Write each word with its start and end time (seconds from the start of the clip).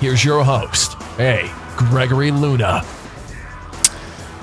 Here's 0.00 0.24
your 0.24 0.44
host, 0.44 0.96
A. 1.18 1.50
Gregory 1.76 2.30
Luna. 2.30 2.82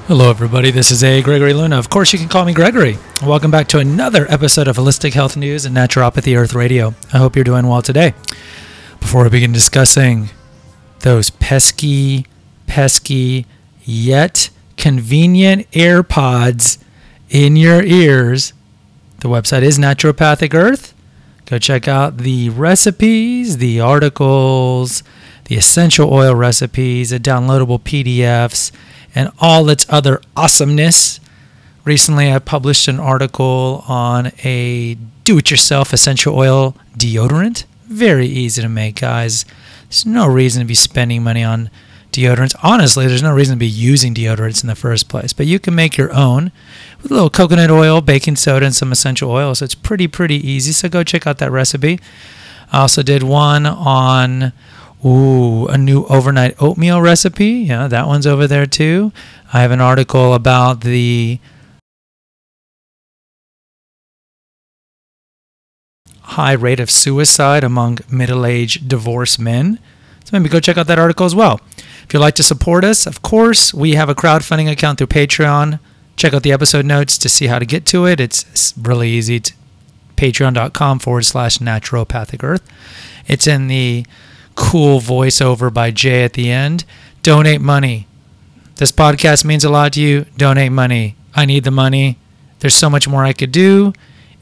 Hello, 0.05 0.29
everybody. 0.29 0.69
This 0.69 0.91
is 0.91 1.01
A. 1.01 1.21
Gregory 1.21 1.53
Luna. 1.53 1.79
Of 1.79 1.89
course, 1.89 2.11
you 2.11 2.19
can 2.19 2.27
call 2.27 2.43
me 2.43 2.53
Gregory. 2.53 2.97
Welcome 3.23 3.51
back 3.51 3.69
to 3.69 3.79
another 3.79 4.29
episode 4.29 4.67
of 4.67 4.75
Holistic 4.75 5.13
Health 5.13 5.37
News 5.37 5.63
and 5.63 5.73
Naturopathy 5.73 6.37
Earth 6.37 6.53
Radio. 6.53 6.93
I 7.13 7.19
hope 7.19 7.37
you're 7.37 7.45
doing 7.45 7.67
well 7.67 7.81
today. 7.81 8.13
Before 8.99 9.23
we 9.23 9.29
begin 9.29 9.53
discussing 9.53 10.27
those 10.99 11.29
pesky, 11.29 12.27
pesky, 12.67 13.45
yet 13.85 14.49
convenient 14.75 15.71
AirPods 15.71 16.79
in 17.29 17.55
your 17.55 17.81
ears, 17.81 18.51
the 19.19 19.29
website 19.29 19.61
is 19.61 19.79
Naturopathic 19.79 20.53
Earth. 20.53 20.93
Go 21.45 21.59
check 21.59 21.87
out 21.87 22.17
the 22.17 22.49
recipes, 22.49 23.57
the 23.59 23.79
articles, 23.79 25.01
the 25.45 25.55
essential 25.55 26.11
oil 26.13 26.35
recipes, 26.35 27.09
the 27.09 27.19
downloadable 27.19 27.79
PDFs, 27.79 28.71
and 29.13 29.31
all 29.39 29.69
its 29.69 29.85
other 29.89 30.21
awesomeness. 30.35 31.19
Recently, 31.83 32.31
I 32.31 32.39
published 32.39 32.87
an 32.87 32.99
article 32.99 33.83
on 33.87 34.31
a 34.43 34.97
do 35.23 35.37
it 35.37 35.49
yourself 35.49 35.93
essential 35.93 36.37
oil 36.37 36.75
deodorant. 36.97 37.65
Very 37.87 38.27
easy 38.27 38.61
to 38.61 38.69
make, 38.69 38.99
guys. 38.99 39.45
There's 39.83 40.05
no 40.05 40.27
reason 40.27 40.61
to 40.61 40.67
be 40.67 40.75
spending 40.75 41.23
money 41.23 41.43
on 41.43 41.69
deodorants. 42.11 42.55
Honestly, 42.63 43.07
there's 43.07 43.21
no 43.21 43.33
reason 43.33 43.55
to 43.55 43.59
be 43.59 43.67
using 43.67 44.13
deodorants 44.13 44.63
in 44.63 44.67
the 44.67 44.75
first 44.75 45.07
place, 45.09 45.33
but 45.33 45.45
you 45.45 45.59
can 45.59 45.75
make 45.75 45.97
your 45.97 46.11
own 46.13 46.51
with 47.01 47.11
a 47.11 47.13
little 47.13 47.29
coconut 47.29 47.69
oil, 47.69 48.01
baking 48.01 48.35
soda, 48.35 48.65
and 48.65 48.75
some 48.75 48.91
essential 48.91 49.29
oils. 49.29 49.59
So 49.59 49.65
it's 49.65 49.75
pretty, 49.75 50.07
pretty 50.07 50.35
easy. 50.35 50.71
So 50.71 50.89
go 50.89 51.03
check 51.03 51.27
out 51.27 51.37
that 51.37 51.51
recipe. 51.51 51.99
I 52.71 52.81
also 52.81 53.03
did 53.03 53.21
one 53.21 53.65
on 53.65 54.53
Ooh, 55.05 55.67
a 55.67 55.77
new 55.77 56.05
overnight 56.05 56.55
oatmeal 56.59 56.99
recipe. 56.99 57.65
Yeah, 57.67 57.87
that 57.87 58.07
one's 58.07 58.25
over 58.25 58.47
there 58.47 58.65
too. 58.65 59.11
I 59.53 59.61
have 59.61 59.71
an 59.71 59.81
article 59.81 60.33
about 60.33 60.81
the 60.81 61.39
high 66.21 66.53
rate 66.53 66.79
of 66.79 66.89
suicide 66.89 67.63
among 67.63 67.99
middle 68.09 68.45
aged 68.45 68.89
divorced 68.89 69.39
men. 69.39 69.79
So 70.23 70.31
maybe 70.33 70.49
go 70.49 70.59
check 70.59 70.77
out 70.77 70.87
that 70.87 70.97
article 70.97 71.27
as 71.27 71.35
well. 71.35 71.61
If 72.03 72.13
you'd 72.13 72.19
like 72.19 72.35
to 72.35 72.43
support 72.43 72.83
us, 72.83 73.05
of 73.05 73.21
course, 73.21 73.73
we 73.73 73.93
have 73.93 74.09
a 74.09 74.15
crowdfunding 74.15 74.71
account 74.71 74.97
through 74.97 75.07
Patreon. 75.07 75.79
Check 76.15 76.33
out 76.33 76.41
the 76.41 76.51
episode 76.51 76.85
notes 76.85 77.17
to 77.19 77.29
see 77.29 77.45
how 77.45 77.59
to 77.59 77.65
get 77.65 77.85
to 77.87 78.07
it. 78.07 78.19
It's 78.19 78.73
really 78.75 79.09
easy. 79.09 79.35
It's 79.35 79.51
patreon.com 80.15 80.97
forward 80.97 81.25
slash 81.25 81.59
naturopathic 81.59 82.43
earth. 82.43 82.67
It's 83.27 83.45
in 83.45 83.67
the 83.67 84.05
cool 84.55 84.99
voiceover 84.99 85.73
by 85.73 85.91
Jay 85.91 86.23
at 86.23 86.33
the 86.33 86.49
end. 86.49 86.85
Donate 87.21 87.61
money. 87.61 88.07
This 88.75 88.91
podcast 88.91 89.45
means 89.45 89.63
a 89.63 89.69
lot 89.69 89.93
to 89.93 90.01
you. 90.01 90.25
Donate 90.37 90.71
money. 90.71 91.15
I 91.33 91.45
need 91.45 91.63
the 91.63 91.71
money. 91.71 92.17
There's 92.59 92.75
so 92.75 92.89
much 92.89 93.07
more 93.07 93.23
I 93.23 93.33
could 93.33 93.51
do 93.51 93.93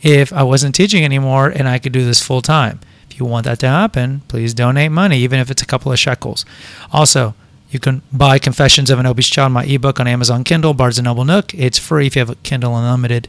if 0.01 0.31
I 0.31 0.44
wasn't 0.44 0.75
teaching 0.75 1.03
anymore 1.03 1.50
and 1.50 1.68
I 1.68 1.79
could 1.79 1.91
do 1.91 2.06
this 2.06 2.22
full 2.22 2.41
time. 2.41 2.79
If 3.09 3.19
you 3.19 3.25
want 3.25 3.46
that 3.46 3.59
to 3.59 3.68
happen, 3.68 4.22
please 4.28 4.53
donate 4.53 4.91
money, 4.91 5.19
even 5.19 5.40
if 5.40 5.51
it's 5.51 5.62
a 5.62 5.68
couple 5.68 5.91
of 5.91 6.00
shekels. 6.00 6.45
Also, 6.91 7.35
you 7.69 7.80
can 7.80 8.01
buy 8.12 8.40
Confessions 8.40 8.90
of 8.90 9.00
an 9.00 9.06
Obese 9.06 9.30
Child, 9.30 9.51
my 9.51 9.63
ebook 9.66 10.00
on 10.00 10.07
Amazon 10.07 10.44
Kindle, 10.44 10.74
Barnes 10.74 11.01
& 11.01 11.03
Noble 11.03 11.25
Nook. 11.25 11.53
It's 11.53 11.80
free 11.80 12.07
if 12.07 12.16
you 12.16 12.22
have 12.22 12.30
a 12.30 12.35
Kindle 12.35 12.75
Unlimited. 12.75 13.28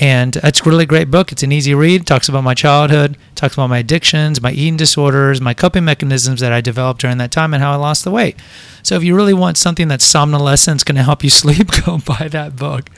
And 0.00 0.36
it's 0.36 0.60
a 0.60 0.64
really 0.64 0.86
great 0.86 1.10
book. 1.10 1.30
It's 1.30 1.42
an 1.42 1.52
easy 1.52 1.74
read. 1.74 2.00
It 2.00 2.06
talks 2.06 2.26
about 2.26 2.42
my 2.42 2.54
childhood, 2.54 3.18
talks 3.34 3.52
about 3.52 3.68
my 3.68 3.78
addictions, 3.78 4.40
my 4.40 4.50
eating 4.50 4.78
disorders, 4.78 5.42
my 5.42 5.52
coping 5.52 5.84
mechanisms 5.84 6.40
that 6.40 6.52
I 6.52 6.62
developed 6.62 7.02
during 7.02 7.18
that 7.18 7.30
time, 7.30 7.52
and 7.52 7.62
how 7.62 7.72
I 7.72 7.76
lost 7.76 8.04
the 8.04 8.10
weight. 8.10 8.36
So 8.82 8.96
if 8.96 9.04
you 9.04 9.14
really 9.14 9.34
want 9.34 9.58
something 9.58 9.88
that's 9.88 10.04
somnolescence 10.06 10.84
going 10.84 10.96
to 10.96 11.02
help 11.02 11.22
you 11.22 11.28
sleep, 11.42 11.68
go 11.84 11.98
buy 11.98 12.28
that 12.28 12.56
book. 12.56 12.88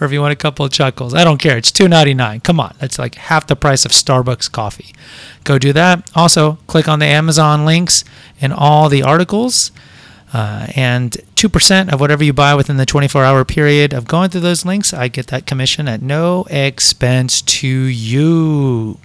Or 0.00 0.04
if 0.06 0.12
you 0.12 0.20
want 0.20 0.32
a 0.32 0.36
couple 0.36 0.64
of 0.64 0.70
chuckles, 0.70 1.12
I 1.12 1.24
don't 1.24 1.38
care. 1.38 1.56
It's 1.56 1.72
two 1.72 1.88
ninety 1.88 2.14
nine. 2.14 2.38
Come 2.38 2.60
on, 2.60 2.76
that's 2.78 3.00
like 3.00 3.16
half 3.16 3.48
the 3.48 3.56
price 3.56 3.84
of 3.84 3.90
Starbucks 3.90 4.52
coffee. 4.52 4.94
Go 5.42 5.58
do 5.58 5.72
that. 5.72 6.08
Also, 6.14 6.58
click 6.68 6.86
on 6.86 7.00
the 7.00 7.06
Amazon 7.06 7.64
links 7.64 8.04
in 8.38 8.52
all 8.52 8.88
the 8.88 9.02
articles. 9.02 9.72
Uh, 10.34 10.66
and 10.74 11.12
2% 11.36 11.92
of 11.92 12.00
whatever 12.00 12.24
you 12.24 12.32
buy 12.32 12.56
within 12.56 12.76
the 12.76 12.84
24 12.84 13.24
hour 13.24 13.44
period 13.44 13.92
of 13.92 14.08
going 14.08 14.28
through 14.28 14.40
those 14.40 14.64
links, 14.64 14.92
I 14.92 15.06
get 15.06 15.28
that 15.28 15.46
commission 15.46 15.86
at 15.86 16.02
no 16.02 16.44
expense 16.50 17.40
to 17.40 17.68
you. 17.68 18.98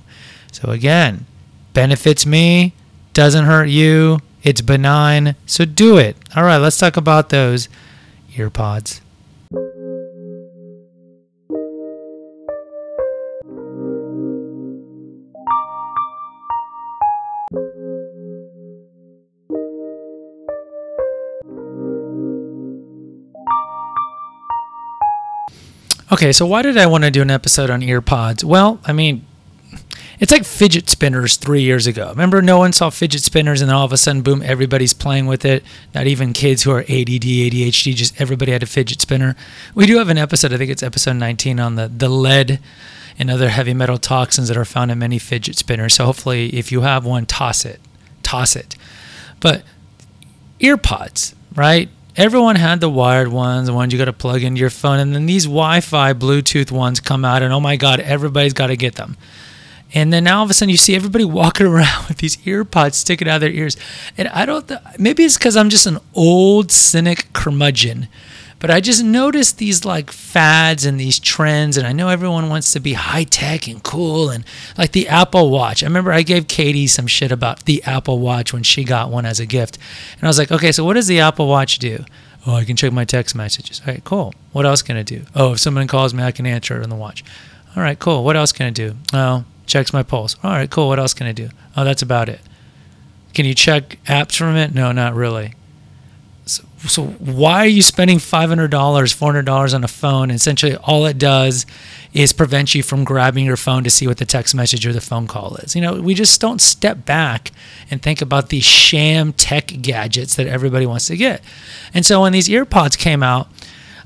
So, 0.52 0.72
again, 0.72 1.28
benefits 1.74 2.26
me, 2.26 2.74
doesn't 3.14 3.46
hurt 3.46 3.70
you, 3.70 4.22
it's 4.42 4.62
benign. 4.62 5.36
So, 5.46 5.66
do 5.66 6.00
it. 6.00 6.18
All 6.36 6.44
right, 6.44 6.58
let's 6.58 6.78
talk 6.78 6.98
about 6.98 7.30
those 7.30 7.70
earpods. 8.34 9.00
Okay, 26.12 26.32
so 26.32 26.46
why 26.48 26.64
did 26.64 26.76
I 26.76 26.88
want 26.88 27.04
to 27.04 27.12
do 27.12 27.22
an 27.22 27.30
episode 27.30 27.70
on 27.70 27.82
earpods? 27.82 28.44
Well, 28.44 28.80
I 28.84 28.94
mean, 28.94 29.26
it's 30.20 30.32
like 30.32 30.44
fidget 30.44 30.90
spinners 30.90 31.38
three 31.38 31.62
years 31.62 31.86
ago. 31.86 32.10
Remember, 32.10 32.42
no 32.42 32.58
one 32.58 32.74
saw 32.74 32.90
fidget 32.90 33.22
spinners, 33.22 33.62
and 33.62 33.70
then 33.70 33.76
all 33.76 33.86
of 33.86 33.94
a 33.94 33.98
sudden, 33.98 34.24
boom, 34.24 34.42
everybody's 34.42 34.94
playing 34.94 35.28
with 35.28 35.46
it. 35.46 35.64
Not 35.94 36.08
even 36.08 36.34
kids 36.34 36.64
who 36.64 36.72
are 36.72 36.80
ADD, 36.82 37.24
ADHD, 37.24 37.94
just 37.94 38.20
everybody 38.20 38.52
had 38.52 38.64
a 38.64 38.66
fidget 38.66 39.02
spinner. 39.02 39.36
We 39.76 39.86
do 39.86 40.00
have 40.00 40.10
an 40.10 40.18
episode, 40.18 40.52
I 40.52 40.58
think 40.58 40.72
it's 40.72 40.82
episode 40.82 41.14
19, 41.14 41.60
on 41.60 41.76
the, 41.76 41.88
the 41.88 42.10
lead 42.10 42.60
and 43.20 43.30
other 43.30 43.50
heavy 43.50 43.76
metal 43.76 44.00
toxins 44.00 44.48
that 44.48 44.58
are 44.58 44.66
found 44.66 44.90
in 44.90 44.98
many 44.98 45.20
fidget 45.20 45.58
spinners. 45.58 45.94
So 45.94 46.06
hopefully, 46.06 46.50
if 46.56 46.72
you 46.72 46.82
have 46.82 47.06
one, 47.06 47.28
toss 47.28 47.66
it. 47.66 47.80
Toss 48.24 48.56
it. 48.56 48.76
But 49.40 49.64
earpods, 50.60 51.36
right? 51.56 51.88
Everyone 52.20 52.58
had 52.58 52.82
the 52.82 52.90
wired 52.90 53.30
ones, 53.30 53.68
the 53.68 53.74
ones 53.74 53.94
you 53.94 53.98
got 53.98 54.06
to 54.06 54.14
plug 54.14 54.44
into 54.44 54.60
your 54.60 54.70
phone, 54.70 55.00
and 55.00 55.16
then 55.16 55.26
these 55.26 55.46
Wi-Fi 55.46 56.14
Bluetooth 56.14 56.70
ones 56.70 57.00
come 57.00 57.24
out, 57.24 57.42
and 57.42 57.54
oh 57.54 57.62
my 57.62 57.78
God, 57.78 58.02
everybody's 58.02 58.54
got 58.54 58.68
to 58.68 58.76
get 58.76 58.96
them. 58.96 59.16
And 59.94 60.14
then 60.14 60.26
now 60.26 60.40
all 60.40 60.44
of 60.44 60.52
a 60.52 60.54
sudden 60.54 60.70
you 60.70 60.78
see 60.78 60.96
everybody 60.96 61.24
walking 61.42 61.66
around 61.66 62.10
with 62.10 62.18
these 62.18 62.38
earpods 62.38 62.96
sticking 62.96 63.28
out 63.28 63.36
of 63.36 63.42
their 63.42 63.50
ears, 63.50 63.78
and 64.18 64.28
I 64.28 64.46
don't. 64.46 64.68
Th- 64.68 64.82
maybe 65.00 65.24
it's 65.24 65.38
because 65.38 65.56
I'm 65.56 65.70
just 65.70 65.88
an 65.88 65.98
old 66.14 66.72
cynic 66.72 67.32
curmudgeon 67.34 68.10
but 68.60 68.70
I 68.70 68.80
just 68.80 69.04
noticed 69.04 69.58
these 69.58 69.86
like 69.86 70.12
fads 70.12 70.86
and 70.86 71.00
these 71.00 71.20
trends, 71.20 71.78
and 71.78 71.88
I 71.88 71.94
know 71.94 72.10
everyone 72.10 72.50
wants 72.50 72.72
to 72.74 72.80
be 72.80 72.94
high 72.94 73.24
tech 73.24 73.68
and 73.68 73.82
cool, 73.82 74.30
and 74.30 74.44
like 74.78 74.92
the 74.92 75.08
Apple 75.08 75.50
Watch. 75.50 75.84
I 75.84 75.88
remember 75.88 76.12
I 76.12 76.22
gave 76.24 76.48
Katie 76.48 76.88
some 76.88 77.08
shit 77.08 77.32
about 77.32 77.66
the 77.66 77.84
Apple 77.84 78.20
Watch 78.20 78.54
when 78.54 78.64
she 78.64 78.84
got 78.84 79.10
one 79.10 79.26
as 79.26 79.40
a 79.40 79.46
gift, 79.46 79.78
and 80.14 80.24
I 80.24 80.28
was 80.28 80.38
like, 80.38 80.52
okay, 80.52 80.72
so 80.72 80.84
what 80.84 80.94
does 80.94 81.08
the 81.08 81.20
Apple 81.20 81.48
Watch 81.48 81.80
do? 81.80 82.04
Oh, 82.46 82.56
I 82.56 82.64
can 82.64 82.76
check 82.76 82.94
my 82.94 83.06
text 83.06 83.36
messages. 83.36 83.82
All 83.86 83.94
right, 83.94 84.04
cool. 84.04 84.34
What 84.54 84.66
else 84.66 84.82
can 84.82 84.98
it 84.98 85.06
do? 85.06 85.26
Oh, 85.36 85.54
if 85.54 85.60
someone 85.60 85.88
calls 85.88 86.14
me, 86.14 86.24
I 86.24 86.32
can 86.32 86.46
answer 86.46 86.80
it 86.80 86.84
on 86.84 86.90
the 86.90 86.96
watch. 86.96 87.24
All 87.76 87.84
right, 87.84 88.00
cool. 88.00 88.24
What 88.24 88.36
else 88.36 88.52
can 88.52 88.68
it 88.68 88.74
do? 88.74 88.96
Oh, 89.14 89.44
checks 89.68 89.94
my 89.94 90.04
pulse. 90.04 90.36
All 90.44 90.52
right, 90.52 90.70
cool. 90.70 90.88
What 90.88 91.00
else 91.00 91.14
can 91.14 91.28
I 91.28 91.32
do? 91.32 91.50
Oh, 91.76 91.84
that's 91.84 92.02
about 92.02 92.30
it. 92.30 92.40
Can 93.34 93.46
you 93.46 93.54
check 93.54 94.00
apps 94.06 94.36
from 94.38 94.56
it? 94.56 94.74
No, 94.74 94.92
not 94.92 95.14
really. 95.14 95.54
So, 96.88 97.08
why 97.08 97.60
are 97.60 97.68
you 97.68 97.82
spending 97.82 98.20
$500, 98.20 98.70
$400 98.70 99.74
on 99.74 99.84
a 99.84 99.88
phone? 99.88 100.32
essentially, 100.32 100.76
all 100.78 101.06
it 101.06 101.18
does 101.18 101.66
is 102.14 102.32
prevent 102.32 102.74
you 102.74 102.82
from 102.84 103.04
grabbing 103.04 103.46
your 103.46 103.58
phone 103.58 103.84
to 103.84 103.90
see 103.90 104.08
what 104.08 104.18
the 104.18 104.26
text 104.26 104.56
message 104.56 104.88
or 104.88 104.94
the 104.94 105.02
phone 105.02 105.28
call 105.28 105.56
is. 105.58 105.76
You 105.76 105.82
know, 105.82 106.02
we 106.02 106.14
just 106.14 106.40
don't 106.40 106.62
step 106.62 107.06
back 107.06 107.52
and 107.92 108.02
think 108.02 108.22
about 108.22 108.50
these 108.50 108.64
sham 108.64 109.34
tech 109.34 109.68
gadgets 109.82 110.36
that 110.36 110.48
everybody 110.48 110.86
wants 110.86 111.08
to 111.08 111.18
get. 111.18 111.44
And 111.94 112.06
so 112.06 112.22
when 112.22 112.32
these 112.32 112.48
earpods 112.48 112.98
came 112.98 113.24
out, 113.24 113.50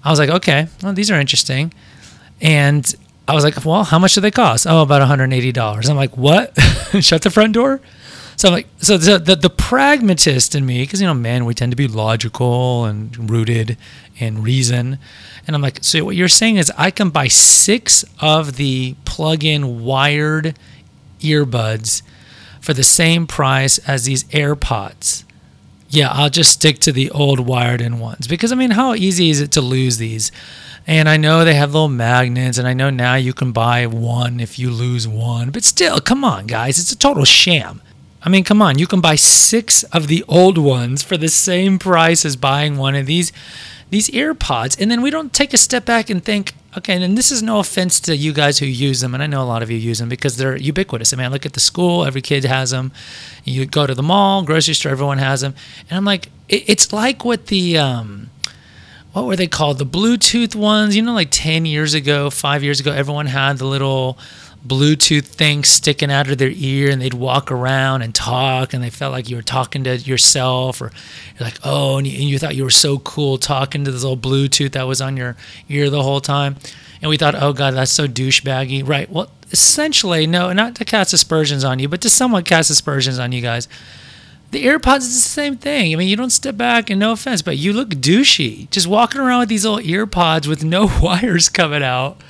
I 0.03 0.09
was 0.09 0.19
like, 0.19 0.29
okay, 0.29 0.67
well, 0.81 0.93
these 0.93 1.11
are 1.11 1.19
interesting. 1.19 1.73
And 2.41 2.93
I 3.27 3.35
was 3.35 3.43
like, 3.43 3.63
well, 3.63 3.83
how 3.83 3.99
much 3.99 4.15
do 4.15 4.21
they 4.21 4.31
cost? 4.31 4.67
Oh, 4.67 4.81
about 4.81 5.07
$180. 5.07 5.89
I'm 5.89 5.95
like, 5.95 6.17
what? 6.17 6.59
Shut 6.99 7.21
the 7.21 7.29
front 7.29 7.53
door? 7.53 7.79
So 8.35 8.49
like, 8.49 8.67
so 8.77 8.97
the 8.97 9.19
the, 9.19 9.35
the 9.35 9.49
pragmatist 9.49 10.55
in 10.55 10.65
me, 10.65 10.83
because 10.83 11.01
you 11.01 11.07
know, 11.07 11.13
man, 11.13 11.45
we 11.45 11.53
tend 11.53 11.71
to 11.71 11.75
be 11.75 11.87
logical 11.87 12.85
and 12.85 13.29
rooted 13.29 13.77
in 14.17 14.41
reason, 14.41 14.99
and 15.45 15.55
I'm 15.55 15.61
like, 15.61 15.79
so 15.81 16.03
what 16.05 16.15
you're 16.15 16.27
saying 16.27 16.57
is 16.57 16.71
I 16.77 16.91
can 16.91 17.09
buy 17.09 17.27
six 17.27 18.05
of 18.19 18.55
the 18.55 18.95
plug-in 19.05 19.83
wired 19.83 20.57
earbuds 21.19 22.01
for 22.61 22.73
the 22.73 22.83
same 22.83 23.27
price 23.27 23.77
as 23.79 24.05
these 24.05 24.23
AirPods. 24.25 25.23
Yeah, 25.89 26.09
I'll 26.11 26.29
just 26.29 26.51
stick 26.51 26.79
to 26.79 26.91
the 26.91 27.11
old 27.11 27.39
wired 27.39 27.81
in 27.81 27.99
ones 27.99 28.27
because 28.27 28.51
I 28.51 28.55
mean, 28.55 28.71
how 28.71 28.95
easy 28.95 29.29
is 29.29 29.41
it 29.41 29.51
to 29.51 29.61
lose 29.61 29.97
these? 29.97 30.31
And 30.85 31.07
I 31.07 31.17
know 31.17 31.45
they 31.45 31.53
have 31.53 31.73
little 31.73 31.87
magnets, 31.87 32.57
and 32.57 32.67
I 32.67 32.73
know 32.73 32.89
now 32.89 33.15
you 33.15 33.33
can 33.33 33.51
buy 33.53 33.85
one 33.87 34.39
if 34.39 34.59
you 34.59 34.69
lose 34.69 35.07
one, 35.07 35.49
but 35.51 35.63
still, 35.63 35.99
come 35.99 36.25
on, 36.25 36.45
guys, 36.45 36.77
it's 36.77 36.91
a 36.91 36.97
total 36.97 37.23
sham. 37.23 37.81
I 38.25 38.29
mean, 38.29 38.45
come 38.45 38.61
on, 38.61 38.79
you 38.79 38.87
can 38.87 39.01
buy 39.01 39.15
six 39.15 39.83
of 39.83 40.07
the 40.07 40.23
old 40.29 40.57
ones 40.57 41.03
for 41.03 41.17
the 41.17 41.27
same 41.27 41.77
price 41.77 42.23
as 42.23 42.35
buying 42.37 42.77
one 42.77 42.95
of 42.95 43.05
these 43.05 43.31
these 43.89 44.09
earpods, 44.09 44.79
and 44.81 44.89
then 44.89 45.03
we 45.03 45.11
don't 45.11 45.33
take 45.33 45.53
a 45.53 45.57
step 45.57 45.85
back 45.85 46.09
and 46.09 46.25
think, 46.25 46.53
okay, 46.75 46.99
and 46.99 47.15
this 47.15 47.31
is 47.31 47.43
no 47.43 47.59
offense 47.59 47.99
to 47.99 48.15
you 48.15 48.33
guys 48.33 48.57
who 48.57 48.65
use 48.65 49.01
them, 49.01 49.13
and 49.13 49.21
I 49.21 49.27
know 49.27 49.43
a 49.43 49.45
lot 49.45 49.61
of 49.61 49.69
you 49.69 49.77
use 49.77 49.99
them 49.99 50.09
because 50.09 50.37
they're 50.37 50.57
ubiquitous. 50.57 51.13
I 51.13 51.17
mean, 51.17 51.25
I 51.25 51.29
look 51.29 51.45
at 51.45 51.53
the 51.53 51.59
school, 51.59 52.03
every 52.03 52.21
kid 52.21 52.43
has 52.43 52.71
them. 52.71 52.91
You 53.43 53.67
go 53.67 53.85
to 53.85 53.93
the 53.93 54.01
mall, 54.01 54.41
grocery 54.41 54.73
store, 54.73 54.91
everyone 54.91 55.19
has 55.19 55.41
them, 55.41 55.53
and 55.89 55.97
I'm 55.97 56.05
like, 56.05 56.29
it, 56.49 56.63
it's 56.67 56.91
like 56.91 57.23
what 57.23 57.47
the 57.47 57.77
um, 57.77 58.31
what 59.11 59.25
were 59.25 59.35
they 59.35 59.47
called? 59.47 59.77
The 59.77 59.85
Bluetooth 59.85 60.55
ones. 60.55 60.95
You 60.95 61.03
know, 61.03 61.13
like 61.13 61.29
ten 61.29 61.65
years 61.65 61.93
ago, 61.93 62.31
five 62.31 62.63
years 62.63 62.79
ago, 62.79 62.91
everyone 62.91 63.27
had 63.27 63.59
the 63.59 63.67
little 63.67 64.17
Bluetooth 64.65 65.25
thing 65.25 65.65
sticking 65.65 66.09
out 66.09 66.29
of 66.29 66.37
their 66.37 66.51
ear 66.53 66.89
and 66.89 67.01
they'd 67.01 67.13
walk 67.13 67.51
around 67.51 68.01
and 68.01 68.15
talk 68.15 68.73
and 68.73 68.81
they 68.81 68.89
felt 68.89 69.11
like 69.11 69.29
you 69.29 69.35
were 69.35 69.41
talking 69.41 69.83
to 69.83 69.97
yourself 69.97 70.81
or 70.81 70.91
you're 71.37 71.47
like, 71.47 71.59
oh, 71.65 71.97
and 71.97 72.07
you, 72.07 72.13
and 72.13 72.29
you 72.29 72.39
thought 72.39 72.55
you 72.55 72.63
were 72.63 72.69
so 72.69 72.99
cool 72.99 73.37
talking 73.37 73.83
to 73.83 73.91
this 73.91 74.03
little 74.03 74.17
Bluetooth 74.17 74.71
that 74.71 74.83
was 74.83 75.01
on 75.01 75.17
your 75.17 75.35
ear 75.67 75.89
the 75.89 76.01
whole 76.01 76.21
time. 76.21 76.55
And 77.01 77.09
we 77.09 77.17
thought, 77.17 77.35
oh, 77.35 77.51
God, 77.51 77.73
that's 77.73 77.91
so 77.91 78.07
douchebaggy. 78.07 78.87
Right. 78.87 79.09
Well, 79.09 79.29
essentially, 79.51 80.25
no, 80.25 80.53
not 80.53 80.75
to 80.75 80.85
cast 80.85 81.11
aspersions 81.11 81.65
on 81.65 81.79
you, 81.79 81.89
but 81.89 81.99
to 82.01 82.09
somewhat 82.09 82.45
cast 82.45 82.69
aspersions 82.69 83.19
on 83.19 83.33
you 83.33 83.41
guys. 83.41 83.67
The 84.51 84.65
AirPods 84.65 84.99
is 84.99 85.15
the 85.15 85.29
same 85.29 85.57
thing. 85.57 85.91
I 85.91 85.97
mean, 85.97 86.07
you 86.07 86.15
don't 86.15 86.29
step 86.29 86.55
back, 86.55 86.89
and 86.89 86.99
no 86.99 87.11
offense, 87.11 87.41
but 87.41 87.57
you 87.57 87.73
look 87.73 87.89
douchey 87.89 88.69
just 88.69 88.87
walking 88.87 89.19
around 89.19 89.39
with 89.39 89.49
these 89.49 89.65
little 89.65 89.79
earpods 89.79 90.47
with 90.47 90.63
no 90.63 90.89
wires 91.01 91.49
coming 91.49 91.83
out. 91.83 92.21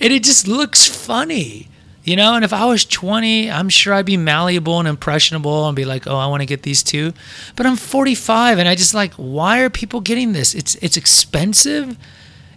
And 0.00 0.12
it 0.12 0.24
just 0.24 0.46
looks 0.46 0.86
funny. 0.86 1.69
You 2.02 2.16
know, 2.16 2.34
and 2.34 2.44
if 2.44 2.52
I 2.52 2.64
was 2.64 2.84
20, 2.86 3.50
I'm 3.50 3.68
sure 3.68 3.92
I'd 3.92 4.06
be 4.06 4.16
malleable 4.16 4.78
and 4.78 4.88
impressionable 4.88 5.66
and 5.66 5.76
be 5.76 5.84
like, 5.84 6.06
"Oh, 6.06 6.16
I 6.16 6.26
want 6.26 6.40
to 6.40 6.46
get 6.46 6.62
these 6.62 6.82
too." 6.82 7.12
But 7.56 7.66
I'm 7.66 7.76
45 7.76 8.58
and 8.58 8.68
I 8.68 8.74
just 8.74 8.94
like, 8.94 9.12
"Why 9.14 9.60
are 9.60 9.68
people 9.68 10.00
getting 10.00 10.32
this? 10.32 10.54
It's 10.54 10.76
it's 10.76 10.96
expensive. 10.96 11.98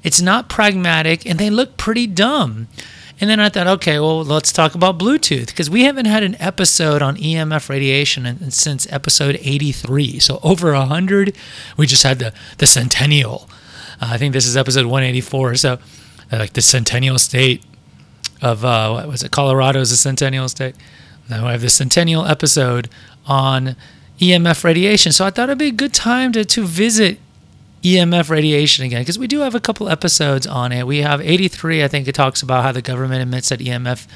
It's 0.01 0.21
not 0.21 0.49
pragmatic 0.49 1.25
and 1.25 1.39
they 1.39 1.49
look 1.49 1.75
pretty 1.75 2.07
dumb." 2.07 2.67
And 3.19 3.29
then 3.29 3.41
I 3.41 3.49
thought, 3.49 3.67
"Okay, 3.67 3.99
well, 3.99 4.23
let's 4.23 4.53
talk 4.53 4.75
about 4.75 4.97
Bluetooth 4.97 5.47
because 5.47 5.69
we 5.69 5.83
haven't 5.83 6.05
had 6.05 6.23
an 6.23 6.37
episode 6.39 7.01
on 7.01 7.17
EMF 7.17 7.67
radiation 7.67 8.49
since 8.49 8.91
episode 8.91 9.37
83. 9.41 10.19
So 10.19 10.39
over 10.41 10.73
a 10.73 10.79
100, 10.79 11.35
we 11.75 11.85
just 11.85 12.03
had 12.03 12.19
the 12.19 12.33
the 12.59 12.65
centennial. 12.65 13.49
Uh, 14.01 14.07
I 14.11 14.17
think 14.17 14.31
this 14.31 14.45
is 14.45 14.55
episode 14.55 14.85
184. 14.85 15.55
So 15.55 15.73
uh, 16.31 16.37
like 16.37 16.53
the 16.53 16.61
centennial 16.61 17.19
state 17.19 17.61
of 18.43 18.65
uh, 18.65 18.91
what 18.91 19.07
was 19.07 19.23
it? 19.23 19.31
Colorado's 19.31 19.91
a 19.91 19.97
centennial 19.97 20.49
state. 20.49 20.75
Now 21.29 21.47
I 21.47 21.53
have 21.53 21.61
the 21.61 21.69
centennial 21.69 22.25
episode 22.25 22.89
on 23.25 23.77
EMF 24.19 24.63
radiation. 24.63 25.13
So 25.13 25.25
I 25.25 25.29
thought 25.29 25.49
it'd 25.49 25.57
be 25.57 25.67
a 25.67 25.71
good 25.71 25.93
time 25.93 26.33
to, 26.33 26.43
to 26.43 26.63
visit 26.63 27.19
EMF 27.81 28.29
radiation 28.29 28.85
again 28.85 29.01
because 29.01 29.17
we 29.17 29.27
do 29.27 29.39
have 29.39 29.55
a 29.55 29.61
couple 29.61 29.87
episodes 29.87 30.45
on 30.45 30.73
it. 30.73 30.85
We 30.85 30.99
have 30.99 31.21
83, 31.21 31.83
I 31.83 31.87
think 31.87 32.07
it 32.07 32.15
talks 32.15 32.41
about 32.41 32.63
how 32.63 32.73
the 32.73 32.81
government 32.81 33.21
admits 33.21 33.49
that 33.49 33.59
EMF 33.59 34.07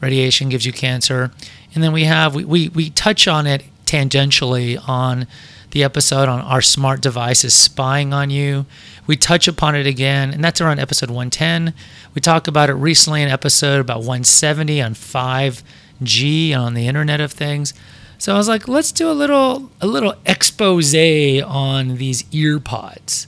radiation 0.00 0.48
gives 0.48 0.64
you 0.64 0.72
cancer. 0.72 1.32
And 1.74 1.82
then 1.82 1.92
we 1.92 2.04
have, 2.04 2.36
we, 2.36 2.44
we, 2.44 2.68
we 2.68 2.90
touch 2.90 3.26
on 3.26 3.48
it 3.48 3.64
tangentially 3.84 4.80
on 4.88 5.26
the 5.72 5.82
episode 5.82 6.28
on 6.28 6.40
our 6.40 6.62
smart 6.62 7.00
devices 7.00 7.52
spying 7.54 8.12
on 8.12 8.30
you. 8.30 8.64
We 9.06 9.16
touch 9.16 9.48
upon 9.48 9.74
it 9.74 9.86
again, 9.86 10.32
and 10.32 10.42
that's 10.42 10.60
around 10.60 10.78
episode 10.78 11.10
110. 11.10 11.74
We 12.14 12.20
talk 12.20 12.46
about 12.46 12.70
it 12.70 12.74
recently 12.74 13.22
in 13.22 13.28
episode 13.28 13.80
about 13.80 13.98
170 13.98 14.80
on 14.80 14.94
5G 14.94 16.56
on 16.56 16.74
the 16.74 16.86
Internet 16.86 17.20
of 17.20 17.32
Things. 17.32 17.74
So 18.18 18.32
I 18.34 18.36
was 18.36 18.48
like, 18.48 18.68
let's 18.68 18.92
do 18.92 19.10
a 19.10 19.12
little 19.12 19.72
a 19.80 19.86
little 19.86 20.14
expose 20.24 20.94
on 20.94 21.96
these 21.96 22.24
ear 22.32 22.60
pods. 22.60 23.26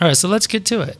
All 0.00 0.08
right, 0.08 0.16
so 0.16 0.28
let's 0.28 0.46
get 0.46 0.64
to 0.66 0.80
it. 0.80 0.96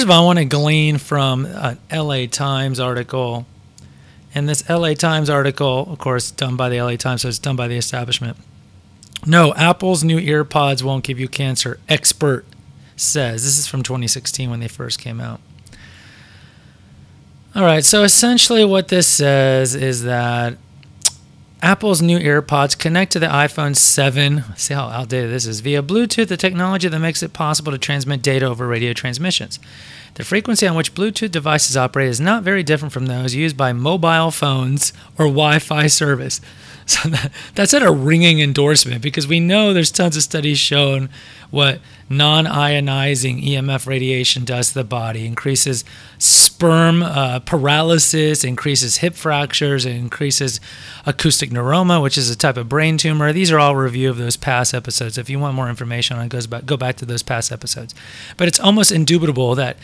First 0.00 0.06
of 0.06 0.12
all, 0.12 0.22
I 0.22 0.24
want 0.24 0.38
to 0.38 0.46
glean 0.46 0.96
from 0.96 1.44
an 1.44 1.78
LA 1.92 2.24
Times 2.24 2.80
article. 2.80 3.44
And 4.34 4.48
this 4.48 4.66
LA 4.66 4.94
Times 4.94 5.28
article, 5.28 5.92
of 5.92 5.98
course, 5.98 6.30
done 6.30 6.56
by 6.56 6.70
the 6.70 6.80
LA 6.80 6.96
Times, 6.96 7.20
so 7.20 7.28
it's 7.28 7.38
done 7.38 7.54
by 7.54 7.68
the 7.68 7.76
establishment. 7.76 8.38
No, 9.26 9.52
Apple's 9.52 10.02
new 10.02 10.18
earpods 10.18 10.82
won't 10.82 11.04
give 11.04 11.20
you 11.20 11.28
cancer, 11.28 11.80
expert 11.86 12.46
says. 12.96 13.44
This 13.44 13.58
is 13.58 13.66
from 13.66 13.82
2016 13.82 14.48
when 14.48 14.60
they 14.60 14.68
first 14.68 14.98
came 14.98 15.20
out. 15.20 15.38
All 17.54 17.64
right, 17.64 17.84
so 17.84 18.02
essentially 18.02 18.64
what 18.64 18.88
this 18.88 19.06
says 19.06 19.74
is 19.74 20.04
that 20.04 20.56
Apple's 21.62 22.00
new 22.00 22.18
AirPods 22.18 22.78
connect 22.78 23.12
to 23.12 23.18
the 23.18 23.26
iPhone 23.26 23.76
7. 23.76 24.44
See 24.56 24.72
how 24.72 24.86
outdated 24.86 25.30
this 25.30 25.44
is 25.44 25.60
via 25.60 25.82
Bluetooth, 25.82 26.28
the 26.28 26.38
technology 26.38 26.88
that 26.88 26.98
makes 26.98 27.22
it 27.22 27.34
possible 27.34 27.70
to 27.70 27.76
transmit 27.76 28.22
data 28.22 28.46
over 28.46 28.66
radio 28.66 28.94
transmissions. 28.94 29.58
The 30.14 30.24
frequency 30.24 30.66
on 30.66 30.76
which 30.76 30.94
Bluetooth 30.94 31.30
devices 31.30 31.76
operate 31.76 32.08
is 32.08 32.20
not 32.20 32.42
very 32.42 32.62
different 32.62 32.92
from 32.92 33.06
those 33.06 33.34
used 33.34 33.56
by 33.56 33.72
mobile 33.72 34.30
phones 34.30 34.92
or 35.18 35.26
Wi 35.26 35.58
Fi 35.58 35.86
service. 35.86 36.40
So 36.90 37.08
that, 37.10 37.30
that's 37.54 37.72
not 37.72 37.84
a 37.84 37.92
ringing 37.92 38.40
endorsement 38.40 39.00
because 39.00 39.28
we 39.28 39.38
know 39.38 39.72
there's 39.72 39.92
tons 39.92 40.16
of 40.16 40.24
studies 40.24 40.58
showing 40.58 41.08
what 41.50 41.78
non 42.08 42.46
ionizing 42.46 43.44
EMF 43.44 43.86
radiation 43.86 44.44
does 44.44 44.68
to 44.68 44.74
the 44.74 44.84
body. 44.84 45.24
Increases 45.24 45.84
sperm 46.18 47.04
uh, 47.04 47.40
paralysis, 47.40 48.42
increases 48.42 48.98
hip 48.98 49.14
fractures, 49.14 49.86
it 49.86 49.94
increases 49.94 50.60
acoustic 51.06 51.50
neuroma, 51.50 52.02
which 52.02 52.18
is 52.18 52.28
a 52.28 52.36
type 52.36 52.56
of 52.56 52.68
brain 52.68 52.98
tumor. 52.98 53.32
These 53.32 53.52
are 53.52 53.58
all 53.58 53.76
review 53.76 54.10
of 54.10 54.18
those 54.18 54.36
past 54.36 54.74
episodes. 54.74 55.16
If 55.16 55.30
you 55.30 55.38
want 55.38 55.54
more 55.54 55.68
information 55.68 56.16
on 56.16 56.24
it, 56.24 56.28
goes 56.28 56.48
back, 56.48 56.66
go 56.66 56.76
back 56.76 56.96
to 56.96 57.06
those 57.06 57.22
past 57.22 57.52
episodes. 57.52 57.94
But 58.36 58.48
it's 58.48 58.58
almost 58.58 58.90
indubitable 58.90 59.54
that 59.54 59.76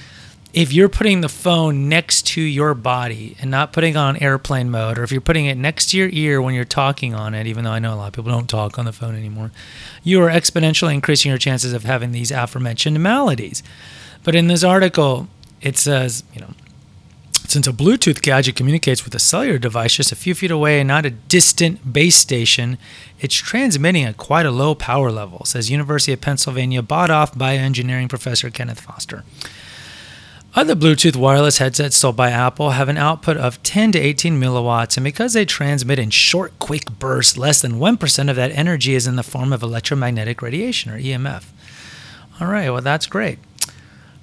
if 0.56 0.72
you're 0.72 0.88
putting 0.88 1.20
the 1.20 1.28
phone 1.28 1.86
next 1.86 2.26
to 2.26 2.40
your 2.40 2.72
body 2.72 3.36
and 3.42 3.50
not 3.50 3.75
putting 3.75 3.94
on 3.94 4.16
airplane 4.16 4.70
mode, 4.70 4.98
or 4.98 5.02
if 5.02 5.12
you're 5.12 5.20
putting 5.20 5.44
it 5.44 5.58
next 5.58 5.90
to 5.90 5.98
your 5.98 6.08
ear 6.10 6.40
when 6.40 6.54
you're 6.54 6.64
talking 6.64 7.12
on 7.12 7.34
it, 7.34 7.46
even 7.46 7.62
though 7.62 7.72
I 7.72 7.78
know 7.78 7.92
a 7.92 7.96
lot 7.96 8.06
of 8.06 8.14
people 8.14 8.32
don't 8.32 8.48
talk 8.48 8.78
on 8.78 8.86
the 8.86 8.92
phone 8.92 9.14
anymore, 9.14 9.52
you 10.02 10.22
are 10.22 10.30
exponentially 10.30 10.94
increasing 10.94 11.28
your 11.28 11.36
chances 11.36 11.75
of 11.75 11.84
having 11.84 12.12
these 12.12 12.30
aforementioned 12.30 13.02
maladies. 13.02 13.62
But 14.25 14.34
in 14.34 14.46
this 14.46 14.64
article, 14.64 15.28
it 15.60 15.76
says, 15.76 16.25
you 16.32 16.40
know, 16.40 16.54
since 17.32 17.66
a 17.66 17.72
Bluetooth 17.72 18.22
gadget 18.22 18.56
communicates 18.56 19.04
with 19.04 19.14
a 19.14 19.18
cellular 19.18 19.58
device 19.58 19.96
just 19.96 20.10
a 20.10 20.16
few 20.16 20.34
feet 20.34 20.50
away 20.50 20.80
and 20.80 20.88
not 20.88 21.04
a 21.04 21.10
distant 21.10 21.92
base 21.92 22.16
station, 22.16 22.78
it's 23.20 23.34
transmitting 23.34 24.04
at 24.04 24.16
quite 24.16 24.46
a 24.46 24.50
low 24.50 24.75
power 24.75 25.10
level, 25.10 25.44
says 25.44 25.70
University 25.70 26.14
of 26.14 26.22
Pennsylvania 26.22 26.80
bought 26.80 27.10
off 27.10 27.34
bioengineering 27.34 28.08
professor 28.08 28.48
Kenneth 28.48 28.80
Foster. 28.80 29.22
Other 30.56 30.75
Bluetooth 30.75 31.16
wireless 31.16 31.58
headsets 31.58 31.96
sold 31.96 32.16
by 32.16 32.30
Apple 32.30 32.70
have 32.70 32.88
an 32.88 32.96
output 32.96 33.36
of 33.36 33.62
10 33.62 33.92
to 33.92 33.98
18 33.98 34.40
milliwatts, 34.40 34.96
and 34.96 35.04
because 35.04 35.34
they 35.34 35.44
transmit 35.44 35.98
in 35.98 36.08
short, 36.08 36.58
quick 36.58 36.98
bursts, 36.98 37.36
less 37.36 37.60
than 37.60 37.72
1% 37.72 38.30
of 38.30 38.36
that 38.36 38.52
energy 38.52 38.94
is 38.94 39.06
in 39.06 39.16
the 39.16 39.22
form 39.22 39.52
of 39.52 39.62
electromagnetic 39.62 40.40
radiation 40.40 40.90
or 40.90 40.98
EMF. 40.98 41.44
All 42.40 42.46
right, 42.46 42.70
well, 42.70 42.80
that's 42.80 43.06
great. 43.06 43.38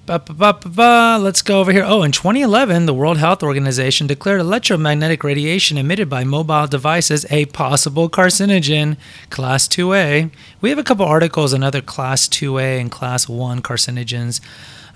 Ba, 0.08 0.18
ba, 0.18 0.58
ba, 0.66 1.20
Let's 1.22 1.44
go 1.44 1.60
over 1.60 1.72
here. 1.72 1.86
Oh, 1.86 2.02
in 2.02 2.12
2011, 2.12 2.88
the 2.88 2.96
World 2.96 3.20
Health 3.20 3.44
Organization 3.44 4.08
declared 4.08 4.42
electromagnetic 4.42 5.24
radiation 5.24 5.78
emitted 5.78 6.10
by 6.10 6.24
mobile 6.24 6.66
devices 6.66 7.28
a 7.30 7.46
possible 7.46 8.10
carcinogen, 8.10 8.98
Class 9.30 9.68
2A. 9.68 10.32
We 10.62 10.70
have 10.72 10.80
a 10.80 10.84
couple 10.84 11.06
articles 11.06 11.54
on 11.54 11.62
other 11.62 11.82
Class 11.82 12.28
2A 12.28 12.82
and 12.82 12.90
Class 12.90 13.30
1 13.30 13.62
carcinogens 13.62 14.42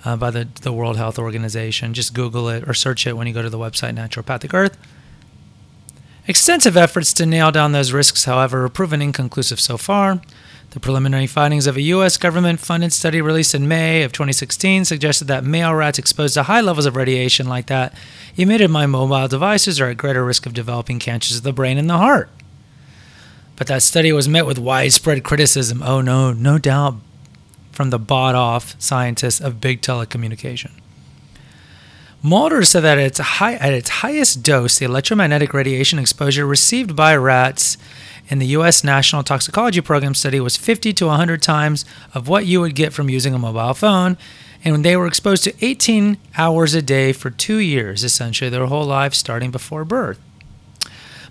uh, 0.04 0.16
by 0.16 0.30
the, 0.30 0.48
the 0.62 0.72
World 0.72 0.96
Health 0.96 1.18
Organization. 1.18 1.94
Just 1.94 2.14
Google 2.14 2.48
it 2.48 2.68
or 2.68 2.74
search 2.74 3.06
it 3.06 3.16
when 3.16 3.26
you 3.26 3.34
go 3.34 3.42
to 3.42 3.50
the 3.50 3.58
website 3.58 3.96
Naturopathic 3.96 4.54
Earth. 4.54 4.78
Extensive 6.26 6.76
efforts 6.76 7.12
to 7.14 7.24
nail 7.24 7.50
down 7.50 7.72
those 7.72 7.92
risks, 7.92 8.24
however, 8.24 8.62
have 8.62 8.74
proven 8.74 9.00
inconclusive 9.00 9.58
so 9.58 9.78
far. 9.78 10.20
The 10.70 10.80
preliminary 10.80 11.26
findings 11.26 11.66
of 11.66 11.78
a 11.78 11.80
U.S. 11.80 12.18
government 12.18 12.60
funded 12.60 12.92
study 12.92 13.22
released 13.22 13.54
in 13.54 13.66
May 13.66 14.02
of 14.02 14.12
2016 14.12 14.84
suggested 14.84 15.24
that 15.26 15.42
male 15.42 15.74
rats 15.74 15.98
exposed 15.98 16.34
to 16.34 16.42
high 16.42 16.60
levels 16.60 16.84
of 16.84 16.94
radiation 16.94 17.48
like 17.48 17.68
that 17.68 17.94
emitted 18.36 18.70
by 18.70 18.84
mobile 18.84 19.26
devices 19.28 19.80
are 19.80 19.88
at 19.88 19.96
greater 19.96 20.22
risk 20.22 20.44
of 20.44 20.52
developing 20.52 20.98
cancers 20.98 21.38
of 21.38 21.42
the 21.42 21.54
brain 21.54 21.78
and 21.78 21.88
the 21.88 21.96
heart. 21.96 22.28
But 23.56 23.66
that 23.68 23.82
study 23.82 24.12
was 24.12 24.28
met 24.28 24.44
with 24.44 24.58
widespread 24.58 25.24
criticism. 25.24 25.82
Oh, 25.82 26.02
no, 26.02 26.34
no 26.34 26.58
doubt 26.58 26.96
from 27.78 27.90
the 27.90 27.98
bought 27.98 28.34
off 28.34 28.74
scientists 28.80 29.40
of 29.40 29.60
big 29.60 29.80
telecommunication. 29.80 30.72
Moulder 32.20 32.64
said 32.64 32.80
that 32.80 32.98
at 32.98 33.06
its, 33.06 33.18
high, 33.20 33.54
at 33.54 33.72
its 33.72 33.88
highest 33.88 34.42
dose, 34.42 34.80
the 34.80 34.84
electromagnetic 34.84 35.54
radiation 35.54 36.00
exposure 36.00 36.44
received 36.44 36.96
by 36.96 37.14
rats 37.14 37.78
in 38.26 38.40
the 38.40 38.46
U.S. 38.46 38.82
National 38.82 39.22
Toxicology 39.22 39.80
Program 39.80 40.12
study 40.14 40.40
was 40.40 40.56
50 40.56 40.92
to 40.94 41.06
100 41.06 41.40
times 41.40 41.84
of 42.14 42.26
what 42.26 42.46
you 42.46 42.60
would 42.60 42.74
get 42.74 42.92
from 42.92 43.08
using 43.08 43.32
a 43.32 43.38
mobile 43.38 43.74
phone, 43.74 44.18
and 44.64 44.72
when 44.74 44.82
they 44.82 44.96
were 44.96 45.06
exposed 45.06 45.44
to 45.44 45.54
18 45.64 46.18
hours 46.36 46.74
a 46.74 46.82
day 46.82 47.12
for 47.12 47.30
two 47.30 47.58
years, 47.58 48.02
essentially 48.02 48.50
their 48.50 48.66
whole 48.66 48.86
lives, 48.86 49.18
starting 49.18 49.52
before 49.52 49.84
birth. 49.84 50.18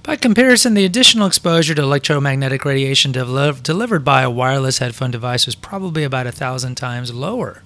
By 0.07 0.15
comparison, 0.15 0.73
the 0.73 0.85
additional 0.85 1.27
exposure 1.27 1.75
to 1.75 1.81
electromagnetic 1.81 2.63
radiation 2.63 3.11
delivered 3.11 4.05
by 4.05 4.21
a 4.21 4.29
wireless 4.29 4.77
headphone 4.77 5.11
device 5.11 5.45
was 5.45 5.53
probably 5.53 6.05
about 6.05 6.25
a 6.25 6.31
thousand 6.31 6.75
times 6.75 7.13
lower. 7.13 7.61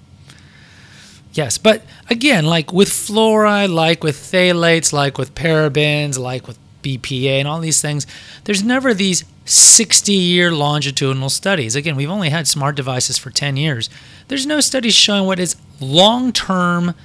Yes, 1.34 1.56
but 1.56 1.84
again, 2.10 2.44
like 2.44 2.72
with 2.72 2.88
fluoride, 2.88 3.72
like 3.72 4.02
with 4.02 4.16
phthalates, 4.16 4.92
like 4.92 5.18
with 5.18 5.36
parabens, 5.36 6.18
like 6.18 6.48
with 6.48 6.58
BPA 6.82 7.38
and 7.38 7.46
all 7.46 7.60
these 7.60 7.80
things, 7.80 8.08
there's 8.42 8.64
never 8.64 8.92
these 8.92 9.22
60 9.44 10.12
year 10.12 10.50
longitudinal 10.50 11.30
studies. 11.30 11.76
Again, 11.76 11.94
we've 11.94 12.10
only 12.10 12.30
had 12.30 12.48
smart 12.48 12.74
devices 12.74 13.18
for 13.18 13.30
10 13.30 13.56
years. 13.56 13.88
There's 14.26 14.46
no 14.46 14.58
studies 14.58 14.94
showing 14.96 15.26
what 15.26 15.38
is 15.38 15.54
long 15.78 16.32
term 16.32 16.96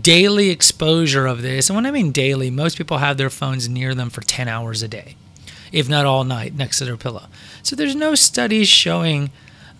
daily 0.00 0.50
exposure 0.50 1.26
of 1.26 1.42
this. 1.42 1.68
And 1.68 1.76
when 1.76 1.86
I 1.86 1.90
mean 1.90 2.12
daily, 2.12 2.50
most 2.50 2.78
people 2.78 2.98
have 2.98 3.16
their 3.16 3.30
phones 3.30 3.68
near 3.68 3.94
them 3.94 4.10
for 4.10 4.20
10 4.20 4.48
hours 4.48 4.82
a 4.82 4.88
day, 4.88 5.16
if 5.72 5.88
not 5.88 6.06
all 6.06 6.24
night 6.24 6.54
next 6.54 6.78
to 6.78 6.84
their 6.84 6.96
pillow. 6.96 7.26
So 7.62 7.76
there's 7.76 7.96
no 7.96 8.14
studies 8.14 8.68
showing 8.68 9.30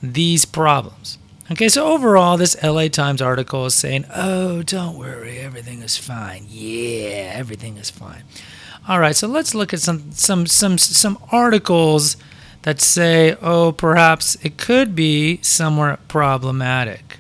these 0.02 0.44
problems. 0.44 1.18
Okay, 1.50 1.68
so 1.68 1.92
overall, 1.92 2.36
this 2.36 2.60
LA 2.62 2.88
Times 2.88 3.20
article 3.20 3.66
is 3.66 3.74
saying, 3.74 4.06
oh, 4.14 4.62
don't 4.62 4.96
worry, 4.96 5.38
everything 5.38 5.82
is 5.82 5.98
fine. 5.98 6.46
Yeah, 6.48 7.32
everything 7.34 7.76
is 7.76 7.90
fine. 7.90 8.22
All 8.88 8.98
right, 8.98 9.14
so 9.14 9.28
let's 9.28 9.54
look 9.54 9.72
at 9.72 9.80
some 9.80 10.12
some 10.12 10.46
some 10.46 10.78
some 10.78 11.18
articles 11.30 12.16
that 12.62 12.80
say, 12.80 13.36
oh, 13.42 13.72
perhaps 13.72 14.36
it 14.42 14.56
could 14.56 14.94
be 14.94 15.40
somewhat 15.42 16.08
problematic. 16.08 17.18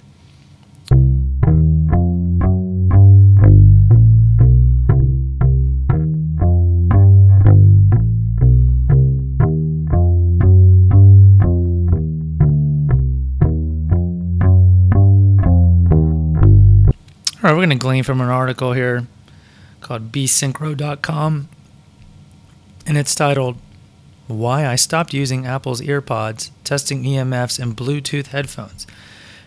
All 17.42 17.50
right, 17.50 17.56
we're 17.56 17.66
going 17.66 17.70
to 17.70 17.82
glean 17.82 18.04
from 18.04 18.20
an 18.20 18.28
article 18.28 18.72
here 18.72 19.08
called 19.80 20.12
bsynchro.com, 20.12 21.48
and 22.86 22.96
it's 22.96 23.16
titled 23.16 23.56
Why 24.28 24.64
I 24.64 24.76
Stopped 24.76 25.12
Using 25.12 25.44
Apple's 25.44 25.80
EarPods, 25.80 26.50
Testing 26.62 27.02
EMFs 27.02 27.58
and 27.58 27.76
Bluetooth 27.76 28.28
Headphones. 28.28 28.86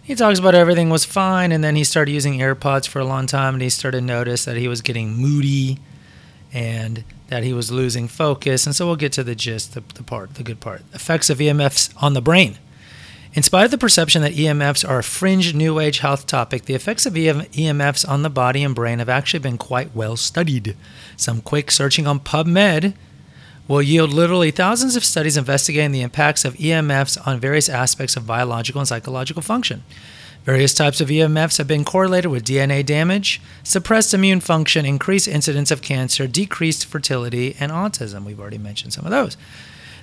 He 0.03 0.13
talks 0.13 0.39
about 0.39 0.55
everything 0.55 0.89
was 0.89 1.05
fine, 1.05 1.53
and 1.53 1.63
then 1.63 1.77
he 1.77 1.85
started 1.85 2.11
using 2.11 2.39
AirPods 2.39 2.85
for 2.85 2.99
a 2.99 3.05
long 3.05 3.27
time, 3.27 3.53
and 3.53 3.63
he 3.63 3.69
started 3.69 4.01
to 4.01 4.05
notice 4.05 4.43
that 4.43 4.57
he 4.57 4.67
was 4.67 4.81
getting 4.81 5.13
moody 5.13 5.79
and 6.51 7.05
that 7.29 7.43
he 7.43 7.53
was 7.53 7.71
losing 7.71 8.09
focus. 8.09 8.65
And 8.65 8.75
so 8.75 8.85
we'll 8.87 8.97
get 8.97 9.13
to 9.13 9.23
the 9.23 9.35
gist, 9.35 9.73
the, 9.73 9.83
the 9.93 10.03
part, 10.03 10.33
the 10.33 10.43
good 10.43 10.59
part. 10.59 10.81
Effects 10.93 11.29
of 11.29 11.37
EMFs 11.37 11.93
on 12.03 12.13
the 12.13 12.21
brain. 12.21 12.57
In 13.35 13.43
spite 13.43 13.65
of 13.65 13.71
the 13.71 13.77
perception 13.77 14.21
that 14.21 14.35
EMFs 14.35 14.87
are 14.87 14.99
a 14.99 15.03
fringe 15.03 15.53
New 15.53 15.77
Age 15.81 15.99
health 15.99 16.25
topic, 16.25 16.65
the 16.65 16.73
effects 16.73 17.05
of 17.05 17.15
EMFs 17.15 18.07
on 18.07 18.21
the 18.21 18.29
body 18.29 18.63
and 18.63 18.73
brain 18.73 18.99
have 18.99 19.09
actually 19.09 19.41
been 19.41 19.57
quite 19.57 19.93
well 19.93 20.15
studied. 20.15 20.77
Some 21.17 21.41
quick 21.41 21.69
searching 21.69 22.07
on 22.07 22.21
PubMed 22.21 22.93
will 23.67 23.81
yield 23.81 24.13
literally 24.13 24.51
thousands 24.51 24.95
of 24.95 25.03
studies 25.03 25.35
investigating 25.35 25.91
the 25.91 26.01
impacts 26.01 26.45
of 26.45 26.53
EMFs 26.53 27.27
on 27.27 27.41
various 27.41 27.67
aspects 27.67 28.15
of 28.15 28.25
biological 28.25 28.79
and 28.79 28.87
psychological 28.87 29.41
function. 29.41 29.83
Various 30.45 30.73
types 30.73 31.01
of 31.01 31.09
EMFs 31.09 31.57
have 31.57 31.67
been 31.67 31.83
correlated 31.83 32.31
with 32.31 32.45
DNA 32.45 32.85
damage, 32.85 33.41
suppressed 33.63 34.13
immune 34.13 34.39
function, 34.39 34.85
increased 34.85 35.27
incidence 35.27 35.71
of 35.71 35.81
cancer, 35.81 36.25
decreased 36.25 36.85
fertility, 36.85 37.57
and 37.59 37.69
autism. 37.69 38.23
We've 38.23 38.39
already 38.39 38.59
mentioned 38.59 38.93
some 38.93 39.03
of 39.03 39.11
those. 39.11 39.35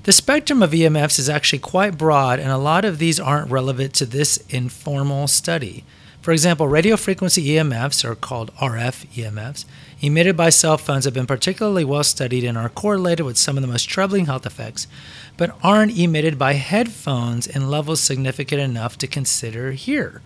The 0.05 0.11
spectrum 0.11 0.65
of 0.65 0.73
EMFs 0.73 1.21
is 1.21 1.29
actually 1.29 1.61
quite 1.61 1.97
broad, 1.97 2.41
and 2.41 2.51
a 2.51 2.59
lot 2.59 2.85
of 2.85 2.99
these 2.99 3.21
aren't 3.21 3.53
relevant 3.53 3.95
to 3.95 4.07
this 4.07 4.39
informal 4.49 5.29
study. 5.29 5.85
For 6.21 6.33
example, 6.33 6.67
radio 6.67 6.97
frequency 6.97 7.47
EMFs, 7.51 8.05
or 8.05 8.17
called 8.17 8.53
RF 8.57 9.07
EMFs, 9.15 9.65
emitted 10.01 10.37
by 10.37 10.51
cell 10.51 10.77
phones 10.77 11.05
have 11.05 11.15
been 11.15 11.27
particularly 11.27 11.85
well 11.85 12.03
studied 12.03 12.43
and 12.43 12.59
are 12.59 12.69
correlated 12.69 13.25
with 13.25 13.39
some 13.39 13.57
of 13.57 13.63
the 13.63 13.69
most 13.69 13.85
troubling 13.85 14.27
health 14.27 14.45
effects, 14.45 14.89
but 15.37 15.57
aren't 15.63 15.97
emitted 15.97 16.37
by 16.37 16.55
headphones 16.55 17.47
in 17.47 17.71
levels 17.71 18.01
significant 18.01 18.61
enough 18.61 18.99
to 18.99 19.07
consider 19.07 19.71
here. 19.71 20.21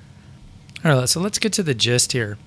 All 0.87 1.01
right, 1.01 1.09
so 1.09 1.21
let's 1.21 1.39
get 1.39 1.53
to 1.53 1.63
the 1.63 1.75
gist 1.75 2.13
here. 2.13 2.39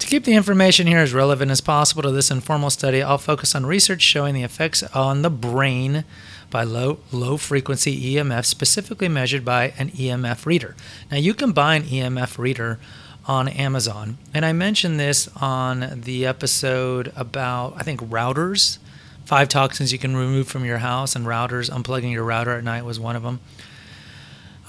To 0.00 0.06
keep 0.06 0.24
the 0.24 0.32
information 0.32 0.86
here 0.86 0.98
as 0.98 1.12
relevant 1.12 1.50
as 1.50 1.60
possible 1.60 2.02
to 2.02 2.10
this 2.10 2.30
informal 2.30 2.70
study, 2.70 3.02
I'll 3.02 3.18
focus 3.18 3.54
on 3.54 3.66
research 3.66 4.00
showing 4.00 4.34
the 4.34 4.42
effects 4.42 4.82
on 4.82 5.20
the 5.20 5.28
brain 5.28 6.04
by 6.48 6.64
low 6.64 7.00
low 7.12 7.36
frequency 7.36 8.14
EMF 8.14 8.46
specifically 8.46 9.08
measured 9.08 9.44
by 9.44 9.74
an 9.76 9.90
EMF 9.90 10.46
reader. 10.46 10.74
Now 11.10 11.18
you 11.18 11.34
can 11.34 11.52
buy 11.52 11.74
an 11.74 11.82
EMF 11.82 12.38
reader 12.38 12.78
on 13.26 13.46
Amazon. 13.46 14.16
And 14.32 14.46
I 14.46 14.54
mentioned 14.54 14.98
this 14.98 15.28
on 15.36 16.00
the 16.00 16.24
episode 16.24 17.12
about 17.14 17.74
I 17.76 17.82
think 17.82 18.00
routers, 18.00 18.78
five 19.26 19.50
toxins 19.50 19.92
you 19.92 19.98
can 19.98 20.16
remove 20.16 20.48
from 20.48 20.64
your 20.64 20.78
house 20.78 21.14
and 21.14 21.26
routers, 21.26 21.70
unplugging 21.70 22.10
your 22.10 22.24
router 22.24 22.56
at 22.56 22.64
night 22.64 22.86
was 22.86 22.98
one 22.98 23.16
of 23.16 23.22
them. 23.22 23.40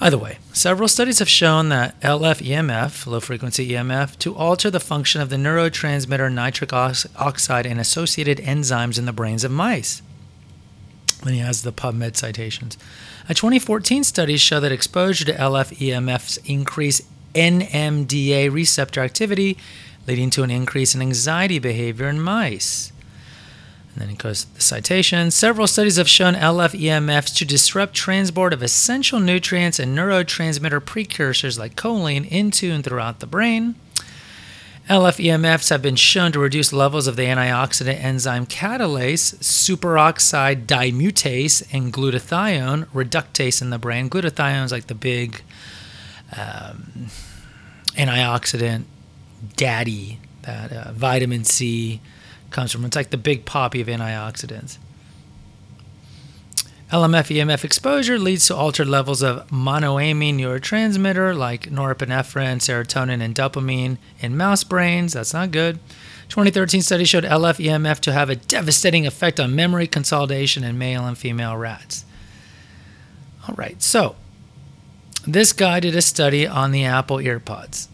Either 0.02 0.18
way, 0.18 0.38
several 0.52 0.88
studies 0.88 1.20
have 1.20 1.28
shown 1.28 1.68
that 1.68 1.98
LF 2.00 2.44
EMF, 2.44 3.06
low 3.06 3.20
frequency 3.20 3.68
EMF, 3.68 4.18
to 4.18 4.34
alter 4.34 4.68
the 4.68 4.80
function 4.80 5.20
of 5.20 5.28
the 5.28 5.36
neurotransmitter 5.36 6.32
nitric 6.32 6.72
oxide 6.72 7.66
and 7.66 7.78
associated 7.78 8.38
enzymes 8.38 8.98
in 8.98 9.04
the 9.04 9.12
brains 9.12 9.44
of 9.44 9.52
mice. 9.52 10.02
Then 11.22 11.34
he 11.34 11.38
has 11.38 11.62
the 11.62 11.72
PubMed 11.72 12.16
citations. 12.16 12.76
A 13.28 13.34
2014 13.34 14.02
study 14.02 14.36
show 14.38 14.58
that 14.58 14.72
exposure 14.72 15.24
to 15.24 15.34
LF 15.34 15.76
EMFs 15.76 16.36
increase 16.50 17.02
NMDA 17.36 18.52
receptor 18.52 19.02
activity, 19.02 19.56
leading 20.08 20.30
to 20.30 20.42
an 20.42 20.50
increase 20.50 20.96
in 20.96 21.00
anxiety 21.00 21.60
behavior 21.60 22.08
in 22.08 22.20
mice. 22.20 22.91
And 23.92 24.02
then 24.02 24.08
he 24.08 24.16
goes 24.16 24.44
the 24.46 24.60
citation. 24.60 25.30
Several 25.30 25.66
studies 25.66 25.96
have 25.96 26.08
shown 26.08 26.34
LF 26.34 26.78
EMFs 26.78 27.34
to 27.36 27.44
disrupt 27.44 27.94
transport 27.94 28.52
of 28.52 28.62
essential 28.62 29.20
nutrients 29.20 29.78
and 29.78 29.96
neurotransmitter 29.96 30.84
precursors 30.84 31.58
like 31.58 31.76
choline 31.76 32.26
into 32.28 32.70
and 32.70 32.82
throughout 32.82 33.20
the 33.20 33.26
brain. 33.26 33.74
LFEMFs 34.88 35.70
have 35.70 35.80
been 35.80 35.96
shown 35.96 36.32
to 36.32 36.40
reduce 36.40 36.72
levels 36.72 37.06
of 37.06 37.14
the 37.16 37.22
antioxidant 37.22 38.02
enzyme 38.02 38.46
catalase, 38.46 39.36
superoxide 39.36 40.66
dismutase, 40.66 41.62
and 41.72 41.92
glutathione 41.92 42.86
reductase 42.86 43.62
in 43.62 43.70
the 43.70 43.78
brain. 43.78 44.10
Glutathione 44.10 44.64
is 44.64 44.72
like 44.72 44.88
the 44.88 44.94
big 44.94 45.42
um, 46.36 47.06
antioxidant 47.90 48.84
daddy 49.56 50.18
that 50.42 50.72
uh, 50.72 50.92
vitamin 50.92 51.44
C 51.44 52.00
comes 52.52 52.72
from. 52.72 52.84
It's 52.84 52.96
like 52.96 53.10
the 53.10 53.16
big 53.16 53.44
poppy 53.44 53.80
of 53.80 53.88
antioxidants. 53.88 54.78
LMF 56.92 57.34
EMF 57.34 57.64
exposure 57.64 58.18
leads 58.18 58.46
to 58.46 58.54
altered 58.54 58.86
levels 58.86 59.22
of 59.22 59.46
monoamine 59.48 60.34
neurotransmitter 60.34 61.34
like 61.34 61.70
norepinephrine, 61.70 62.58
serotonin, 62.58 63.22
and 63.22 63.34
dopamine 63.34 63.96
in 64.20 64.36
mouse 64.36 64.62
brains. 64.62 65.14
That's 65.14 65.32
not 65.32 65.52
good. 65.52 65.78
2013 66.28 66.82
study 66.82 67.04
showed 67.04 67.24
LF 67.24 67.64
EMF 67.64 67.98
to 68.00 68.12
have 68.12 68.28
a 68.28 68.36
devastating 68.36 69.06
effect 69.06 69.40
on 69.40 69.54
memory 69.54 69.86
consolidation 69.86 70.64
in 70.64 70.76
male 70.76 71.06
and 71.06 71.16
female 71.16 71.56
rats. 71.56 72.04
All 73.48 73.54
right, 73.54 73.82
so 73.82 74.16
this 75.26 75.54
guy 75.54 75.80
did 75.80 75.96
a 75.96 76.02
study 76.02 76.46
on 76.46 76.72
the 76.72 76.84
Apple 76.84 77.16
EarPods. 77.16 77.88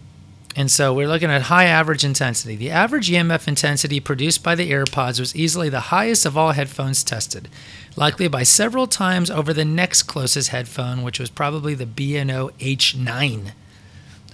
And 0.58 0.72
so 0.72 0.92
we're 0.92 1.06
looking 1.06 1.30
at 1.30 1.42
high 1.42 1.66
average 1.66 2.04
intensity. 2.04 2.56
The 2.56 2.72
average 2.72 3.08
EMF 3.08 3.46
intensity 3.46 4.00
produced 4.00 4.42
by 4.42 4.56
the 4.56 4.72
AirPods 4.72 5.20
was 5.20 5.36
easily 5.36 5.68
the 5.68 5.94
highest 5.94 6.26
of 6.26 6.36
all 6.36 6.50
headphones 6.50 7.04
tested, 7.04 7.48
likely 7.94 8.26
by 8.26 8.42
several 8.42 8.88
times 8.88 9.30
over 9.30 9.52
the 9.52 9.64
next 9.64 10.02
closest 10.02 10.48
headphone, 10.48 11.04
which 11.04 11.20
was 11.20 11.30
probably 11.30 11.74
the 11.74 11.86
B&O 11.86 12.50
H9. 12.58 13.52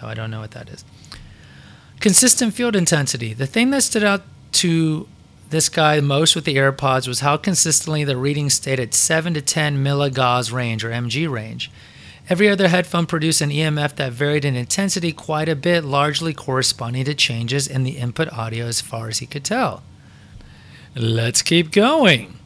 Though 0.01 0.07
I 0.07 0.15
don't 0.15 0.31
know 0.31 0.41
what 0.41 0.53
that 0.53 0.71
is. 0.71 0.83
Consistent 2.01 2.55
field 2.55 2.75
intensity. 2.75 3.35
The 3.35 3.47
thing 3.47 3.69
that 3.73 3.83
stood 3.83 4.03
out 4.03 4.23
to 4.53 5.07
this 5.51 5.69
guy 5.69 6.01
most 6.01 6.35
with 6.35 6.47
the 6.47 6.57
AirPods 6.57 7.07
was 7.07 7.21
how 7.21 7.37
consistently 7.37 8.03
the 8.03 8.17
reading 8.17 8.49
stayed 8.49 8.81
at 8.81 8.95
7 8.95 9.35
to 9.35 9.43
10 9.43 9.85
milligauss 9.85 10.51
range 10.51 10.87
or 10.87 10.91
mg 10.91 11.31
range. 11.31 11.71
Every 12.27 12.49
other 12.49 12.69
headphone 12.69 13.05
produced 13.05 13.43
an 13.43 13.51
EMF 13.51 13.97
that 13.97 14.13
varied 14.13 14.47
in 14.47 14.57
intensity 14.57 15.13
quite 15.13 15.49
a 15.49 15.55
bit, 15.55 15.85
largely 15.85 16.33
corresponding 16.33 17.05
to 17.05 17.15
changes 17.15 17.67
in 17.67 17.85
the 17.85 17.99
input 17.99 18.33
audio 18.33 18.65
as 18.65 18.81
far 18.81 19.09
as 19.09 19.19
he 19.19 19.27
could 19.27 19.45
tell. 19.45 19.83
Let's 20.95 21.43
keep 21.43 21.71
going. 21.71 22.39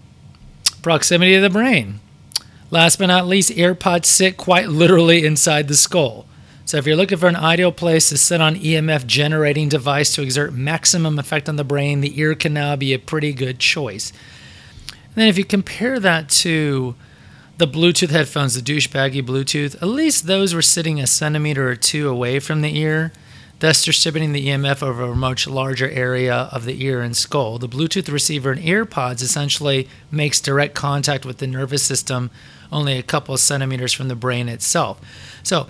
Proximity 0.82 1.34
to 1.34 1.40
the 1.40 1.50
brain. 1.50 2.00
Last 2.70 2.98
but 2.98 3.06
not 3.06 3.28
least, 3.28 3.50
AirPods 3.50 4.06
sit 4.06 4.36
quite 4.36 4.68
literally 4.68 5.24
inside 5.24 5.68
the 5.68 5.76
skull. 5.76 6.26
So 6.64 6.76
if 6.76 6.86
you're 6.86 6.96
looking 6.96 7.18
for 7.18 7.28
an 7.28 7.36
ideal 7.36 7.72
place 7.72 8.08
to 8.08 8.18
sit 8.18 8.40
on 8.40 8.56
EMF 8.56 9.06
generating 9.06 9.68
device 9.68 10.12
to 10.14 10.22
exert 10.22 10.52
maximum 10.52 11.18
effect 11.18 11.48
on 11.48 11.56
the 11.56 11.64
brain, 11.64 12.00
the 12.00 12.18
ear 12.20 12.34
canal 12.34 12.76
be 12.76 12.92
a 12.92 12.98
pretty 12.98 13.32
good 13.32 13.58
choice. 13.58 14.12
And 15.04 15.14
then 15.14 15.28
if 15.28 15.38
you 15.38 15.44
compare 15.44 15.98
that 16.00 16.28
to 16.28 16.94
the 17.58 17.66
Bluetooth 17.66 18.10
headphones, 18.10 18.54
the 18.54 18.62
douchebaggy 18.62 19.20
Bluetooth, 19.20 19.74
at 19.74 19.88
least 19.88 20.26
those 20.26 20.54
were 20.54 20.62
sitting 20.62 21.00
a 21.00 21.08
centimeter 21.08 21.68
or 21.68 21.74
two 21.74 22.08
away 22.08 22.38
from 22.38 22.62
the 22.62 22.78
ear, 22.78 23.12
thus 23.58 23.84
distributing 23.84 24.32
the 24.32 24.46
EMF 24.46 24.80
over 24.80 25.02
a 25.02 25.16
much 25.16 25.48
larger 25.48 25.90
area 25.90 26.48
of 26.52 26.64
the 26.64 26.84
ear 26.84 27.02
and 27.02 27.16
skull. 27.16 27.58
The 27.58 27.68
Bluetooth 27.68 28.10
receiver 28.12 28.52
in 28.52 28.60
earpods 28.60 29.22
essentially 29.22 29.88
makes 30.08 30.40
direct 30.40 30.76
contact 30.76 31.26
with 31.26 31.38
the 31.38 31.48
nervous 31.48 31.82
system 31.82 32.30
only 32.70 32.96
a 32.96 33.02
couple 33.02 33.36
centimeters 33.36 33.92
from 33.92 34.06
the 34.06 34.14
brain 34.14 34.48
itself. 34.48 35.00
So, 35.42 35.66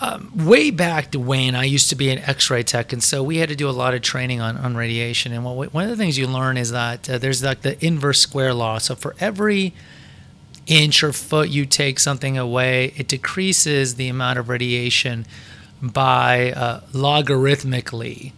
um, 0.00 0.30
way 0.34 0.70
back 0.70 1.10
to 1.12 1.18
Wayne, 1.18 1.54
I 1.54 1.64
used 1.64 1.88
to 1.88 1.96
be 1.96 2.10
an 2.10 2.18
X-ray 2.18 2.62
tech, 2.62 2.92
and 2.92 3.02
so 3.02 3.22
we 3.22 3.38
had 3.38 3.48
to 3.48 3.56
do 3.56 3.68
a 3.68 3.72
lot 3.72 3.94
of 3.94 4.02
training 4.02 4.42
on, 4.42 4.56
on 4.58 4.76
radiation. 4.76 5.32
And 5.32 5.42
what, 5.42 5.72
one 5.72 5.84
of 5.84 5.90
the 5.90 5.96
things 5.96 6.18
you 6.18 6.26
learn 6.26 6.58
is 6.58 6.70
that 6.70 7.08
uh, 7.08 7.18
there's 7.18 7.42
like 7.42 7.62
the 7.62 7.82
inverse 7.84 8.20
square 8.20 8.52
law. 8.52 8.76
So 8.76 8.94
for 8.94 9.14
every 9.20 9.72
inch 10.66 11.02
or 11.02 11.12
foot 11.12 11.48
you 11.48 11.66
take 11.66 11.98
something 11.98 12.36
away, 12.36 12.92
it 12.96 13.08
decreases 13.08 13.94
the 13.94 14.08
amount 14.08 14.38
of 14.38 14.48
radiation 14.48 15.26
by 15.80 16.52
uh, 16.52 16.80
logarithmically. 16.92 18.32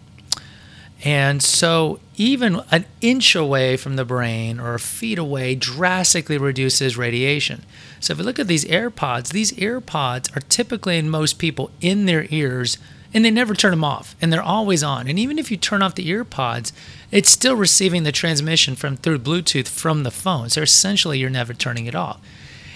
And 1.04 1.42
so, 1.42 2.00
even 2.16 2.60
an 2.72 2.84
inch 3.00 3.36
away 3.36 3.76
from 3.76 3.94
the 3.94 4.04
brain 4.04 4.58
or 4.58 4.74
a 4.74 4.80
feet 4.80 5.18
away 5.18 5.54
drastically 5.54 6.38
reduces 6.38 6.96
radiation. 6.96 7.64
So, 8.00 8.12
if 8.12 8.18
you 8.18 8.24
look 8.24 8.40
at 8.40 8.48
these 8.48 8.64
AirPods, 8.64 9.28
these 9.28 9.52
AirPods 9.52 10.36
are 10.36 10.40
typically 10.40 10.98
in 10.98 11.08
most 11.08 11.38
people 11.38 11.70
in 11.80 12.06
their 12.06 12.26
ears 12.30 12.78
and 13.14 13.24
they 13.24 13.30
never 13.30 13.54
turn 13.54 13.70
them 13.70 13.84
off 13.84 14.14
and 14.20 14.32
they're 14.32 14.42
always 14.42 14.82
on. 14.82 15.08
And 15.08 15.18
even 15.18 15.38
if 15.38 15.50
you 15.50 15.56
turn 15.56 15.82
off 15.82 15.94
the 15.94 16.10
AirPods, 16.10 16.72
it's 17.10 17.30
still 17.30 17.56
receiving 17.56 18.02
the 18.02 18.12
transmission 18.12 18.76
from 18.76 18.96
through 18.96 19.20
Bluetooth 19.20 19.68
from 19.68 20.02
the 20.02 20.10
phone. 20.10 20.50
So 20.50 20.62
essentially, 20.62 21.18
you're 21.18 21.30
never 21.30 21.54
turning 21.54 21.86
it 21.86 21.94
off. 21.94 22.20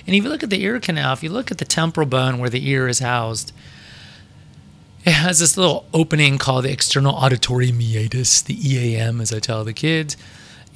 And 0.06 0.16
if 0.16 0.24
you 0.24 0.30
look 0.30 0.42
at 0.42 0.50
the 0.50 0.62
ear 0.62 0.80
canal, 0.80 1.12
if 1.12 1.22
you 1.22 1.30
look 1.30 1.50
at 1.50 1.58
the 1.58 1.64
temporal 1.64 2.06
bone 2.06 2.38
where 2.38 2.50
the 2.50 2.68
ear 2.68 2.88
is 2.88 2.98
housed, 2.98 3.52
it 5.04 5.12
has 5.12 5.40
this 5.40 5.56
little 5.56 5.84
opening 5.92 6.38
called 6.38 6.64
the 6.64 6.72
external 6.72 7.14
auditory 7.14 7.72
meatus, 7.72 8.40
the 8.40 8.56
EAM, 8.68 9.20
as 9.20 9.32
I 9.32 9.40
tell 9.40 9.64
the 9.64 9.72
kids. 9.72 10.16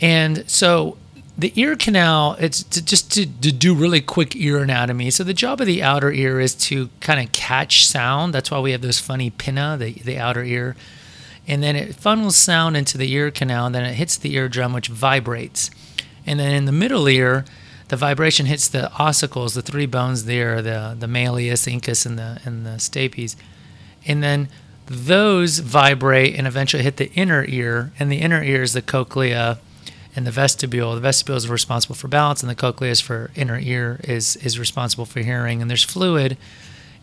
And 0.00 0.48
so 0.50 0.98
the 1.38 1.52
ear 1.54 1.76
canal, 1.76 2.36
it's 2.38 2.62
to, 2.62 2.84
just 2.84 3.12
to, 3.12 3.26
to 3.26 3.52
do 3.52 3.74
really 3.74 4.00
quick 4.00 4.34
ear 4.34 4.58
anatomy. 4.58 5.10
So 5.10 5.22
the 5.22 5.34
job 5.34 5.60
of 5.60 5.66
the 5.66 5.82
outer 5.82 6.10
ear 6.10 6.40
is 6.40 6.54
to 6.54 6.88
kind 7.00 7.20
of 7.20 7.32
catch 7.32 7.86
sound. 7.86 8.32
That's 8.32 8.50
why 8.50 8.60
we 8.60 8.72
have 8.72 8.80
those 8.80 8.98
funny 8.98 9.30
pinna, 9.30 9.76
the, 9.78 9.92
the 9.92 10.18
outer 10.18 10.42
ear 10.42 10.76
and 11.48 11.62
then 11.62 11.76
it 11.76 11.94
funnels 11.94 12.36
sound 12.36 12.76
into 12.76 12.98
the 12.98 13.12
ear 13.12 13.30
canal, 13.30 13.66
and 13.66 13.74
then 13.74 13.84
it 13.84 13.94
hits 13.94 14.16
the 14.16 14.34
eardrum, 14.34 14.72
which 14.72 14.88
vibrates. 14.88 15.70
And 16.26 16.40
then 16.40 16.52
in 16.52 16.64
the 16.64 16.72
middle 16.72 17.08
ear, 17.08 17.44
the 17.88 17.96
vibration 17.96 18.46
hits 18.46 18.68
the 18.68 18.90
ossicles, 18.94 19.54
the 19.54 19.62
three 19.62 19.86
bones 19.86 20.24
there, 20.24 20.60
the 20.60 20.96
the 20.98 21.06
malleus, 21.06 21.66
incus, 21.66 22.04
and 22.04 22.18
the 22.18 22.40
and 22.44 22.66
the 22.66 22.78
stapes, 22.78 23.36
and 24.06 24.22
then 24.22 24.48
those 24.86 25.60
vibrate 25.60 26.36
and 26.36 26.46
eventually 26.46 26.82
hit 26.82 26.96
the 26.96 27.12
inner 27.12 27.44
ear, 27.44 27.92
and 27.98 28.10
the 28.10 28.18
inner 28.18 28.42
ear 28.42 28.62
is 28.62 28.72
the 28.72 28.82
cochlea 28.82 29.58
and 30.16 30.26
the 30.26 30.30
vestibule. 30.30 30.94
The 30.94 31.00
vestibule 31.00 31.36
is 31.36 31.48
responsible 31.48 31.94
for 31.94 32.08
balance, 32.08 32.42
and 32.42 32.50
the 32.50 32.54
cochlea 32.54 32.90
is 32.90 33.00
for 33.00 33.30
inner 33.36 33.58
ear 33.58 34.00
is 34.02 34.36
is 34.36 34.58
responsible 34.58 35.04
for 35.04 35.20
hearing. 35.20 35.60
And 35.60 35.70
there's 35.70 35.84
fluid, 35.84 36.36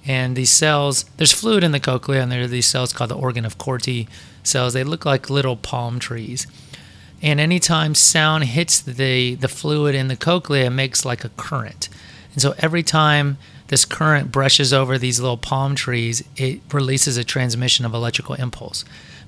and 0.05 0.35
these 0.35 0.49
cells. 0.49 1.05
There's 1.17 1.31
fluid 1.31 1.63
in 1.63 1.71
the 1.71 1.79
cochlea, 1.79 2.21
and 2.21 2.31
there 2.31 2.43
are 2.43 2.47
these 2.47 2.65
cells 2.65 2.91
called 2.91 3.11
the 3.11 3.15
organ 3.15 3.45
of 3.45 3.57
Corti 3.57 4.07
cells. 4.41 4.73
They 4.73 4.83
look 4.83 5.05
like 5.05 5.29
little 5.29 5.55
palm 5.55 5.99
trees. 5.99 6.47
And 7.21 7.39
anytime 7.39 7.95
sound 7.95 8.43
hits 8.43 8.81
the, 8.81 9.35
the 9.35 9.47
fluid 9.47 9.95
in 9.95 10.09
the 10.09 10.17
cochlea, 10.17 10.65
it 10.65 10.71
makes 10.71 11.05
like 11.05 11.23
a 11.23 11.29
current. 11.29 11.87
And 12.33 12.41
so 12.41 12.53
every 12.57 12.83
time 12.83 13.37
this 13.67 13.85
current 13.85 14.29
brushes 14.29 14.73
over 14.73 14.97
these 14.97 15.21
little 15.21 15.37
palm 15.37 15.73
trees, 15.73 16.21
it 16.35 16.59
releases 16.73 17.15
a 17.15 17.23
transmission 17.23 17.85
of 17.85 17.93
electrical 17.93 18.35
impulse. 18.35 18.83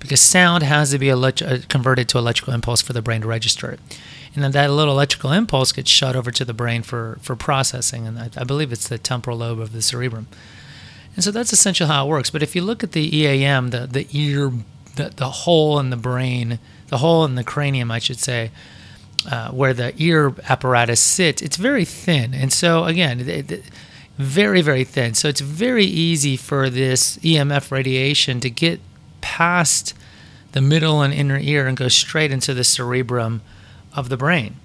Because 0.06 0.22
sound 0.22 0.63
has 0.63 0.91
to 0.91 1.00
be 1.00 1.10
elect- 1.10 1.41
uh, 1.41 1.60
converted 1.70 2.08
to 2.10 2.18
electrical 2.18 2.54
impulse 2.54 2.82
for 2.82 2.94
the 2.94 3.02
brain 3.02 3.22
to 3.22 3.28
register 3.28 3.72
it. 3.72 3.80
And 4.34 4.44
then 4.44 4.52
that 4.52 4.72
little 4.72 4.94
electrical 4.94 5.32
impulse 5.32 5.72
gets 5.72 5.89
shot 5.89 6.15
over 6.15 6.32
to 6.32 6.44
the 6.44 6.54
brain 6.54 6.84
for, 6.84 7.18
for 7.22 7.36
processing. 7.36 8.06
And 8.06 8.20
I, 8.20 8.30
I 8.38 8.44
believe 8.44 8.72
it's 8.72 8.88
the 8.88 8.98
temporal 8.98 9.38
lobe 9.38 9.60
of 9.60 9.72
the 9.72 9.82
cerebrum. 9.82 10.28
And 11.15 11.24
so 11.24 11.32
that's 11.32 11.54
essentially 11.54 11.88
how 11.88 12.06
it 12.06 12.10
works. 12.10 12.30
But 12.30 12.44
if 12.44 12.56
you 12.56 12.62
look 12.62 12.84
at 12.84 12.91
the 12.91 13.15
EAM, 13.18 13.70
the, 13.70 13.88
the 13.88 14.08
ear 14.12 14.52
the, 14.96 15.12
the 15.15 15.30
hole 15.30 15.80
in 15.80 15.89
the 15.89 15.98
brain, 15.98 16.60
the 16.88 16.98
hole 16.98 17.26
in 17.26 17.36
the 17.36 17.44
cranium, 17.44 17.91
I 17.91 18.00
should 18.00 18.20
say, 18.20 18.52
uh, 19.30 19.52
where 19.52 19.74
the 19.74 19.94
ear 19.98 20.34
apparatus 20.50 21.00
sits, 21.00 21.41
it's 21.41 21.58
very 21.58 21.86
thin. 21.86 22.34
And 22.34 22.52
so, 22.52 22.86
again, 22.86 23.22
it, 23.22 23.52
it, 23.52 23.63
very, 24.18 24.62
very 24.62 24.84
thin. 24.84 25.13
So 25.13 25.28
it's 25.28 25.41
very 25.41 25.86
easy 25.86 26.38
for 26.38 26.70
this 26.70 27.18
EMF 27.18 27.72
radiation 27.72 28.39
to 28.39 28.50
get 28.50 28.80
past 29.26 29.96
the 30.52 30.62
middle 30.62 31.02
and 31.02 31.12
inner 31.12 31.40
ear 31.40 31.66
and 31.66 31.76
go 31.76 31.88
straight 31.88 32.32
into 32.32 32.54
the 32.54 32.64
cerebrum 32.64 33.42
of 33.96 34.10
the 34.10 34.16
brain. 34.16 34.56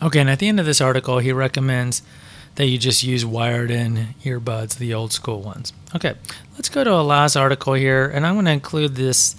Okay, 0.00 0.20
and 0.20 0.30
at 0.30 0.38
the 0.38 0.48
end 0.48 0.58
of 0.58 0.64
this 0.64 0.80
article, 0.80 1.18
he 1.18 1.32
recommends 1.32 2.02
that 2.54 2.64
you 2.64 2.78
just 2.78 3.02
use 3.02 3.26
wired 3.26 3.70
in 3.70 4.14
earbuds, 4.24 4.78
the 4.78 4.94
old 4.94 5.12
school 5.12 5.42
ones. 5.42 5.74
Okay, 5.94 6.14
let's 6.54 6.70
go 6.70 6.82
to 6.82 6.94
a 6.94 7.02
last 7.02 7.36
article 7.36 7.74
here, 7.74 8.06
and 8.08 8.26
I'm 8.26 8.34
going 8.36 8.46
to 8.46 8.52
include 8.52 8.94
this. 8.94 9.36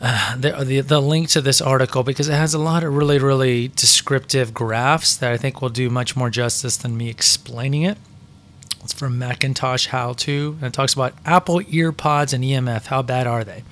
Uh, 0.00 0.36
the, 0.36 0.52
the, 0.64 0.80
the 0.80 1.02
link 1.02 1.28
to 1.28 1.40
this 1.40 1.60
article 1.60 2.04
because 2.04 2.28
it 2.28 2.34
has 2.34 2.54
a 2.54 2.58
lot 2.58 2.84
of 2.84 2.94
really 2.94 3.18
really 3.18 3.66
descriptive 3.66 4.54
graphs 4.54 5.16
that 5.16 5.32
I 5.32 5.36
think 5.36 5.60
will 5.60 5.70
do 5.70 5.90
much 5.90 6.14
more 6.14 6.30
justice 6.30 6.76
than 6.76 6.96
me 6.96 7.08
explaining 7.08 7.82
it. 7.82 7.98
It's 8.82 8.92
from 8.92 9.18
Macintosh 9.18 9.88
How 9.88 10.12
To, 10.14 10.56
and 10.60 10.68
it 10.68 10.72
talks 10.72 10.94
about 10.94 11.14
Apple 11.24 11.60
EarPods 11.60 12.32
and 12.32 12.44
EMF. 12.44 12.86
How 12.86 13.02
bad 13.02 13.26
are 13.26 13.44
they? 13.44 13.64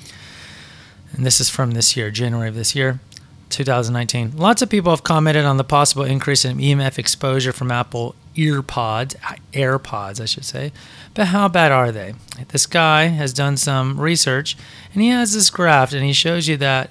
And 1.13 1.25
this 1.25 1.41
is 1.41 1.49
from 1.49 1.73
this 1.73 1.97
year, 1.97 2.11
January 2.11 2.49
of 2.49 2.55
this 2.55 2.75
year. 2.75 3.01
2019. 3.49 4.37
Lots 4.37 4.63
of 4.63 4.69
people 4.69 4.91
have 4.91 5.05
commented 5.05 5.45
on 5.45 5.57
the 5.57 5.65
possible 5.65 6.05
increase 6.05 6.45
in 6.45 6.59
EMF 6.59 6.99
exposure 6.99 7.53
from 7.53 7.71
Apple 7.71 8.17
EarPods, 8.35 9.15
AirPods, 9.53 10.21
I 10.21 10.25
should 10.25 10.45
say. 10.45 10.73
But 11.15 11.29
how 11.29 11.47
bad 11.49 11.71
are 11.73 11.93
they? 11.93 12.15
This 12.49 12.67
guy 12.67 13.07
has 13.07 13.33
done 13.33 13.57
some 13.57 14.01
research 14.01 14.57
and 14.93 15.03
he 15.03 15.09
has 15.09 15.33
this 15.33 15.51
graph 15.51 15.93
and 15.93 16.05
he 16.05 16.13
shows 16.13 16.49
you 16.49 16.57
that 16.59 16.91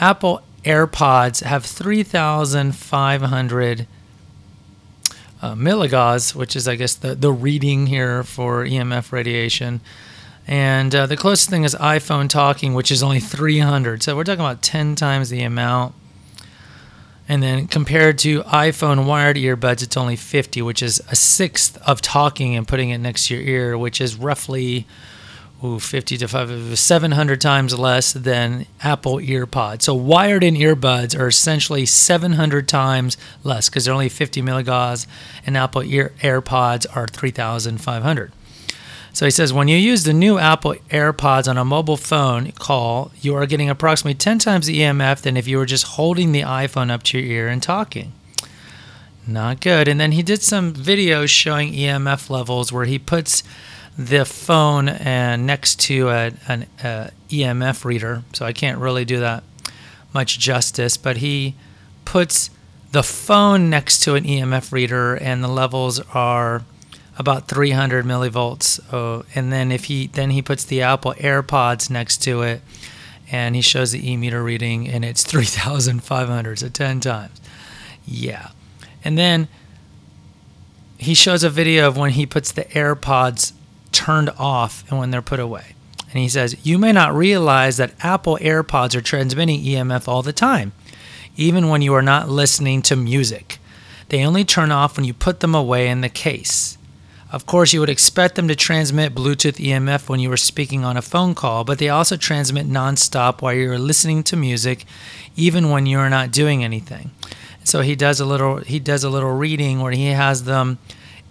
Apple 0.00 0.42
AirPods 0.64 1.44
have 1.44 1.64
3,500 1.64 3.86
uh, 5.42 5.54
milligauss, 5.54 6.34
which 6.34 6.54
is, 6.56 6.68
I 6.68 6.76
guess, 6.76 6.94
the, 6.94 7.14
the 7.14 7.32
reading 7.32 7.88
here 7.88 8.22
for 8.22 8.64
EMF 8.64 9.12
radiation. 9.12 9.80
And 10.46 10.94
uh, 10.94 11.06
the 11.06 11.16
closest 11.16 11.50
thing 11.50 11.64
is 11.64 11.74
iPhone 11.74 12.28
talking, 12.28 12.74
which 12.74 12.90
is 12.90 13.02
only 13.02 13.20
300. 13.20 14.02
So 14.02 14.16
we're 14.16 14.24
talking 14.24 14.40
about 14.40 14.62
10 14.62 14.94
times 14.94 15.30
the 15.30 15.42
amount. 15.42 15.94
And 17.28 17.42
then 17.42 17.66
compared 17.66 18.18
to 18.20 18.42
iPhone 18.42 19.06
wired 19.06 19.36
earbuds, 19.36 19.82
it's 19.82 19.96
only 19.96 20.16
50, 20.16 20.62
which 20.62 20.82
is 20.82 21.00
a 21.08 21.16
sixth 21.16 21.78
of 21.86 22.00
talking 22.00 22.56
and 22.56 22.66
putting 22.66 22.90
it 22.90 22.98
next 22.98 23.28
to 23.28 23.34
your 23.36 23.42
ear, 23.44 23.78
which 23.78 24.00
is 24.00 24.16
roughly 24.16 24.86
ooh, 25.64 25.78
50 25.78 26.16
to 26.18 26.28
5, 26.28 26.78
700 26.78 27.40
times 27.40 27.78
less 27.78 28.12
than 28.12 28.66
Apple 28.80 29.16
EarPods. 29.16 29.82
So 29.82 29.94
wired 29.94 30.44
in 30.44 30.54
earbuds 30.54 31.18
are 31.18 31.28
essentially 31.28 31.86
700 31.86 32.68
times 32.68 33.16
less 33.44 33.68
because 33.68 33.84
they're 33.84 33.94
only 33.94 34.08
50 34.08 34.42
milligauss, 34.42 35.06
and 35.46 35.56
Apple 35.56 35.82
ear, 35.82 36.12
AirPods 36.20 36.86
are 36.94 37.06
3,500. 37.06 38.32
So 39.14 39.26
he 39.26 39.30
says 39.30 39.52
when 39.52 39.68
you 39.68 39.76
use 39.76 40.04
the 40.04 40.14
new 40.14 40.38
Apple 40.38 40.74
AirPods 40.90 41.46
on 41.46 41.58
a 41.58 41.64
mobile 41.64 41.98
phone 41.98 42.52
call, 42.52 43.12
you 43.20 43.34
are 43.36 43.44
getting 43.46 43.68
approximately 43.68 44.14
10 44.14 44.38
times 44.38 44.66
the 44.66 44.80
EMF 44.80 45.20
than 45.20 45.36
if 45.36 45.46
you 45.46 45.58
were 45.58 45.66
just 45.66 45.84
holding 45.84 46.32
the 46.32 46.40
iPhone 46.40 46.90
up 46.90 47.02
to 47.04 47.18
your 47.18 47.44
ear 47.44 47.48
and 47.48 47.62
talking. 47.62 48.12
Not 49.26 49.60
good. 49.60 49.86
And 49.86 50.00
then 50.00 50.12
he 50.12 50.22
did 50.22 50.42
some 50.42 50.72
videos 50.72 51.28
showing 51.28 51.72
EMF 51.72 52.30
levels 52.30 52.72
where 52.72 52.86
he 52.86 52.98
puts 52.98 53.42
the 53.96 54.24
phone 54.24 54.88
and 54.88 55.46
next 55.46 55.80
to 55.80 56.08
a, 56.08 56.32
an 56.48 56.66
a 56.82 57.10
EMF 57.28 57.84
reader. 57.84 58.22
So 58.32 58.46
I 58.46 58.52
can't 58.52 58.78
really 58.78 59.04
do 59.04 59.20
that 59.20 59.44
much 60.14 60.38
justice, 60.38 60.96
but 60.96 61.18
he 61.18 61.54
puts 62.04 62.50
the 62.92 63.02
phone 63.02 63.70
next 63.70 64.00
to 64.00 64.14
an 64.14 64.24
EMF 64.24 64.72
reader 64.72 65.14
and 65.14 65.42
the 65.42 65.48
levels 65.48 66.00
are 66.14 66.62
about 67.18 67.48
300 67.48 68.04
millivolts. 68.04 68.80
Oh, 68.92 69.24
and 69.34 69.52
then 69.52 69.70
if 69.70 69.84
he 69.84 70.06
then 70.06 70.30
he 70.30 70.42
puts 70.42 70.64
the 70.64 70.82
Apple 70.82 71.14
AirPods 71.14 71.90
next 71.90 72.18
to 72.18 72.42
it, 72.42 72.62
and 73.30 73.54
he 73.54 73.62
shows 73.62 73.92
the 73.92 74.10
e 74.10 74.16
meter 74.16 74.42
reading, 74.42 74.88
and 74.88 75.04
it's 75.04 75.22
3,500, 75.26 76.58
so 76.58 76.68
10 76.68 77.00
times. 77.00 77.40
Yeah, 78.04 78.48
and 79.04 79.16
then 79.18 79.48
he 80.98 81.14
shows 81.14 81.44
a 81.44 81.50
video 81.50 81.88
of 81.88 81.96
when 81.96 82.12
he 82.12 82.26
puts 82.26 82.52
the 82.52 82.64
AirPods 82.64 83.52
turned 83.92 84.30
off 84.38 84.84
and 84.88 84.98
when 84.98 85.10
they're 85.10 85.22
put 85.22 85.40
away. 85.40 85.74
And 86.08 86.18
he 86.20 86.28
says, 86.28 86.56
You 86.64 86.78
may 86.78 86.92
not 86.92 87.14
realize 87.14 87.76
that 87.76 87.94
Apple 88.00 88.38
AirPods 88.38 88.94
are 88.94 89.00
transmitting 89.00 89.62
EMF 89.62 90.08
all 90.08 90.22
the 90.22 90.32
time, 90.32 90.72
even 91.36 91.68
when 91.68 91.82
you 91.82 91.94
are 91.94 92.02
not 92.02 92.28
listening 92.28 92.82
to 92.82 92.96
music. 92.96 93.58
They 94.08 94.24
only 94.24 94.44
turn 94.44 94.70
off 94.70 94.96
when 94.96 95.06
you 95.06 95.14
put 95.14 95.40
them 95.40 95.54
away 95.54 95.88
in 95.88 96.02
the 96.02 96.10
case. 96.10 96.76
Of 97.30 97.46
course, 97.46 97.72
you 97.72 97.80
would 97.80 97.88
expect 97.88 98.34
them 98.34 98.46
to 98.48 98.54
transmit 98.54 99.14
Bluetooth 99.14 99.56
EMF 99.56 100.10
when 100.10 100.20
you 100.20 100.30
are 100.32 100.36
speaking 100.36 100.84
on 100.84 100.98
a 100.98 101.02
phone 101.02 101.34
call, 101.34 101.64
but 101.64 101.78
they 101.78 101.88
also 101.88 102.18
transmit 102.18 102.68
nonstop 102.68 103.40
while 103.40 103.54
you're 103.54 103.78
listening 103.78 104.22
to 104.24 104.36
music, 104.36 104.84
even 105.34 105.70
when 105.70 105.86
you 105.86 105.98
are 105.98 106.10
not 106.10 106.30
doing 106.30 106.62
anything. 106.62 107.10
So 107.64 107.80
he 107.80 107.96
does 107.96 108.20
a 108.20 108.26
little 108.26 108.58
he 108.58 108.78
does 108.78 109.02
a 109.02 109.08
little 109.08 109.32
reading 109.32 109.80
where 109.80 109.92
he 109.92 110.08
has 110.08 110.44
them 110.44 110.78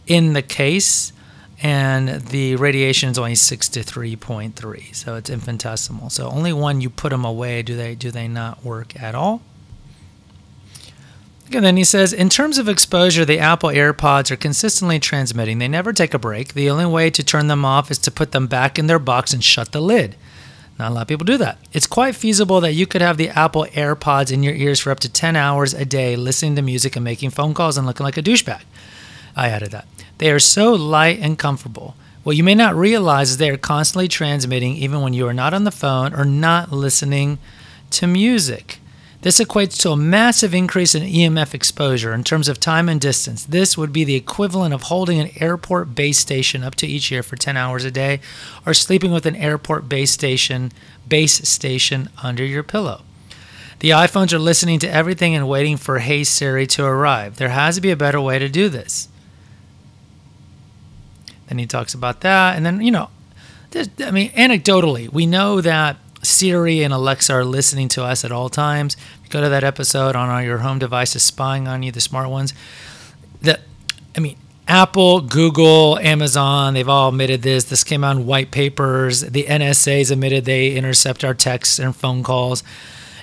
in 0.08 0.34
the 0.34 0.41
case, 0.41 1.13
and 1.62 2.10
the 2.28 2.56
radiation 2.56 3.10
is 3.10 3.19
only 3.19 3.36
six 3.36 3.69
to 3.69 3.84
three 3.84 4.15
point 4.15 4.56
three, 4.56 4.89
so 4.93 5.15
it's 5.15 5.30
infinitesimal. 5.30 6.10
So 6.10 6.30
only 6.30 6.54
when 6.54 6.82
you 6.82 6.89
put 6.89 7.10
them 7.10 7.24
away 7.24 7.62
do 7.62 7.76
they 7.76 7.95
do 7.95 8.12
they 8.12 8.28
not 8.28 8.63
work 8.63 9.00
at 9.02 9.15
all. 9.15 9.41
And 11.54 11.65
then 11.65 11.76
he 11.76 11.84
says, 11.84 12.13
in 12.13 12.30
terms 12.30 12.58
of 12.58 12.69
exposure, 12.69 13.26
the 13.26 13.39
Apple 13.39 13.69
AirPods 13.69 14.32
are 14.32 14.38
consistently 14.38 15.00
transmitting. 15.00 15.60
They 15.60 15.67
never 15.67 15.91
take 15.91 16.13
a 16.13 16.19
break. 16.19 16.54
The 16.54 16.69
only 16.69 16.86
way 16.86 17.10
to 17.10 17.24
turn 17.24 17.47
them 17.47 17.65
off 17.65 17.91
is 17.91 17.97
to 18.00 18.12
put 18.12 18.32
them 18.32 18.47
back 18.47 18.80
in 18.80 18.88
their 18.88 19.00
box 19.00 19.34
and 19.34 19.43
shut 19.43 19.74
the 19.74 19.82
lid. 19.82 20.15
Not 20.80 20.91
a 20.91 20.93
lot 20.93 21.02
of 21.02 21.08
people 21.10 21.26
do 21.26 21.38
that. 21.38 21.58
It's 21.74 21.88
quite 21.88 22.15
feasible 22.15 22.62
that 22.62 22.74
you 22.74 22.88
could 22.88 23.02
have 23.02 23.17
the 23.17 23.30
Apple 23.30 23.65
AirPods 23.65 24.32
in 24.32 24.43
your 24.43 24.54
ears 24.54 24.80
for 24.80 24.91
up 24.91 25.02
to 25.02 25.10
10 25.12 25.36
hours 25.36 25.74
a 25.74 25.84
day, 25.84 26.15
listening 26.15 26.56
to 26.56 26.62
music 26.62 26.95
and 26.95 27.04
making 27.04 27.32
phone 27.32 27.54
calls 27.54 27.78
and 27.78 27.86
looking 27.86 28.06
like 28.06 28.17
a 28.17 28.24
douchebag. 28.24 28.62
I 29.35 29.49
added 29.49 29.71
that. 29.71 29.87
They 30.17 30.31
are 30.31 30.39
so 30.39 30.73
light 30.73 31.19
and 31.19 31.37
comfortable. 31.37 31.95
What 32.23 32.37
you 32.37 32.43
may 32.43 32.55
not 32.55 32.75
realize 32.75 33.31
is 33.31 33.37
they 33.37 33.49
are 33.49 33.57
constantly 33.57 34.07
transmitting 34.07 34.75
even 34.75 35.01
when 35.01 35.13
you 35.13 35.27
are 35.27 35.33
not 35.33 35.53
on 35.53 35.63
the 35.63 35.71
phone 35.71 36.13
or 36.13 36.23
not 36.23 36.71
listening 36.71 37.39
to 37.91 38.05
music. 38.05 38.79
This 39.21 39.39
equates 39.39 39.79
to 39.81 39.91
a 39.91 39.97
massive 39.97 40.53
increase 40.53 40.95
in 40.95 41.03
EMF 41.03 41.53
exposure 41.53 42.13
in 42.13 42.23
terms 42.23 42.47
of 42.47 42.59
time 42.59 42.89
and 42.89 42.99
distance. 42.99 43.43
This 43.43 43.77
would 43.77 43.93
be 43.93 44.03
the 44.03 44.15
equivalent 44.15 44.73
of 44.73 44.83
holding 44.83 45.19
an 45.19 45.27
AirPort 45.29 45.93
base 45.93 46.17
station 46.17 46.63
up 46.63 46.73
to 46.75 46.87
each 46.87 47.11
ear 47.11 47.21
for 47.21 47.35
10 47.35 47.55
hours 47.55 47.85
a 47.85 47.91
day 47.91 48.19
or 48.65 48.73
sleeping 48.73 49.11
with 49.11 49.27
an 49.27 49.35
AirPort 49.35 49.87
base 49.87 50.11
station 50.11 50.71
base 51.07 51.47
station 51.47 52.09
under 52.23 52.43
your 52.43 52.63
pillow. 52.63 53.03
The 53.79 53.91
iPhones 53.91 54.33
are 54.33 54.39
listening 54.39 54.79
to 54.79 54.91
everything 54.91 55.35
and 55.35 55.47
waiting 55.47 55.77
for 55.77 55.99
Hey 55.99 56.23
Siri 56.23 56.65
to 56.67 56.85
arrive. 56.85 57.37
There 57.37 57.49
has 57.49 57.75
to 57.75 57.81
be 57.81 57.91
a 57.91 57.95
better 57.95 58.21
way 58.21 58.39
to 58.39 58.49
do 58.49 58.69
this. 58.69 59.07
Then 61.51 61.57
he 61.57 61.65
talks 61.65 61.93
about 61.93 62.21
that 62.21 62.55
and 62.55 62.65
then, 62.65 62.79
you 62.79 62.91
know, 62.91 63.09
I 63.99 64.11
mean 64.11 64.31
anecdotally, 64.31 65.11
we 65.11 65.25
know 65.25 65.59
that 65.59 65.97
Siri 66.23 66.81
and 66.81 66.93
Alexa 66.93 67.33
are 67.33 67.43
listening 67.43 67.89
to 67.89 68.05
us 68.05 68.23
at 68.23 68.31
all 68.31 68.47
times. 68.47 68.95
Go 69.29 69.41
to 69.41 69.49
that 69.49 69.65
episode 69.65 70.15
on 70.15 70.45
your 70.45 70.59
home 70.59 70.79
devices 70.79 71.23
spying 71.23 71.67
on 71.67 71.83
you, 71.83 71.91
the 71.91 71.99
smart 71.99 72.29
ones. 72.29 72.53
The, 73.41 73.59
I 74.15 74.21
mean, 74.21 74.37
Apple, 74.65 75.19
Google, 75.19 75.99
Amazon, 75.99 76.73
they've 76.73 76.87
all 76.87 77.09
admitted 77.09 77.41
this. 77.41 77.65
This 77.65 77.83
came 77.83 78.05
out 78.05 78.15
in 78.15 78.25
white 78.25 78.51
papers. 78.51 79.19
The 79.19 79.43
NSA's 79.43 80.09
admitted 80.09 80.45
they 80.45 80.71
intercept 80.77 81.25
our 81.25 81.33
texts 81.33 81.79
and 81.79 81.93
phone 81.93 82.23
calls. 82.23 82.63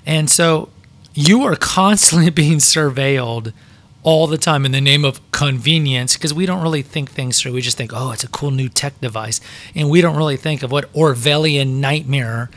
And 0.04 0.28
so 0.28 0.68
you 1.14 1.44
are 1.44 1.56
constantly 1.56 2.28
being 2.42 2.58
surveilled 2.58 3.54
all 4.02 4.26
the 4.26 4.38
time 4.38 4.64
in 4.64 4.72
the 4.72 4.80
name 4.80 5.04
of 5.04 5.20
convenience 5.32 6.16
because 6.16 6.32
we 6.32 6.46
don't 6.46 6.62
really 6.62 6.82
think 6.82 7.10
things 7.10 7.40
through. 7.40 7.52
We 7.52 7.60
just 7.60 7.76
think, 7.76 7.92
oh, 7.94 8.12
it's 8.12 8.24
a 8.24 8.28
cool 8.28 8.50
new 8.50 8.68
tech 8.68 9.00
device. 9.00 9.40
And 9.74 9.90
we 9.90 10.00
don't 10.00 10.16
really 10.16 10.36
think 10.36 10.62
of 10.62 10.70
what 10.70 10.92
Orwellian 10.92 11.74
nightmare 11.80 12.50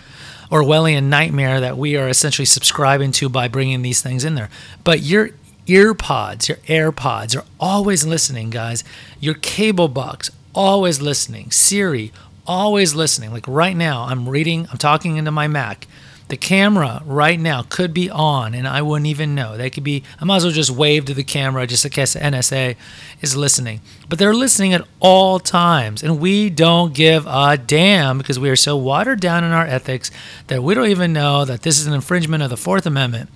Orwellian 0.51 1.03
nightmare 1.03 1.61
that 1.61 1.77
we 1.77 1.95
are 1.95 2.09
essentially 2.09 2.45
subscribing 2.45 3.13
to 3.13 3.29
by 3.29 3.47
bringing 3.47 3.83
these 3.83 4.01
things 4.01 4.25
in 4.25 4.35
there. 4.35 4.49
But 4.83 5.01
your 5.01 5.29
earpods, 5.65 6.49
your 6.49 6.57
AirPods 6.57 7.39
are 7.39 7.45
always 7.57 8.05
listening, 8.05 8.49
guys. 8.49 8.83
Your 9.21 9.35
cable 9.35 9.87
box, 9.87 10.29
always 10.53 10.99
listening. 10.99 11.51
Siri, 11.51 12.11
always 12.45 12.93
listening. 12.93 13.31
Like 13.31 13.47
right 13.47 13.77
now, 13.77 14.03
I'm 14.03 14.27
reading, 14.27 14.67
I'm 14.71 14.77
talking 14.77 15.15
into 15.15 15.31
my 15.31 15.47
Mac. 15.47 15.87
The 16.31 16.37
camera 16.37 17.03
right 17.05 17.37
now 17.37 17.63
could 17.63 17.93
be 17.93 18.09
on 18.09 18.53
and 18.53 18.65
I 18.65 18.81
wouldn't 18.81 19.07
even 19.07 19.35
know. 19.35 19.57
They 19.57 19.69
could 19.69 19.83
be, 19.83 20.01
I 20.17 20.23
might 20.23 20.37
as 20.37 20.45
well 20.45 20.53
just 20.53 20.71
wave 20.71 21.03
to 21.07 21.13
the 21.13 21.25
camera 21.25 21.67
just 21.67 21.83
in 21.83 21.91
case 21.91 22.13
the 22.13 22.19
NSA 22.19 22.77
is 23.19 23.35
listening. 23.35 23.81
But 24.07 24.17
they're 24.17 24.33
listening 24.33 24.71
at 24.71 24.87
all 25.01 25.41
times 25.41 26.01
and 26.01 26.21
we 26.21 26.49
don't 26.49 26.93
give 26.93 27.27
a 27.27 27.57
damn 27.57 28.17
because 28.17 28.39
we 28.39 28.49
are 28.49 28.55
so 28.55 28.77
watered 28.77 29.19
down 29.19 29.43
in 29.43 29.51
our 29.51 29.65
ethics 29.65 30.09
that 30.47 30.63
we 30.63 30.73
don't 30.73 30.87
even 30.87 31.11
know 31.11 31.43
that 31.43 31.63
this 31.63 31.77
is 31.77 31.85
an 31.85 31.91
infringement 31.91 32.41
of 32.41 32.49
the 32.49 32.55
Fourth 32.55 32.85
Amendment. 32.85 33.29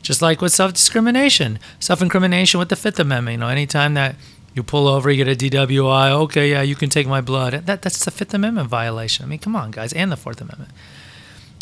Just 0.00 0.22
like 0.22 0.40
with 0.40 0.52
self 0.52 0.72
discrimination, 0.72 1.58
self 1.80 2.00
incrimination 2.00 2.60
with 2.60 2.68
the 2.68 2.76
Fifth 2.76 3.00
Amendment. 3.00 3.32
You 3.32 3.38
know, 3.38 3.48
anytime 3.48 3.94
that 3.94 4.14
you 4.54 4.62
pull 4.62 4.86
over, 4.86 5.10
you 5.10 5.24
get 5.24 5.42
a 5.42 5.50
DWI, 5.50 6.12
okay, 6.12 6.52
yeah, 6.52 6.62
you 6.62 6.76
can 6.76 6.88
take 6.88 7.08
my 7.08 7.20
blood. 7.20 7.66
That, 7.66 7.82
that's 7.82 8.04
the 8.04 8.12
Fifth 8.12 8.32
Amendment 8.32 8.68
violation. 8.68 9.24
I 9.24 9.28
mean, 9.28 9.40
come 9.40 9.56
on, 9.56 9.72
guys, 9.72 9.92
and 9.92 10.12
the 10.12 10.16
Fourth 10.16 10.40
Amendment. 10.40 10.70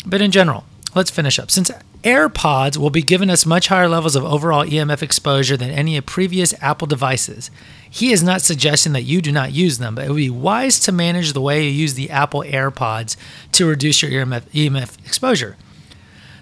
But 0.05 0.21
in 0.21 0.31
general, 0.31 0.63
let's 0.95 1.11
finish 1.11 1.39
up. 1.39 1.51
Since 1.51 1.71
AirPods 2.03 2.77
will 2.77 2.89
be 2.89 3.01
giving 3.01 3.29
us 3.29 3.45
much 3.45 3.67
higher 3.67 3.89
levels 3.89 4.15
of 4.15 4.23
overall 4.23 4.63
EMF 4.65 5.01
exposure 5.01 5.57
than 5.57 5.71
any 5.71 5.99
previous 6.01 6.53
Apple 6.61 6.87
devices, 6.87 7.51
he 7.89 8.11
is 8.11 8.23
not 8.23 8.41
suggesting 8.41 8.93
that 8.93 9.01
you 9.01 9.21
do 9.21 9.31
not 9.31 9.51
use 9.51 9.77
them, 9.77 9.95
but 9.95 10.05
it 10.05 10.09
would 10.09 10.17
be 10.17 10.29
wise 10.29 10.79
to 10.81 10.91
manage 10.91 11.33
the 11.33 11.41
way 11.41 11.63
you 11.65 11.71
use 11.71 11.95
the 11.95 12.09
Apple 12.09 12.43
AirPods 12.43 13.17
to 13.53 13.65
reduce 13.65 14.01
your 14.01 14.11
EMF, 14.11 14.41
EMF 14.51 15.05
exposure. 15.05 15.57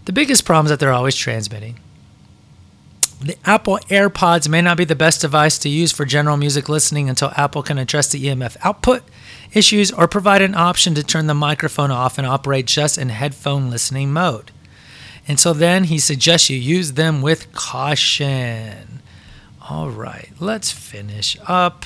The 0.06 0.14
biggest 0.14 0.46
problem 0.46 0.68
is 0.68 0.70
that 0.70 0.80
they're 0.80 0.94
always 0.94 1.16
transmitting. 1.16 1.80
The 3.22 3.38
Apple 3.46 3.80
AirPods 3.90 4.50
may 4.50 4.62
not 4.62 4.78
be 4.78 4.86
the 4.86 4.96
best 4.96 5.22
device 5.22 5.58
to 5.60 5.70
use 5.70 5.92
for 5.92 6.06
general 6.06 6.38
music 6.38 6.68
listening 6.70 7.10
until 7.10 7.32
Apple 7.36 7.64
can 7.64 7.78
address 7.78 8.08
the 8.12 8.24
EMF 8.26 8.58
output 8.64 9.04
issues 9.54 9.92
or 9.92 10.08
provide 10.08 10.42
an 10.42 10.54
option 10.54 10.94
to 10.96 11.04
turn 11.04 11.28
the 11.28 11.34
microphone 11.34 11.92
off 11.92 12.18
and 12.18 12.28
operate 12.28 12.66
just 12.66 12.98
in 12.98 13.10
headphone 13.10 13.70
listening 13.70 14.12
mode. 14.12 14.52
So 15.38 15.54
then 15.54 15.86
he 15.86 15.98
suggests 15.98 16.50
you 16.50 16.58
use 16.58 16.94
them 16.94 17.22
with 17.22 17.52
caution. 17.54 19.02
All 19.70 19.90
right, 19.90 20.30
let's 20.40 20.72
finish 20.72 21.36
up. 21.48 21.86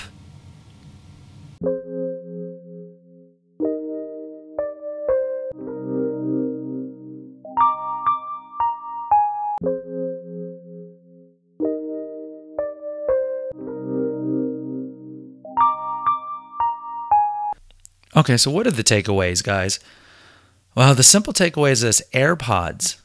Okay, 18.20 18.36
so 18.36 18.52
what 18.52 18.68
are 18.68 18.72
the 18.72 18.84
takeaways, 18.84 19.42
guys? 19.42 19.80
Well, 20.76 20.94
the 20.94 21.04
simple 21.04 21.32
takeaway 21.32 21.72
is 21.72 21.80
this 21.80 22.02
AirPods 22.14 22.98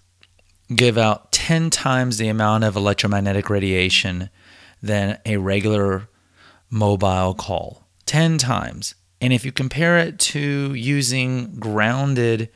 give 0.74 0.98
out 0.98 1.30
10 1.30 1.70
times 1.70 2.18
the 2.18 2.26
amount 2.26 2.64
of 2.64 2.74
electromagnetic 2.74 3.48
radiation 3.48 4.28
than 4.82 5.18
a 5.24 5.36
regular 5.36 6.08
mobile 6.68 7.32
call. 7.34 7.86
10 8.06 8.38
times. 8.38 8.96
And 9.20 9.32
if 9.32 9.44
you 9.44 9.52
compare 9.52 9.98
it 9.98 10.18
to 10.18 10.74
using 10.74 11.60
grounded 11.60 12.50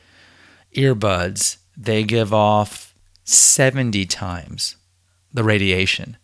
earbuds, 0.75 1.59
they 1.77 2.03
give 2.03 2.33
off 2.33 2.93
70 3.23 4.05
times 4.05 4.75
the 5.31 5.45
radiation. 5.45 6.17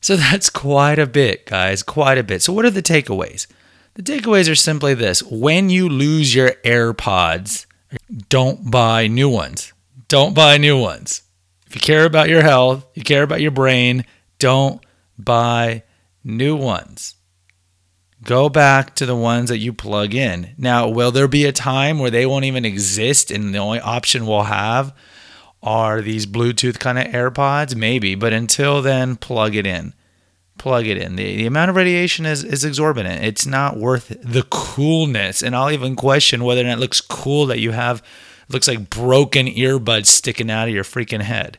So 0.00 0.16
that's 0.16 0.50
quite 0.50 0.98
a 0.98 1.06
bit, 1.06 1.46
guys, 1.46 1.84
quite 1.84 2.18
a 2.18 2.24
bit. 2.24 2.42
So, 2.42 2.52
what 2.52 2.64
are 2.64 2.70
the 2.70 2.82
takeaways? 2.82 3.46
The 3.94 4.02
takeaways 4.02 4.50
are 4.50 4.56
simply 4.56 4.94
this 4.94 5.22
when 5.22 5.70
you 5.70 5.88
lose 5.88 6.34
your 6.34 6.50
AirPods, 6.64 7.66
don't 8.28 8.68
buy 8.68 9.06
new 9.06 9.28
ones. 9.28 9.72
Don't 10.08 10.34
buy 10.34 10.58
new 10.58 10.76
ones. 10.76 11.22
If 11.68 11.76
you 11.76 11.80
care 11.80 12.04
about 12.04 12.28
your 12.28 12.42
health, 12.42 12.84
you 12.94 13.04
care 13.04 13.22
about 13.22 13.40
your 13.40 13.52
brain, 13.52 14.04
don't 14.40 14.84
buy 15.16 15.84
new 16.24 16.56
ones. 16.56 17.14
Go 18.24 18.48
back 18.48 18.96
to 18.96 19.06
the 19.06 19.14
ones 19.14 19.48
that 19.50 19.58
you 19.58 19.72
plug 19.72 20.14
in. 20.14 20.54
Now, 20.58 20.88
will 20.88 21.12
there 21.12 21.28
be 21.28 21.44
a 21.44 21.52
time 21.52 21.98
where 22.00 22.10
they 22.10 22.26
won't 22.26 22.46
even 22.46 22.64
exist 22.64 23.30
and 23.30 23.54
the 23.54 23.58
only 23.58 23.80
option 23.80 24.26
we'll 24.26 24.44
have 24.44 24.92
are 25.62 26.00
these 26.00 26.26
Bluetooth 26.26 26.80
kind 26.80 26.98
of 26.98 27.06
AirPods? 27.06 27.76
Maybe, 27.76 28.16
but 28.16 28.32
until 28.32 28.82
then, 28.82 29.14
plug 29.16 29.54
it 29.54 29.66
in. 29.66 29.94
Plug 30.64 30.86
it 30.86 30.96
in. 30.96 31.16
The, 31.16 31.36
the 31.36 31.44
amount 31.44 31.68
of 31.68 31.76
radiation 31.76 32.24
is, 32.24 32.42
is 32.42 32.64
exorbitant. 32.64 33.22
It's 33.22 33.44
not 33.44 33.76
worth 33.76 34.16
the 34.22 34.44
coolness. 34.44 35.42
And 35.42 35.54
I'll 35.54 35.70
even 35.70 35.94
question 35.94 36.42
whether 36.42 36.62
or 36.62 36.64
not 36.64 36.78
it 36.78 36.80
looks 36.80 37.02
cool 37.02 37.44
that 37.48 37.58
you 37.58 37.72
have 37.72 38.02
looks 38.48 38.66
like 38.66 38.88
broken 38.88 39.46
earbuds 39.46 40.06
sticking 40.06 40.50
out 40.50 40.66
of 40.66 40.72
your 40.72 40.82
freaking 40.82 41.20
head. 41.20 41.58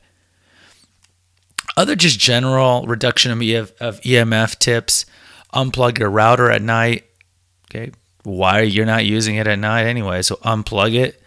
Other 1.77 1.95
just 1.95 2.17
general 2.17 2.87
reduction 2.87 3.31
of 3.31 3.37
EMF 3.37 4.57
tips 4.57 5.05
unplug 5.53 5.99
your 5.99 6.09
router 6.09 6.49
at 6.49 6.63
night. 6.63 7.03
Okay, 7.69 7.91
why 8.23 8.61
you're 8.61 8.87
not 8.87 9.05
using 9.05 9.35
it 9.35 9.45
at 9.45 9.59
night 9.59 9.85
anyway? 9.85 10.23
So 10.23 10.37
unplug 10.37 10.95
it. 10.95 11.21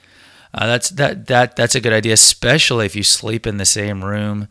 Uh, 0.53 0.67
that's 0.67 0.91
that 0.91 1.29
that 1.29 1.55
that's 1.55 1.77
a 1.77 1.81
good 1.81 1.93
idea, 1.93 2.15
especially 2.15 2.87
if 2.87 2.97
you 2.97 3.05
sleep 3.05 3.47
in 3.47 3.59
the 3.59 3.65
same 3.65 4.05
room 4.05 4.49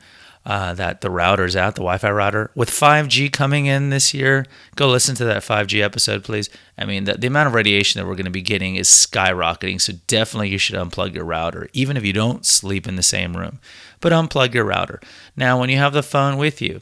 uh, 0.47 0.73
that 0.73 1.01
the 1.01 1.11
router's 1.11 1.57
out, 1.57 1.75
the 1.75 1.81
Wi-Fi 1.81 2.09
router. 2.09 2.51
With 2.55 2.69
5G 2.69 3.33
coming 3.33 3.65
in 3.65 3.89
this 3.89 4.13
year, 4.13 4.45
go 4.77 4.87
listen 4.87 5.13
to 5.15 5.25
that 5.25 5.43
5G 5.43 5.83
episode, 5.83 6.23
please. 6.23 6.49
I 6.77 6.85
mean, 6.85 7.03
the, 7.03 7.15
the 7.15 7.27
amount 7.27 7.47
of 7.47 7.53
radiation 7.53 7.99
that 7.99 8.07
we're 8.07 8.15
going 8.15 8.25
to 8.25 8.31
be 8.31 8.41
getting 8.41 8.77
is 8.77 8.87
skyrocketing. 8.87 9.81
So 9.81 9.93
definitely, 10.07 10.47
you 10.47 10.57
should 10.57 10.77
unplug 10.77 11.13
your 11.13 11.25
router, 11.25 11.67
even 11.73 11.97
if 11.97 12.05
you 12.05 12.13
don't 12.13 12.45
sleep 12.45 12.87
in 12.87 12.95
the 12.95 13.03
same 13.03 13.35
room. 13.35 13.59
But 13.99 14.13
unplug 14.13 14.53
your 14.53 14.63
router. 14.63 15.01
Now, 15.35 15.59
when 15.59 15.69
you 15.69 15.77
have 15.79 15.91
the 15.91 16.01
phone 16.01 16.37
with 16.37 16.61
you, 16.61 16.79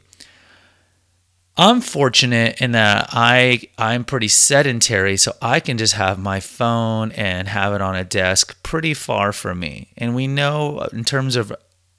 I'm 1.57 1.81
fortunate 1.81 2.61
in 2.61 2.73
that 2.73 3.09
I 3.13 3.61
I'm 3.79 4.03
pretty 4.03 4.27
sedentary, 4.27 5.17
so 5.17 5.33
I 5.41 5.59
can 5.59 5.79
just 5.79 5.93
have 5.93 6.19
my 6.19 6.39
phone 6.39 7.13
and 7.13 7.47
have 7.47 7.73
it 7.73 7.81
on 7.81 7.95
a 7.95 8.03
desk 8.03 8.61
pretty 8.61 8.93
far 8.93 9.31
from 9.31 9.59
me. 9.59 9.87
And 9.97 10.13
we 10.13 10.27
know 10.27 10.81
in 10.91 11.03
terms 11.03 11.35
of 11.35 11.51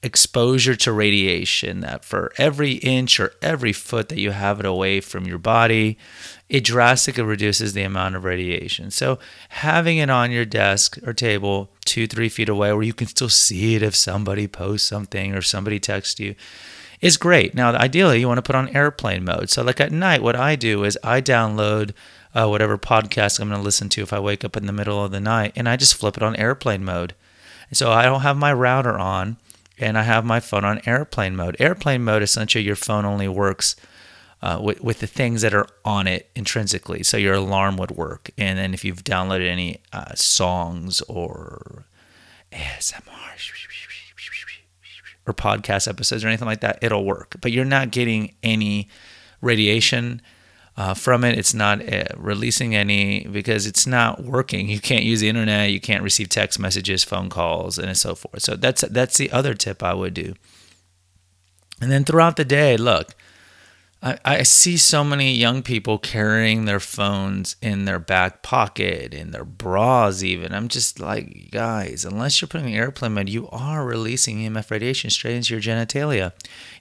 exposure 0.03 0.77
to 0.77 0.93
radiation 0.93 1.81
that 1.81 2.05
for 2.05 2.33
every 2.37 2.73
inch 2.73 3.19
or 3.19 3.33
every 3.43 3.73
foot 3.73 4.09
that 4.09 4.19
you 4.19 4.31
have 4.31 4.61
it 4.61 4.67
away 4.67 5.01
from 5.01 5.27
your 5.27 5.39
body, 5.39 5.99
it 6.49 6.63
drastically 6.65 7.25
reduces 7.25 7.73
the 7.73 7.83
amount 7.83 8.15
of 8.15 8.25
radiation. 8.25 8.91
So 8.91 9.19
having 9.49 9.99
it 9.99 10.11
on 10.11 10.31
your 10.31 10.45
desk 10.45 10.99
or 11.05 11.13
table 11.13 11.71
two, 11.85 12.07
three 12.07 12.29
feet 12.29 12.49
away 12.49 12.73
where 12.73 12.83
you 12.83 12.93
can 12.93 13.07
still 13.07 13.29
see 13.29 13.75
it 13.75 13.83
if 13.83 13.97
somebody 13.97 14.47
posts 14.47 14.89
something 14.89 15.35
or 15.35 15.43
somebody 15.43 15.81
texts 15.81 16.21
you 16.21 16.35
is 17.01 17.17
great. 17.17 17.55
Now, 17.55 17.75
ideally, 17.75 18.21
you 18.21 18.29
want 18.29 18.39
to 18.39 18.43
put 18.43 18.57
on 18.57 18.69
airplane 18.69 19.25
mode. 19.25 19.51
So, 19.51 19.63
like 19.63 19.81
at 19.81 19.93
night, 19.93 20.23
what 20.23 20.37
I 20.37 20.57
do 20.57 20.85
is 20.85 20.99
I 21.03 21.21
download 21.21 21.93
uh, 22.35 22.49
whatever 22.49 22.79
podcast 22.79 23.41
I'm 23.41 23.49
going 23.49 23.61
to 23.61 23.65
listen 23.65 23.89
to 23.91 24.03
if 24.03 24.13
I 24.13 24.21
wake 24.21 24.45
up 24.45 24.57
in 24.57 24.67
the 24.67 24.73
middle 24.73 25.05
of 25.05 25.11
the 25.11 25.21
night, 25.21 25.53
and 25.57 25.69
I 25.69 25.77
just 25.77 25.95
flip 25.95 26.17
it 26.17 26.23
on 26.23 26.37
airplane 26.37 26.85
mode. 26.85 27.15
So 27.73 27.91
I 27.91 28.05
don't 28.05 28.21
have 28.21 28.37
my 28.37 28.53
router 28.53 28.97
on, 28.99 29.39
and 29.79 29.99
I 29.99 30.03
have 30.03 30.25
my 30.25 30.41
phone 30.41 30.65
on 30.65 30.81
airplane 30.87 31.37
mode. 31.37 31.57
Airplane 31.59 32.05
mode 32.05 32.23
essentially 32.23 32.65
your 32.65 32.77
phone 32.77 33.05
only 33.05 33.29
works 33.29 33.77
uh, 34.43 34.59
with, 34.62 34.81
with 34.81 35.01
the 35.01 35.07
things 35.07 35.43
that 35.43 35.55
are 35.55 35.67
on 35.85 36.07
it 36.07 36.31
intrinsically. 36.35 37.03
So 37.03 37.17
your 37.17 37.35
alarm 37.35 37.77
would 37.79 37.91
work, 37.91 38.31
and 38.37 38.59
then 38.59 38.75
if 38.75 38.85
you've 38.85 39.05
downloaded 39.05 39.49
any 39.49 39.83
uh, 39.93 40.15
songs 40.15 41.01
or 41.03 41.87
ASMR 42.53 43.03
or 45.27 45.35
podcast 45.35 45.89
episodes 45.89 46.25
or 46.25 46.29
anything 46.29 46.47
like 46.47 46.61
that, 46.61 46.79
it'll 46.83 47.05
work. 47.05 47.37
But 47.41 47.53
you're 47.53 47.65
not 47.65 47.91
getting 47.91 48.35
any 48.43 48.89
radiation 49.41 50.23
uh, 50.77 50.95
from 50.95 51.25
it. 51.25 51.39
It's 51.39 51.55
not 51.55 51.81
uh, 51.93 52.05
releasing 52.17 52.75
any 52.75 53.27
because 53.27 53.67
it's 53.67 53.87
not 53.87 54.23
working. 54.23 54.69
You 54.69 54.81
can't 54.81 55.05
use 55.05 55.21
the 55.21 55.29
internet. 55.29 55.71
You 55.71 55.81
can't 55.81 56.03
receive 56.03 56.29
text 56.29 56.59
messages, 56.59 57.05
phone 57.05 57.29
calls, 57.29 57.79
and 57.79 57.97
so 57.97 58.15
forth. 58.15 58.43
So 58.43 58.57
that's 58.57 58.83
that's 58.83 59.17
the 59.17 59.31
other 59.31 59.55
tip 59.55 59.83
I 59.83 59.95
would 59.95 60.15
do. 60.15 60.35
And 61.81 61.91
then 61.91 62.05
throughout 62.05 62.37
the 62.37 62.45
day, 62.45 62.77
look, 62.77 63.15
I, 64.03 64.19
I 64.25 64.43
see 64.43 64.77
so 64.77 65.03
many 65.03 65.35
young 65.35 65.63
people 65.63 65.99
carrying 65.99 66.65
their 66.65 66.81
phones 66.81 67.57
in 67.63 67.87
their 67.87 67.99
back 67.99 68.43
pocket, 68.43 69.15
in 69.15 69.31
their 69.31 69.45
bras, 69.45 70.23
even. 70.23 70.53
I'm 70.53 70.69
just 70.69 71.01
like, 71.01 71.51
guys, 71.51 72.05
unless 72.05 72.41
you're 72.41 72.49
putting 72.49 72.75
airplane 72.75 73.15
mode, 73.15 73.29
you 73.29 73.49
are 73.49 73.85
releasing 73.85 74.39
EMF 74.39 74.71
radiation 74.71 75.11
straight 75.11 75.37
into 75.37 75.55
your 75.55 75.63
genitalia. 75.63 76.33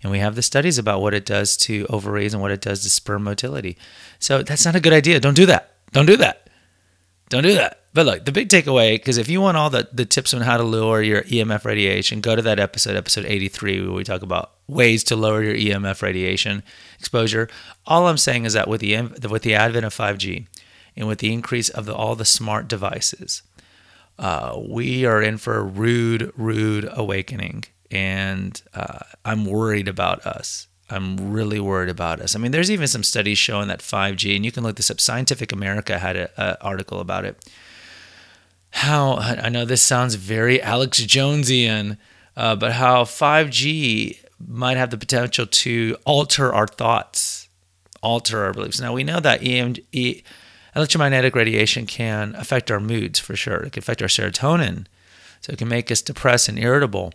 And 0.03 0.11
we 0.11 0.19
have 0.19 0.35
the 0.35 0.41
studies 0.41 0.77
about 0.77 1.01
what 1.01 1.13
it 1.13 1.25
does 1.25 1.55
to 1.57 1.85
ovaries 1.89 2.33
and 2.33 2.41
what 2.41 2.51
it 2.51 2.61
does 2.61 2.83
to 2.83 2.89
sperm 2.89 3.23
motility. 3.23 3.77
So 4.19 4.43
that's 4.43 4.65
not 4.65 4.75
a 4.75 4.81
good 4.81 4.93
idea. 4.93 5.19
Don't 5.19 5.35
do 5.35 5.45
that. 5.45 5.71
Don't 5.93 6.05
do 6.05 6.17
that. 6.17 6.49
Don't 7.29 7.43
do 7.43 7.55
that. 7.55 7.84
But 7.95 8.05
look, 8.05 8.25
the 8.25 8.33
big 8.33 8.49
takeaway, 8.49 8.95
because 8.95 9.17
if 9.17 9.29
you 9.29 9.39
want 9.39 9.55
all 9.55 9.69
the, 9.69 9.87
the 9.89 10.03
tips 10.03 10.33
on 10.33 10.41
how 10.41 10.57
to 10.57 10.63
lower 10.63 11.01
your 11.01 11.21
EMF 11.21 11.63
radiation, 11.63 12.19
go 12.19 12.35
to 12.35 12.41
that 12.41 12.59
episode, 12.59 12.97
episode 12.97 13.23
83, 13.25 13.83
where 13.83 13.91
we 13.93 14.03
talk 14.03 14.21
about 14.21 14.51
ways 14.67 15.01
to 15.05 15.15
lower 15.15 15.41
your 15.41 15.55
EMF 15.55 16.01
radiation 16.01 16.61
exposure. 16.99 17.47
All 17.87 18.09
I'm 18.09 18.17
saying 18.17 18.43
is 18.43 18.51
that 18.51 18.67
with 18.67 18.81
the 18.81 19.01
with 19.29 19.43
the 19.43 19.55
advent 19.55 19.85
of 19.85 19.95
5G 19.95 20.45
and 20.97 21.07
with 21.07 21.19
the 21.19 21.31
increase 21.31 21.69
of 21.69 21.85
the, 21.85 21.95
all 21.95 22.15
the 22.15 22.25
smart 22.25 22.67
devices, 22.67 23.43
uh, 24.19 24.59
we 24.67 25.05
are 25.05 25.21
in 25.21 25.37
for 25.37 25.55
a 25.55 25.63
rude, 25.63 26.33
rude 26.35 26.89
awakening, 26.91 27.63
and 27.89 28.61
uh, 28.73 28.99
I'm 29.23 29.45
worried 29.45 29.87
about 29.87 30.25
us. 30.25 30.67
I'm 30.89 31.31
really 31.31 31.61
worried 31.61 31.89
about 31.89 32.19
us. 32.19 32.35
I 32.35 32.39
mean, 32.39 32.51
there's 32.51 32.69
even 32.69 32.87
some 32.87 33.03
studies 33.03 33.37
showing 33.37 33.69
that 33.69 33.79
5G, 33.79 34.35
and 34.35 34.43
you 34.43 34.51
can 34.51 34.63
look 34.63 34.75
this 34.75 34.91
up. 34.91 34.99
Scientific 34.99 35.53
America 35.53 35.97
had 35.97 36.17
an 36.17 36.57
article 36.59 36.99
about 36.99 37.23
it 37.23 37.41
how 38.75 39.15
I 39.15 39.47
know 39.47 39.63
this 39.63 39.81
sounds 39.81 40.15
very 40.15 40.61
Alex 40.61 40.99
Jonesian, 40.99 41.97
uh, 42.35 42.57
but 42.57 42.73
how 42.73 43.05
5G 43.05 44.17
might 44.45 44.75
have 44.75 44.89
the 44.89 44.97
potential 44.97 45.47
to 45.47 45.95
alter 46.05 46.53
our 46.53 46.67
thoughts, 46.67 47.47
alter 48.03 48.43
our 48.43 48.51
beliefs. 48.51 48.81
Now 48.81 48.93
we 48.93 49.05
know 49.05 49.21
that 49.21 49.41
EM, 49.41 49.75
e, 49.93 50.23
electromagnetic 50.75 51.35
radiation 51.35 51.85
can 51.85 52.35
affect 52.35 52.69
our 52.69 52.81
moods 52.81 53.17
for 53.17 53.33
sure. 53.37 53.63
It 53.63 53.71
can 53.71 53.81
affect 53.81 54.01
our 54.01 54.09
serotonin, 54.09 54.87
so 55.39 55.53
it 55.53 55.57
can 55.57 55.69
make 55.69 55.89
us 55.89 56.01
depressed 56.01 56.49
and 56.49 56.59
irritable. 56.59 57.13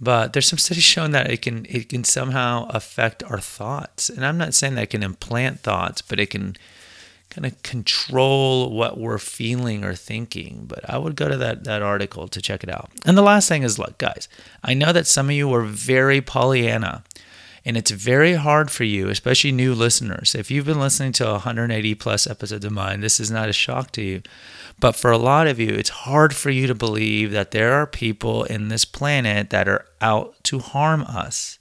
But 0.00 0.32
there's 0.32 0.46
some 0.46 0.60
studies 0.60 0.84
showing 0.84 1.10
that 1.10 1.28
it 1.28 1.42
can 1.42 1.66
it 1.68 1.88
can 1.88 2.04
somehow 2.04 2.68
affect 2.70 3.24
our 3.24 3.40
thoughts. 3.40 4.08
And 4.08 4.24
I'm 4.24 4.38
not 4.38 4.54
saying 4.54 4.76
that 4.76 4.84
it 4.84 4.90
can 4.90 5.02
implant 5.02 5.60
thoughts, 5.60 6.02
but 6.02 6.20
it 6.20 6.30
can 6.30 6.56
kind 7.30 7.46
of 7.46 7.62
control 7.62 8.70
what 8.70 8.98
we're 8.98 9.18
feeling 9.18 9.84
or 9.84 9.94
thinking. 9.94 10.64
But 10.66 10.88
I 10.88 10.98
would 10.98 11.16
go 11.16 11.28
to 11.28 11.36
that, 11.38 11.64
that 11.64 11.82
article 11.82 12.28
to 12.28 12.42
check 12.42 12.62
it 12.62 12.70
out. 12.70 12.90
And 13.06 13.16
the 13.16 13.22
last 13.22 13.48
thing 13.48 13.62
is 13.62 13.78
look, 13.78 13.98
guys, 13.98 14.28
I 14.62 14.74
know 14.74 14.92
that 14.92 15.06
some 15.06 15.28
of 15.28 15.34
you 15.34 15.52
are 15.54 15.62
very 15.62 16.20
Pollyanna. 16.20 17.04
And 17.62 17.76
it's 17.76 17.90
very 17.90 18.34
hard 18.34 18.70
for 18.70 18.84
you, 18.84 19.10
especially 19.10 19.52
new 19.52 19.74
listeners. 19.74 20.34
If 20.34 20.50
you've 20.50 20.64
been 20.64 20.80
listening 20.80 21.12
to 21.12 21.26
180 21.26 21.94
plus 21.96 22.26
episodes 22.26 22.64
of 22.64 22.72
mine, 22.72 23.02
this 23.02 23.20
is 23.20 23.30
not 23.30 23.50
a 23.50 23.52
shock 23.52 23.92
to 23.92 24.02
you. 24.02 24.22
But 24.78 24.96
for 24.96 25.10
a 25.10 25.18
lot 25.18 25.46
of 25.46 25.60
you, 25.60 25.68
it's 25.68 25.90
hard 25.90 26.34
for 26.34 26.48
you 26.48 26.66
to 26.66 26.74
believe 26.74 27.32
that 27.32 27.50
there 27.50 27.74
are 27.74 27.86
people 27.86 28.44
in 28.44 28.68
this 28.68 28.86
planet 28.86 29.50
that 29.50 29.68
are 29.68 29.84
out 30.00 30.42
to 30.44 30.58
harm 30.58 31.02
us. 31.02 31.58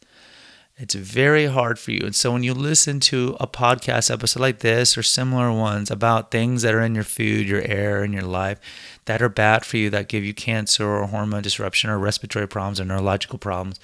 It's 0.81 0.95
very 0.95 1.47
hard 1.47 1.77
for 1.77 1.91
you. 1.91 1.99
And 2.05 2.15
so 2.15 2.31
when 2.31 2.43
you 2.43 2.53
listen 2.53 3.01
to 3.01 3.35
a 3.37 3.47
podcast 3.47 4.09
episode 4.09 4.39
like 4.39 4.59
this 4.59 4.97
or 4.97 5.03
similar 5.03 5.51
ones 5.51 5.91
about 5.91 6.31
things 6.31 6.61
that 6.61 6.73
are 6.73 6.81
in 6.81 6.95
your 6.95 7.03
food, 7.03 7.49
your 7.49 7.61
air, 7.63 8.01
and 8.01 8.13
your 8.13 8.23
life 8.23 8.61
that 9.03 9.21
are 9.21 9.27
bad 9.27 9.65
for 9.65 9.75
you, 9.75 9.89
that 9.89 10.07
give 10.07 10.23
you 10.23 10.33
cancer 10.33 10.87
or 10.87 11.05
hormone 11.07 11.41
disruption 11.41 11.89
or 11.89 11.99
respiratory 11.99 12.47
problems 12.47 12.79
or 12.79 12.85
neurological 12.85 13.37
problems, 13.37 13.77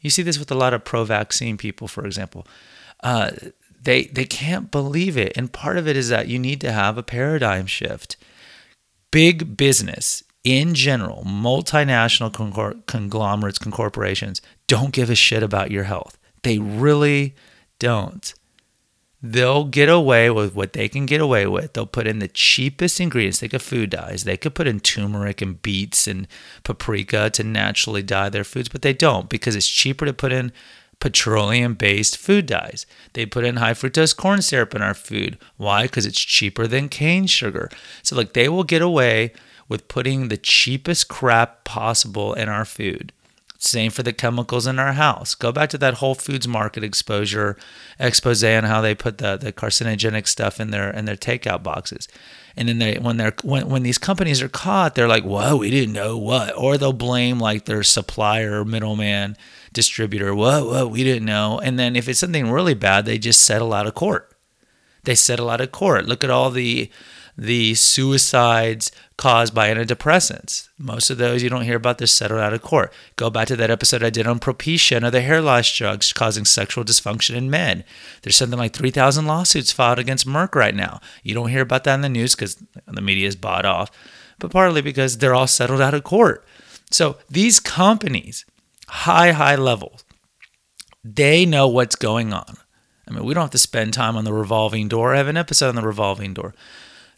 you 0.00 0.08
see 0.08 0.22
this 0.22 0.38
with 0.38 0.50
a 0.50 0.54
lot 0.54 0.72
of 0.72 0.84
pro 0.84 1.04
vaccine 1.04 1.58
people, 1.58 1.86
for 1.86 2.06
example. 2.06 2.46
Uh, 3.02 3.30
they, 3.82 4.04
they 4.04 4.24
can't 4.24 4.70
believe 4.70 5.18
it. 5.18 5.36
And 5.36 5.52
part 5.52 5.76
of 5.76 5.86
it 5.86 5.98
is 5.98 6.08
that 6.08 6.28
you 6.28 6.38
need 6.38 6.62
to 6.62 6.72
have 6.72 6.96
a 6.96 7.02
paradigm 7.02 7.66
shift. 7.66 8.16
Big 9.10 9.54
business 9.54 10.24
in 10.44 10.72
general, 10.72 11.24
multinational 11.26 12.32
conglomerates, 12.86 13.58
corporations, 13.58 14.40
don't 14.66 14.92
give 14.92 15.10
a 15.10 15.14
shit 15.14 15.42
about 15.42 15.70
your 15.70 15.84
health. 15.84 16.17
They 16.42 16.58
really 16.58 17.34
don't. 17.78 18.34
They'll 19.20 19.64
get 19.64 19.88
away 19.88 20.30
with 20.30 20.54
what 20.54 20.74
they 20.74 20.88
can 20.88 21.04
get 21.04 21.20
away 21.20 21.46
with. 21.46 21.72
They'll 21.72 21.86
put 21.86 22.06
in 22.06 22.20
the 22.20 22.28
cheapest 22.28 23.00
ingredients. 23.00 23.40
They 23.40 23.48
could 23.48 23.62
food 23.62 23.90
dyes. 23.90 24.22
They 24.22 24.36
could 24.36 24.54
put 24.54 24.68
in 24.68 24.78
turmeric 24.78 25.42
and 25.42 25.60
beets 25.60 26.06
and 26.06 26.28
paprika 26.62 27.28
to 27.30 27.42
naturally 27.42 28.02
dye 28.02 28.28
their 28.28 28.44
foods, 28.44 28.68
but 28.68 28.82
they 28.82 28.92
don't 28.92 29.28
because 29.28 29.56
it's 29.56 29.68
cheaper 29.68 30.06
to 30.06 30.12
put 30.12 30.32
in 30.32 30.52
petroleum 31.00 31.74
based 31.74 32.16
food 32.16 32.46
dyes. 32.46 32.86
They 33.14 33.26
put 33.26 33.44
in 33.44 33.56
high 33.56 33.74
fructose 33.74 34.16
corn 34.16 34.40
syrup 34.40 34.74
in 34.74 34.82
our 34.82 34.94
food. 34.94 35.36
Why? 35.56 35.82
Because 35.82 36.06
it's 36.06 36.20
cheaper 36.20 36.68
than 36.68 36.88
cane 36.88 37.26
sugar. 37.26 37.70
So, 38.02 38.14
like, 38.14 38.34
they 38.34 38.48
will 38.48 38.64
get 38.64 38.82
away 38.82 39.32
with 39.68 39.88
putting 39.88 40.28
the 40.28 40.36
cheapest 40.36 41.08
crap 41.08 41.64
possible 41.64 42.34
in 42.34 42.48
our 42.48 42.64
food. 42.64 43.12
Same 43.60 43.90
for 43.90 44.04
the 44.04 44.12
chemicals 44.12 44.68
in 44.68 44.78
our 44.78 44.92
house. 44.92 45.34
Go 45.34 45.50
back 45.50 45.68
to 45.70 45.78
that 45.78 45.94
Whole 45.94 46.14
Foods 46.14 46.46
market 46.46 46.84
exposure 46.84 47.56
expose 47.98 48.44
on 48.44 48.62
how 48.62 48.80
they 48.80 48.94
put 48.94 49.18
the, 49.18 49.36
the 49.36 49.52
carcinogenic 49.52 50.28
stuff 50.28 50.60
in 50.60 50.70
their 50.70 50.90
in 50.90 51.06
their 51.06 51.16
takeout 51.16 51.64
boxes. 51.64 52.06
And 52.56 52.68
then 52.68 52.78
they 52.78 52.98
when 52.98 53.16
they're 53.16 53.34
when, 53.42 53.68
when 53.68 53.82
these 53.82 53.98
companies 53.98 54.40
are 54.40 54.48
caught, 54.48 54.94
they're 54.94 55.08
like, 55.08 55.24
"Whoa, 55.24 55.56
we 55.56 55.70
didn't 55.70 55.92
know 55.92 56.16
what," 56.16 56.56
or 56.56 56.78
they'll 56.78 56.92
blame 56.92 57.40
like 57.40 57.64
their 57.64 57.82
supplier, 57.82 58.64
middleman, 58.64 59.36
distributor. 59.72 60.36
Whoa, 60.36 60.64
whoa, 60.64 60.86
we 60.86 61.02
didn't 61.02 61.26
know. 61.26 61.58
And 61.58 61.80
then 61.80 61.96
if 61.96 62.08
it's 62.08 62.20
something 62.20 62.52
really 62.52 62.74
bad, 62.74 63.06
they 63.06 63.18
just 63.18 63.42
settle 63.44 63.74
out 63.74 63.88
of 63.88 63.94
court. 63.96 64.32
They 65.02 65.16
settle 65.16 65.50
out 65.50 65.60
of 65.60 65.72
court. 65.72 66.06
Look 66.06 66.22
at 66.22 66.30
all 66.30 66.50
the 66.50 66.92
the 67.38 67.72
suicides 67.74 68.90
caused 69.16 69.54
by 69.54 69.72
antidepressants. 69.72 70.68
Most 70.76 71.08
of 71.08 71.18
those 71.18 71.40
you 71.40 71.48
don't 71.48 71.62
hear 71.62 71.76
about, 71.76 71.98
they're 71.98 72.08
settled 72.08 72.40
out 72.40 72.52
of 72.52 72.62
court. 72.62 72.92
Go 73.14 73.30
back 73.30 73.46
to 73.46 73.56
that 73.56 73.70
episode 73.70 74.02
I 74.02 74.10
did 74.10 74.26
on 74.26 74.40
Propecia 74.40 74.96
and 74.96 75.04
other 75.04 75.20
hair 75.20 75.40
loss 75.40 75.72
drugs 75.72 76.12
causing 76.12 76.44
sexual 76.44 76.82
dysfunction 76.82 77.36
in 77.36 77.48
men. 77.48 77.84
There's 78.22 78.34
something 78.34 78.58
like 78.58 78.72
3,000 78.72 79.24
lawsuits 79.26 79.70
filed 79.70 80.00
against 80.00 80.26
Merck 80.26 80.56
right 80.56 80.74
now. 80.74 81.00
You 81.22 81.32
don't 81.32 81.50
hear 81.50 81.62
about 81.62 81.84
that 81.84 81.94
in 81.94 82.00
the 82.00 82.08
news 82.08 82.34
because 82.34 82.60
the 82.88 83.00
media 83.00 83.28
is 83.28 83.36
bought 83.36 83.64
off, 83.64 83.88
but 84.40 84.50
partly 84.50 84.82
because 84.82 85.18
they're 85.18 85.34
all 85.34 85.46
settled 85.46 85.80
out 85.80 85.94
of 85.94 86.02
court. 86.02 86.44
So 86.90 87.18
these 87.30 87.60
companies, 87.60 88.46
high, 88.88 89.30
high 89.30 89.56
levels, 89.56 90.04
they 91.04 91.46
know 91.46 91.68
what's 91.68 91.94
going 91.94 92.32
on. 92.32 92.56
I 93.06 93.12
mean, 93.12 93.24
we 93.24 93.32
don't 93.32 93.44
have 93.44 93.50
to 93.52 93.58
spend 93.58 93.94
time 93.94 94.16
on 94.16 94.24
the 94.24 94.32
revolving 94.32 94.88
door. 94.88 95.14
I 95.14 95.18
have 95.18 95.28
an 95.28 95.36
episode 95.36 95.68
on 95.68 95.76
the 95.76 95.82
revolving 95.82 96.34
door 96.34 96.52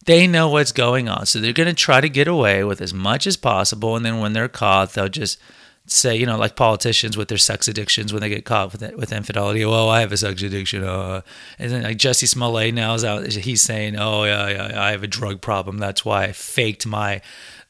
they 0.07 0.27
know 0.27 0.49
what's 0.49 0.73
going 0.73 1.09
on. 1.09 1.27
So 1.27 1.41
they're 1.41 1.53
going 1.53 1.69
to 1.69 1.75
try 1.75 2.01
to 2.01 2.09
get 2.09 2.29
away 2.29 2.65
with 2.65 2.81
as 2.81 2.95
much 2.95 3.27
as 3.27 3.37
possible. 3.37 3.97
And 3.97 4.05
then 4.05 4.21
when 4.21 4.33
they're 4.33 4.49
caught, 4.49 4.95
they'll 4.95 5.09
just 5.09 5.39
say, 5.87 6.17
you 6.17 6.25
know, 6.25 6.39
like 6.39 6.57
politicians 6.57 7.17
with 7.17 7.29
their 7.29 7.39
sex 7.39 7.69
addictions 7.69 8.13
when 8.13 8.21
they 8.21 8.29
get 8.29 8.45
caught 8.45 8.73
with 8.73 8.95
with 8.97 9.13
infidelity. 9.13 9.65
Oh, 9.65 9.89
I 9.89 10.01
have 10.01 10.13
a 10.13 10.17
sex 10.17 10.43
addiction. 10.43 10.85
Uh, 10.85 11.23
and 11.59 11.71
then 11.71 11.83
like 11.83 11.99
Jussie 11.99 12.29
Smollett 12.29 12.75
now 12.75 12.95
is 12.95 13.05
out. 13.05 13.27
He's 13.27 13.63
saying, 13.63 13.97
oh 13.99 14.25
yeah, 14.25 14.49
yeah, 14.49 14.83
I 14.83 14.93
have 14.93 15.03
a 15.03 15.09
drug 15.09 15.41
problem. 15.41 15.79
That's 15.79 16.05
why 16.05 16.25
I 16.25 16.33
faked 16.33 16.87
my 16.87 17.21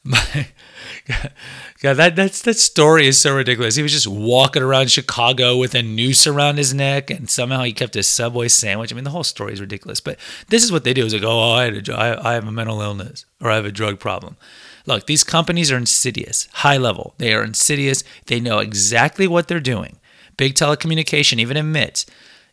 my 0.05 0.49
God, 1.83 1.95
that 1.95 2.17
that's 2.17 2.43
that 2.43 2.59
story 2.59 3.07
is 3.07 3.21
so 3.21 3.35
ridiculous. 3.35 3.77
He 3.77 3.83
was 3.83 3.93
just 3.93 4.07
walking 4.07 4.63
around 4.63 4.91
Chicago 4.91 5.59
with 5.59 5.75
a 5.75 5.83
noose 5.83 6.27
around 6.27 6.57
his 6.57 6.73
neck, 6.73 7.11
and 7.11 7.29
somehow 7.29 7.63
he 7.63 7.73
kept 7.73 7.95
his 7.95 8.09
Subway 8.09 8.49
sandwich. 8.49 8.93
I 8.93 8.95
mean, 8.95 9.05
the 9.05 9.11
whole 9.11 9.25
story 9.25 9.53
is 9.53 9.61
ridiculous. 9.61 10.01
But 10.01 10.19
this 10.49 10.65
is 10.65 10.73
what 10.73 10.85
they 10.85 10.95
do: 10.95 11.05
is 11.05 11.13
like, 11.13 11.23
oh, 11.23 11.53
I, 11.53 11.65
had 11.65 11.89
a, 11.89 12.23
have 12.23 12.47
a 12.47 12.53
mental 12.53 12.81
illness 12.81 13.27
or 13.41 13.51
I 13.51 13.57
have 13.57 13.67
a 13.67 13.73
drug 13.73 13.99
problem. 13.99 14.37
Look, 14.87 15.07
these 15.07 15.25
companies 15.25 15.71
are 15.71 15.77
insidious, 15.77 16.49
high 16.53 16.79
level. 16.79 17.15
They 17.19 17.35
are 17.35 17.45
insidious. 17.45 18.03
They 18.27 18.41
know 18.41 18.59
exactly 18.59 19.29
what 19.29 19.49
they're 19.49 19.61
doing. 19.61 19.99
Big 20.37 20.55
telecommunication 20.55 21.39
even 21.39 21.59
admits 21.59 22.07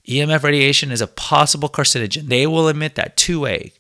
EMF 0.08 0.44
radiation 0.44 0.92
is 0.92 1.02
a 1.02 1.08
possible 1.08 1.70
carcinogen. 1.70 2.28
They 2.28 2.48
will 2.48 2.68
admit 2.68 2.96
that 2.96 3.18
2A. 3.18 3.74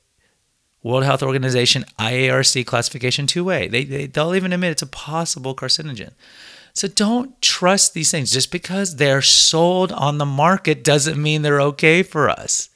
World 0.87 1.03
Health 1.03 1.21
Organization 1.21 1.85
IARC 1.99 2.65
classification 2.65 3.27
2A. 3.27 3.69
They, 3.69 3.83
they, 3.83 4.05
they'll 4.07 4.33
even 4.33 4.53
admit 4.53 4.71
it's 4.71 4.81
a 4.81 4.87
possible 4.87 5.53
carcinogen. 5.53 6.11
So 6.73 6.87
don't 6.87 7.41
trust 7.41 7.93
these 7.93 8.11
things. 8.11 8.31
Just 8.31 8.51
because 8.51 8.95
they're 8.95 9.21
sold 9.21 9.91
on 9.91 10.17
the 10.17 10.25
market 10.25 10.83
doesn't 10.83 11.21
mean 11.21 11.41
they're 11.41 11.61
okay 11.61 12.03
for 12.03 12.29
us. 12.29 12.69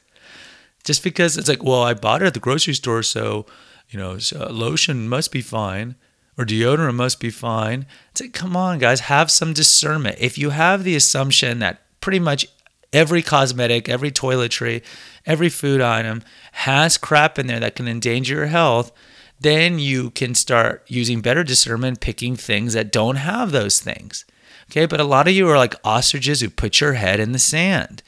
Just 0.83 1.03
because 1.03 1.37
it's 1.37 1.47
like, 1.47 1.63
well, 1.63 1.83
I 1.83 1.93
bought 1.93 2.21
it 2.21 2.25
at 2.25 2.33
the 2.33 2.39
grocery 2.39 2.73
store, 2.73 3.03
so, 3.03 3.45
you 3.89 3.99
know, 3.99 4.17
so 4.17 4.47
lotion 4.51 5.07
must 5.07 5.31
be 5.31 5.41
fine 5.41 5.95
or 6.37 6.45
deodorant 6.45 6.95
must 6.95 7.19
be 7.19 7.29
fine. 7.29 7.85
It's 8.11 8.21
like, 8.21 8.33
come 8.33 8.57
on, 8.57 8.79
guys, 8.79 9.01
have 9.01 9.29
some 9.29 9.53
discernment. 9.53 10.17
If 10.19 10.37
you 10.37 10.49
have 10.49 10.83
the 10.83 10.95
assumption 10.95 11.59
that 11.59 11.81
pretty 12.01 12.19
much 12.19 12.47
every 12.93 13.21
cosmetic, 13.21 13.89
every 13.89 14.11
toiletry, 14.11 14.83
every 15.25 15.49
food 15.49 15.81
item 15.81 16.23
has 16.53 16.97
crap 16.97 17.39
in 17.39 17.47
there 17.47 17.59
that 17.59 17.75
can 17.75 17.87
endanger 17.87 18.35
your 18.35 18.45
health, 18.47 18.91
then 19.39 19.79
you 19.79 20.11
can 20.11 20.35
start 20.35 20.83
using 20.87 21.21
better 21.21 21.43
discernment, 21.43 21.99
picking 21.99 22.35
things 22.35 22.73
that 22.73 22.91
don't 22.91 23.15
have 23.15 23.51
those 23.51 23.79
things. 23.79 24.25
Okay, 24.69 24.85
but 24.85 24.99
a 24.99 25.05
lot 25.05 25.27
of 25.27 25.33
you 25.33 25.49
are 25.49 25.57
like 25.57 25.75
ostriches 25.83 26.41
who 26.41 26.49
put 26.49 26.79
your 26.79 26.93
head 26.93 27.19
in 27.19 27.31
the 27.31 27.39
sand. 27.39 28.03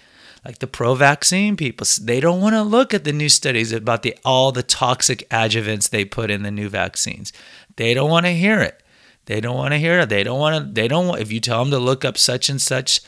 Like 0.45 0.59
the 0.59 0.67
pro 0.67 0.93
vaccine 0.93 1.55
people, 1.55 1.87
they 2.01 2.19
don't 2.19 2.41
want 2.41 2.53
to 2.53 2.63
look 2.63 2.93
at 2.93 3.05
the 3.05 3.13
new 3.13 3.29
studies 3.29 3.71
about 3.71 4.03
the 4.03 4.17
all 4.25 4.51
the 4.51 4.63
toxic 4.63 5.27
adjuvants 5.29 5.89
they 5.89 6.03
put 6.03 6.29
in 6.29 6.43
the 6.43 6.51
new 6.51 6.67
vaccines. 6.67 7.31
They 7.77 7.93
don't 7.93 8.09
want 8.09 8.25
to 8.25 8.33
hear 8.33 8.61
it. 8.61 8.81
They 9.25 9.39
don't 9.39 9.55
want 9.55 9.73
to 9.73 9.77
hear 9.77 10.01
it. 10.01 10.09
They 10.09 10.23
don't 10.23 10.39
want 10.39 10.65
to. 10.65 10.71
They 10.73 10.87
don't. 10.89 11.17
If 11.17 11.31
you 11.31 11.39
tell 11.39 11.63
them 11.63 11.71
to 11.71 11.79
look 11.79 12.03
up 12.03 12.17
such 12.17 12.49
and 12.49 12.61
such 12.61 12.99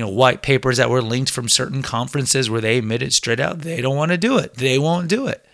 you 0.00 0.06
know, 0.06 0.12
white 0.12 0.40
papers 0.40 0.78
that 0.78 0.88
were 0.88 1.02
linked 1.02 1.30
from 1.30 1.46
certain 1.46 1.82
conferences 1.82 2.48
where 2.48 2.62
they 2.62 2.78
admit 2.78 3.02
it 3.02 3.12
straight 3.12 3.38
out. 3.38 3.58
They 3.58 3.82
don't 3.82 3.98
want 3.98 4.12
to 4.12 4.16
do 4.16 4.38
it. 4.38 4.54
They 4.54 4.78
won't 4.78 5.08
do 5.08 5.26
it. 5.26 5.44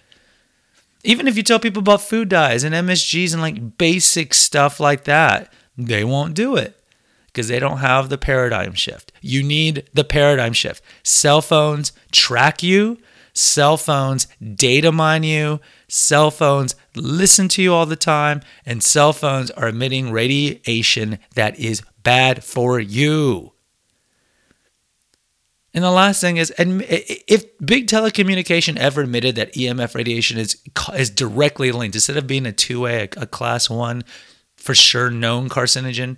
Even 1.03 1.27
if 1.27 1.37
you 1.37 1.43
tell 1.43 1.59
people 1.59 1.81
about 1.81 2.01
food 2.01 2.29
dyes 2.29 2.63
and 2.63 2.73
MSGs 2.73 3.33
and 3.33 3.43
like 3.43 3.77
basic 3.77 4.35
stuff 4.35 4.79
like 4.79 5.03
that, 5.03 5.53
they 5.77 6.05
won't 6.05 6.35
do 6.35 6.55
it 6.55 6.81
because 7.25 7.49
they 7.49 7.59
don't 7.59 7.79
have 7.79 8.09
the 8.09 8.19
paradigm 8.19 8.75
shift. 8.75 9.11
You 9.21 9.43
need 9.43 9.91
the 9.93 10.05
paradigm 10.05 10.53
shift. 10.53 10.81
Cell 11.03 11.43
phones 11.43 11.93
track 12.13 12.63
you, 12.63 12.99
cell 13.33 13.77
phones 13.77 14.29
data 14.55 14.93
mine 14.93 15.25
you, 15.25 15.59
cell 15.89 16.31
phones 16.31 16.77
listen 16.95 17.49
to 17.49 17.63
you 17.63 17.75
all 17.75 17.87
the 17.87 17.97
time, 17.97 18.43
and 18.65 18.81
cell 18.81 19.13
phones 19.13 19.51
are 19.51 19.67
emitting 19.67 20.13
radiation 20.13 21.19
that 21.35 21.59
is 21.59 21.83
bad 22.05 22.45
for 22.45 22.79
you. 22.79 23.55
And 25.77 25.85
the 25.85 25.91
last 25.91 26.23
thing 26.23 26.39
is, 26.39 26.55
if 26.59 27.45
big 27.59 27.87
telecommunication 27.87 28.79
ever 28.79 29.03
admitted 29.03 29.37
that 29.37 29.53
EMF 29.53 29.95
radiation 29.95 30.39
is 30.39 30.57
is 30.95 31.11
directly 31.11 31.71
linked, 31.71 31.95
instead 31.95 32.17
of 32.17 32.27
being 32.27 32.47
a 32.47 32.53
two 32.53 32.87
A, 32.87 33.03
a 33.19 33.27
class 33.27 33.69
one, 33.69 34.03
for 34.57 34.75
sure 34.75 35.11
known 35.11 35.51
carcinogen, 35.51 36.17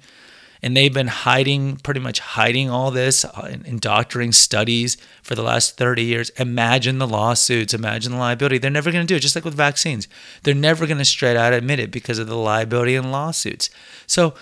and 0.63 0.77
they've 0.77 0.95
been 0.95 1.09
hiding, 1.09 1.75
pretty 1.79 1.99
much 1.99 2.21
hiding 2.21 2.71
all 2.71 2.93
this 2.93 3.25
and 3.25 3.67
uh, 3.67 3.79
doctoring 3.81 4.31
studies 4.31 4.97
for 5.25 5.35
the 5.35 5.43
last 5.43 5.77
30 5.77 6.05
years. 6.05 6.31
Imagine 6.31 6.99
the 6.99 7.09
lawsuits, 7.09 7.75
imagine 7.75 8.13
the 8.13 8.19
liability. 8.19 8.59
They're 8.59 8.71
never 8.71 8.93
going 8.93 9.05
to 9.05 9.13
do 9.13 9.17
it, 9.17 9.21
just 9.21 9.35
like 9.35 9.45
with 9.45 9.55
vaccines. 9.55 10.07
They're 10.45 10.55
never 10.55 10.87
going 10.87 10.99
to 10.99 11.05
straight 11.05 11.37
out 11.37 11.53
admit 11.53 11.81
it 11.81 11.91
because 11.91 12.21
of 12.21 12.29
the 12.29 12.37
liability 12.37 12.95
and 12.95 13.11
lawsuits. 13.11 13.71
So 14.07 14.35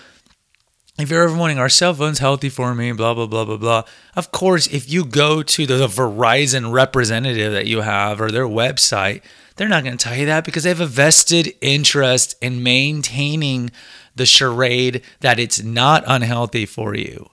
if 0.97 1.11
you're 1.11 1.23
ever 1.23 1.37
wondering, 1.37 1.59
are 1.59 1.69
cell 1.69 1.93
phones 1.93 2.19
healthy 2.19 2.49
for 2.49 2.73
me? 2.73 2.91
Blah, 2.91 3.13
blah, 3.13 3.27
blah, 3.27 3.45
blah, 3.45 3.57
blah. 3.57 3.83
Of 4.15 4.31
course, 4.31 4.65
if 4.67 4.89
you 4.89 5.05
go 5.05 5.43
to 5.43 5.65
the 5.67 5.87
Verizon 5.87 6.71
representative 6.71 7.53
that 7.53 7.67
you 7.67 7.81
have 7.81 8.19
or 8.19 8.31
their 8.31 8.47
website, 8.47 9.21
they're 9.55 9.67
not 9.67 9.83
going 9.83 9.97
to 9.97 10.03
tell 10.03 10.17
you 10.17 10.25
that 10.25 10.43
because 10.43 10.63
they 10.63 10.69
have 10.69 10.81
a 10.81 10.87
vested 10.87 11.53
interest 11.61 12.35
in 12.41 12.63
maintaining 12.63 13.69
the 14.15 14.25
charade 14.25 15.03
that 15.19 15.39
it's 15.39 15.61
not 15.61 16.03
unhealthy 16.07 16.65
for 16.65 16.95
you. 16.95 17.29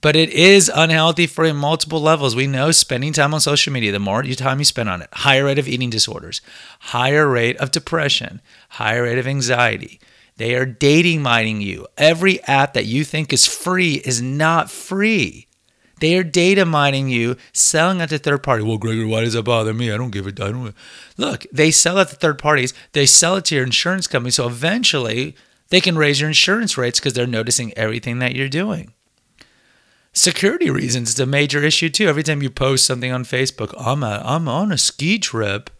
But 0.00 0.16
it 0.16 0.30
is 0.30 0.70
unhealthy 0.74 1.26
for 1.26 1.46
you 1.46 1.54
multiple 1.54 2.00
levels. 2.00 2.36
We 2.36 2.46
know 2.48 2.72
spending 2.72 3.12
time 3.12 3.32
on 3.32 3.40
social 3.40 3.72
media, 3.72 3.92
the 3.92 4.00
more 4.00 4.22
time 4.24 4.58
you 4.58 4.64
spend 4.64 4.88
on 4.88 5.00
it, 5.00 5.08
higher 5.12 5.44
rate 5.44 5.58
of 5.58 5.68
eating 5.68 5.90
disorders, 5.90 6.42
higher 6.80 7.28
rate 7.28 7.56
of 7.58 7.70
depression, 7.70 8.42
higher 8.70 9.04
rate 9.04 9.18
of 9.18 9.26
anxiety 9.28 10.00
they 10.36 10.54
are 10.54 10.66
dating 10.66 11.22
mining 11.22 11.60
you. 11.60 11.86
Every 11.96 12.42
app 12.44 12.74
that 12.74 12.86
you 12.86 13.04
think 13.04 13.32
is 13.32 13.46
free 13.46 13.94
is 13.94 14.20
not 14.20 14.70
free. 14.70 15.46
They 16.00 16.16
are 16.16 16.24
data 16.24 16.64
mining 16.64 17.08
you, 17.08 17.36
selling 17.52 18.00
it 18.00 18.08
to 18.08 18.18
third 18.18 18.42
party. 18.42 18.64
Well, 18.64 18.78
Gregory, 18.78 19.06
why 19.06 19.20
does 19.20 19.34
that 19.34 19.44
bother 19.44 19.72
me? 19.72 19.92
I 19.92 19.96
don't 19.96 20.10
give. 20.10 20.26
I 20.26 20.30
don't. 20.30 20.74
Look, 21.16 21.46
they 21.52 21.70
sell 21.70 21.98
it 21.98 22.08
to 22.08 22.16
third 22.16 22.38
parties. 22.38 22.74
They 22.92 23.06
sell 23.06 23.36
it 23.36 23.44
to 23.46 23.54
your 23.54 23.64
insurance 23.64 24.06
company. 24.06 24.32
So 24.32 24.46
eventually, 24.46 25.36
they 25.68 25.80
can 25.80 25.96
raise 25.96 26.20
your 26.20 26.28
insurance 26.28 26.76
rates 26.76 26.98
because 26.98 27.14
they're 27.14 27.26
noticing 27.26 27.72
everything 27.74 28.18
that 28.18 28.34
you're 28.34 28.48
doing. 28.48 28.92
Security 30.12 30.70
reasons 30.70 31.10
is 31.10 31.20
a 31.20 31.26
major 31.26 31.62
issue 31.62 31.88
too. 31.88 32.08
Every 32.08 32.22
time 32.22 32.42
you 32.42 32.50
post 32.50 32.86
something 32.86 33.10
on 33.10 33.24
Facebook, 33.24 33.74
I'm 33.78 34.02
a, 34.02 34.22
I'm 34.24 34.48
on 34.48 34.72
a 34.72 34.78
ski 34.78 35.18
trip. 35.18 35.70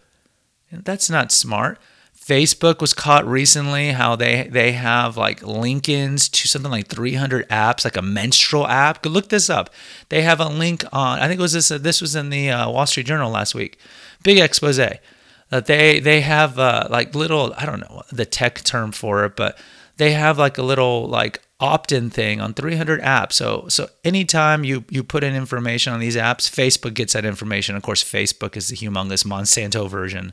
That's 0.72 1.10
not 1.10 1.32
smart. 1.32 1.78
Facebook 2.24 2.80
was 2.80 2.94
caught 2.94 3.26
recently 3.26 3.90
how 3.90 4.16
they 4.16 4.48
they 4.50 4.72
have 4.72 5.18
like 5.18 5.42
link-ins 5.42 6.30
to 6.30 6.48
something 6.48 6.70
like 6.70 6.86
300 6.86 7.46
apps, 7.50 7.84
like 7.84 7.98
a 7.98 8.02
menstrual 8.02 8.66
app. 8.66 9.02
Go 9.02 9.10
look 9.10 9.28
this 9.28 9.50
up. 9.50 9.68
They 10.08 10.22
have 10.22 10.40
a 10.40 10.48
link 10.48 10.84
on. 10.90 11.18
I 11.18 11.28
think 11.28 11.38
it 11.38 11.42
was 11.42 11.52
this. 11.52 11.68
This 11.68 12.00
was 12.00 12.14
in 12.16 12.30
the 12.30 12.50
uh, 12.50 12.70
Wall 12.70 12.86
Street 12.86 13.04
Journal 13.06 13.30
last 13.30 13.54
week. 13.54 13.78
Big 14.22 14.38
expose 14.38 14.78
that 14.78 15.02
they 15.50 16.00
they 16.00 16.22
have 16.22 16.58
uh, 16.58 16.88
like 16.88 17.14
little. 17.14 17.52
I 17.58 17.66
don't 17.66 17.80
know 17.80 18.02
the 18.10 18.24
tech 18.24 18.64
term 18.64 18.92
for 18.92 19.26
it, 19.26 19.36
but 19.36 19.58
they 19.98 20.12
have 20.12 20.38
like 20.38 20.56
a 20.56 20.62
little 20.62 21.06
like 21.06 21.42
opt-in 21.60 22.08
thing 22.08 22.40
on 22.40 22.54
300 22.54 23.02
apps. 23.02 23.34
So 23.34 23.66
so 23.68 23.88
anytime 24.02 24.64
you 24.64 24.84
you 24.88 25.04
put 25.04 25.24
in 25.24 25.34
information 25.34 25.92
on 25.92 26.00
these 26.00 26.16
apps, 26.16 26.50
Facebook 26.50 26.94
gets 26.94 27.12
that 27.12 27.26
information. 27.26 27.76
Of 27.76 27.82
course, 27.82 28.02
Facebook 28.02 28.56
is 28.56 28.68
the 28.68 28.76
humongous 28.76 29.26
Monsanto 29.26 29.90
version 29.90 30.32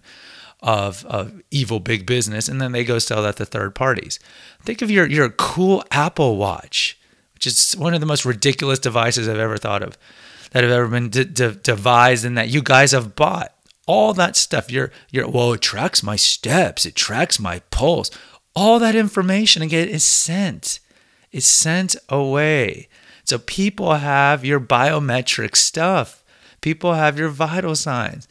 of, 0.61 1.05
of 1.05 1.41
evil 1.49 1.79
big 1.79 2.05
business, 2.05 2.47
and 2.47 2.61
then 2.61 2.71
they 2.71 2.83
go 2.83 2.99
sell 2.99 3.23
that 3.23 3.37
to 3.37 3.45
third 3.45 3.75
parties. 3.75 4.19
Think 4.63 4.81
of 4.81 4.91
your 4.91 5.07
your 5.07 5.29
cool 5.29 5.83
Apple 5.91 6.37
Watch, 6.37 6.99
which 7.33 7.47
is 7.47 7.73
one 7.73 7.93
of 7.93 7.99
the 7.99 8.05
most 8.05 8.25
ridiculous 8.25 8.79
devices 8.79 9.27
I've 9.27 9.39
ever 9.39 9.57
thought 9.57 9.83
of, 9.83 9.97
that 10.51 10.63
have 10.63 10.71
ever 10.71 10.87
been 10.87 11.09
de- 11.09 11.25
de- 11.25 11.55
devised, 11.55 12.25
and 12.25 12.37
that 12.37 12.49
you 12.49 12.61
guys 12.61 12.91
have 12.91 13.15
bought. 13.15 13.53
All 13.87 14.13
that 14.13 14.35
stuff. 14.35 14.71
You're 14.71 14.91
you're 15.09 15.27
well, 15.27 15.53
it 15.53 15.61
tracks 15.61 16.03
my 16.03 16.15
steps, 16.15 16.85
it 16.85 16.95
tracks 16.95 17.39
my 17.39 17.59
pulse. 17.71 18.11
All 18.55 18.79
that 18.79 18.95
information 18.95 19.61
again 19.61 19.87
is 19.87 20.03
sent. 20.03 20.79
Is 21.31 21.45
sent 21.45 21.95
away. 22.09 22.89
So 23.23 23.39
people 23.39 23.93
have 23.93 24.43
your 24.43 24.59
biometric 24.59 25.55
stuff. 25.55 26.23
People 26.59 26.93
have 26.93 27.17
your 27.17 27.29
vital 27.29 27.75
signs. 27.75 28.27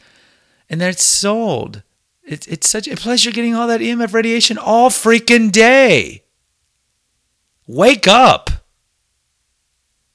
And 0.68 0.80
they're 0.80 0.92
sold 0.92 1.82
it's 2.30 2.46
it's 2.46 2.70
such 2.70 2.86
a 2.86 2.96
pleasure 2.96 3.32
getting 3.32 3.54
all 3.54 3.66
that 3.66 3.80
EMF 3.80 4.12
radiation 4.12 4.56
all 4.56 4.88
freaking 4.88 5.50
day. 5.50 6.22
Wake 7.66 8.06
up. 8.06 8.50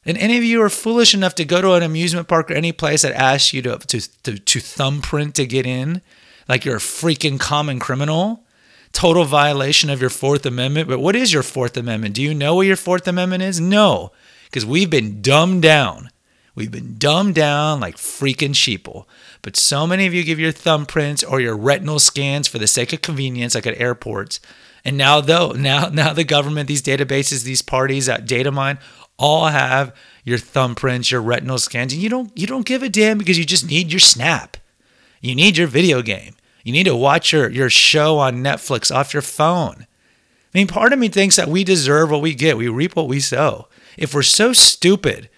And 0.05 0.17
any 0.17 0.37
of 0.37 0.43
you 0.43 0.61
are 0.61 0.69
foolish 0.69 1.13
enough 1.13 1.35
to 1.35 1.45
go 1.45 1.61
to 1.61 1.73
an 1.73 1.83
amusement 1.83 2.27
park 2.27 2.51
or 2.51 2.53
any 2.53 2.71
place 2.71 3.01
that 3.01 3.13
asks 3.13 3.53
you 3.53 3.61
to, 3.63 3.77
to, 3.79 4.21
to, 4.23 4.37
to 4.37 4.59
thumbprint 4.59 5.35
to 5.35 5.47
get 5.47 5.65
in, 5.65 6.01
like 6.47 6.63
you're 6.63 6.75
a 6.75 6.79
freaking 6.79 7.39
common 7.39 7.79
criminal, 7.79 8.45
total 8.91 9.25
violation 9.25 9.89
of 9.89 9.99
your 9.99 10.11
Fourth 10.11 10.45
Amendment. 10.45 10.87
But 10.87 10.99
what 10.99 11.15
is 11.15 11.33
your 11.33 11.41
Fourth 11.43 11.75
Amendment? 11.75 12.13
Do 12.13 12.21
you 12.21 12.35
know 12.35 12.55
what 12.55 12.67
your 12.67 12.75
Fourth 12.75 13.07
Amendment 13.07 13.41
is? 13.41 13.59
No, 13.59 14.11
because 14.45 14.65
we've 14.65 14.91
been 14.91 15.23
dumbed 15.23 15.63
down. 15.63 16.11
We've 16.55 16.71
been 16.71 16.95
dumbed 16.97 17.35
down 17.35 17.81
like 17.81 17.97
freaking 17.97 18.51
sheeple. 18.51 19.05
But 19.41 19.57
so 19.57 19.85
many 19.85 20.07
of 20.07 20.13
you 20.13 20.23
give 20.23 20.39
your 20.39 20.53
thumbprints 20.53 21.29
or 21.29 21.39
your 21.41 21.55
retinal 21.55 21.99
scans 21.99 22.47
for 22.47 22.57
the 22.57 22.67
sake 22.67 22.93
of 22.93 23.01
convenience, 23.01 23.55
like 23.55 23.67
at 23.67 23.79
airports. 23.79 24.39
And 24.85 24.97
now, 24.97 25.19
though, 25.19 25.51
now, 25.51 25.89
now 25.89 26.13
the 26.13 26.23
government, 26.23 26.67
these 26.67 26.81
databases, 26.81 27.43
these 27.43 27.61
parties 27.61 28.07
at 28.07 28.25
data 28.25 28.51
mine, 28.51 28.79
all 29.17 29.47
have 29.47 29.93
your 30.23 30.37
thumbprints, 30.37 31.11
your 31.11 31.21
retinal 31.21 31.59
scans, 31.59 31.93
and 31.93 32.01
you 32.01 32.09
don't 32.09 32.31
you 32.35 32.47
don't 32.47 32.65
give 32.65 32.83
a 32.83 32.89
damn 32.89 33.17
because 33.17 33.37
you 33.37 33.45
just 33.45 33.69
need 33.69 33.91
your 33.91 33.99
snap. 33.99 34.57
You 35.21 35.35
need 35.35 35.57
your 35.57 35.67
video 35.67 36.01
game. 36.01 36.35
You 36.63 36.71
need 36.71 36.85
to 36.85 36.95
watch 36.95 37.31
your, 37.31 37.49
your 37.49 37.69
show 37.69 38.17
on 38.17 38.43
Netflix 38.43 38.93
off 38.93 39.13
your 39.13 39.21
phone. 39.21 39.85
I 40.53 40.57
mean, 40.57 40.67
part 40.67 40.93
of 40.93 40.99
me 40.99 41.09
thinks 41.09 41.35
that 41.35 41.47
we 41.47 41.63
deserve 41.63 42.09
what 42.09 42.21
we 42.21 42.33
get. 42.33 42.57
We 42.57 42.67
reap 42.67 42.95
what 42.95 43.07
we 43.07 43.19
sow. 43.19 43.67
If 43.97 44.13
we're 44.13 44.23
so 44.23 44.51
stupid 44.51 45.29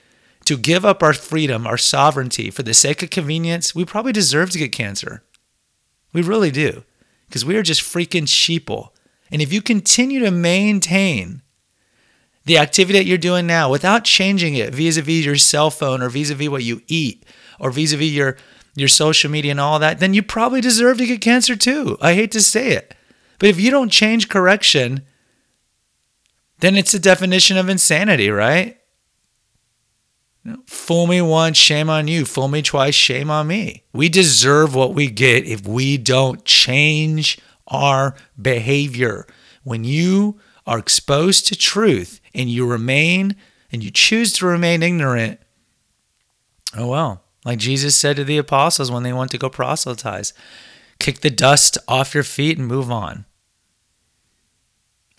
to 0.47 0.57
give 0.57 0.85
up 0.85 1.03
our 1.03 1.11
freedom, 1.11 1.67
our 1.67 1.77
sovereignty 1.77 2.49
for 2.49 2.63
the 2.63 2.73
sake 2.73 3.03
of 3.03 3.09
convenience, 3.09 3.75
we 3.75 3.83
probably 3.83 4.13
deserve 4.13 4.49
to 4.51 4.57
get 4.57 4.71
cancer. 4.71 5.21
We 6.13 6.21
really 6.21 6.51
do, 6.51 6.85
because 7.27 7.43
we 7.43 7.57
are 7.57 7.63
just 7.63 7.81
freaking 7.81 8.23
sheeple. 8.23 8.91
And 9.29 9.41
if 9.41 9.51
you 9.51 9.61
continue 9.61 10.21
to 10.21 10.31
maintain 10.31 11.41
the 12.45 12.57
activity 12.57 12.97
that 12.97 13.05
you're 13.05 13.17
doing 13.17 13.45
now 13.45 13.69
without 13.69 14.05
changing 14.05 14.55
it 14.55 14.73
vis-a-vis 14.73 15.25
your 15.25 15.35
cell 15.35 15.69
phone 15.69 16.01
or 16.01 16.07
vis-a-vis 16.07 16.47
what 16.47 16.63
you 16.63 16.81
eat 16.87 17.25
or 17.59 17.69
vis-a-vis 17.69 18.07
your 18.07 18.37
your 18.73 18.87
social 18.87 19.29
media 19.29 19.51
and 19.51 19.59
all 19.59 19.79
that, 19.79 19.99
then 19.99 20.13
you 20.13 20.23
probably 20.23 20.61
deserve 20.61 20.97
to 20.99 21.05
get 21.05 21.19
cancer 21.19 21.57
too. 21.57 21.97
I 21.99 22.13
hate 22.13 22.31
to 22.31 22.41
say 22.41 22.69
it. 22.69 22.95
But 23.37 23.49
if 23.49 23.59
you 23.59 23.69
don't 23.69 23.91
change 23.91 24.29
correction, 24.29 25.01
then 26.59 26.77
it's 26.77 26.93
a 26.93 26.99
definition 26.99 27.57
of 27.57 27.67
insanity, 27.67 28.29
right? 28.29 28.77
Fool 30.65 31.07
me 31.07 31.21
once, 31.21 31.57
shame 31.57 31.89
on 31.89 32.07
you. 32.07 32.25
Fool 32.25 32.47
me 32.47 32.61
twice, 32.61 32.95
shame 32.95 33.29
on 33.29 33.47
me. 33.47 33.83
We 33.93 34.09
deserve 34.09 34.75
what 34.75 34.93
we 34.93 35.07
get 35.07 35.45
if 35.45 35.67
we 35.67 35.97
don't 35.97 36.45
change 36.45 37.39
our 37.67 38.15
behavior. 38.41 39.27
When 39.63 39.83
you 39.83 40.39
are 40.65 40.79
exposed 40.79 41.47
to 41.47 41.55
truth 41.55 42.21
and 42.33 42.49
you 42.49 42.65
remain 42.65 43.35
and 43.71 43.83
you 43.83 43.91
choose 43.91 44.31
to 44.33 44.45
remain 44.45 44.83
ignorant, 44.83 45.39
oh 46.75 46.87
well, 46.87 47.23
like 47.43 47.59
Jesus 47.59 47.95
said 47.95 48.15
to 48.15 48.23
the 48.23 48.37
apostles 48.37 48.91
when 48.91 49.03
they 49.03 49.13
went 49.13 49.31
to 49.31 49.37
go 49.37 49.49
proselytize, 49.49 50.33
kick 50.99 51.21
the 51.21 51.29
dust 51.29 51.77
off 51.87 52.13
your 52.13 52.23
feet 52.23 52.57
and 52.57 52.67
move 52.67 52.91
on. 52.91 53.25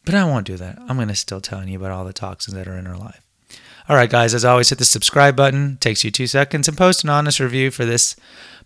But 0.05 0.15
I 0.15 0.25
won't 0.25 0.47
do 0.47 0.57
that. 0.57 0.79
I'm 0.89 0.97
going 0.97 1.09
to 1.09 1.15
still 1.15 1.43
tell 1.43 1.67
you 1.67 1.79
about 1.79 1.91
all 1.91 2.05
the 2.07 2.15
toxins 2.15 2.55
that 2.55 2.67
are 2.67 2.79
in 2.79 2.87
our 2.87 2.97
life. 2.97 3.28
All 3.89 3.97
right, 3.97 4.11
guys, 4.11 4.35
as 4.35 4.45
always, 4.45 4.69
hit 4.69 4.79
the 4.79 4.85
subscribe 4.85 5.35
button. 5.35 5.73
It 5.73 5.81
takes 5.81 6.05
you 6.05 6.11
two 6.11 6.27
seconds 6.27 6.69
and 6.69 6.77
post 6.77 7.05
an 7.05 7.11
honest 7.11 7.41
review 7.41 7.71
for 7.71 7.87
this 7.87 8.17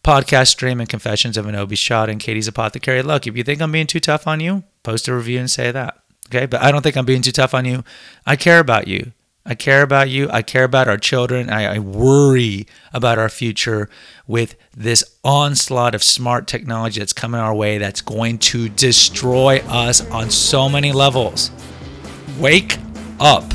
podcast 0.03 0.49
stream 0.49 0.81
and 0.81 0.89
Confessions 0.89 1.37
of 1.37 1.47
an 1.47 1.55
Obese 1.55 1.79
Child 1.79 2.11
and 2.11 2.19
Katie's 2.19 2.49
Apothecary. 2.49 3.03
Look, 3.03 3.29
if 3.29 3.37
you 3.37 3.45
think 3.45 3.63
I'm 3.63 3.71
being 3.71 3.87
too 3.87 4.01
tough 4.01 4.27
on 4.27 4.41
you, 4.41 4.65
post 4.83 5.07
a 5.07 5.15
review 5.15 5.39
and 5.39 5.49
say 5.49 5.71
that. 5.71 6.03
Okay, 6.27 6.47
but 6.47 6.61
I 6.61 6.73
don't 6.73 6.83
think 6.83 6.97
I'm 6.97 7.05
being 7.05 7.23
too 7.23 7.31
tough 7.31 7.55
on 7.55 7.65
you. 7.65 7.85
I 8.27 8.35
care 8.35 8.59
about 8.59 8.89
you. 8.89 9.13
I 9.47 9.55
care 9.55 9.83
about 9.83 10.09
you. 10.09 10.29
I 10.29 10.43
care 10.43 10.65
about 10.65 10.89
our 10.89 10.99
children. 10.99 11.51
I, 11.51 11.77
I, 11.77 11.79
worry 11.79 12.67
about 12.93 13.19
our 13.19 13.29
future 13.29 13.89
with 14.27 14.57
this 14.77 15.05
onslaught 15.25 15.95
of 15.97 16.03
smart 16.03 16.47
technology 16.47 17.01
that's 17.01 17.13
coming 17.13 17.41
our 17.41 17.55
way 17.55 17.79
that's 17.79 18.01
going 18.01 18.39
to 18.39 18.69
destroy 18.69 19.59
us 19.69 20.09
on 20.11 20.31
so 20.31 20.69
many 20.69 20.93
levels. 20.93 21.51
Wake 22.39 22.79
up. 23.19 23.53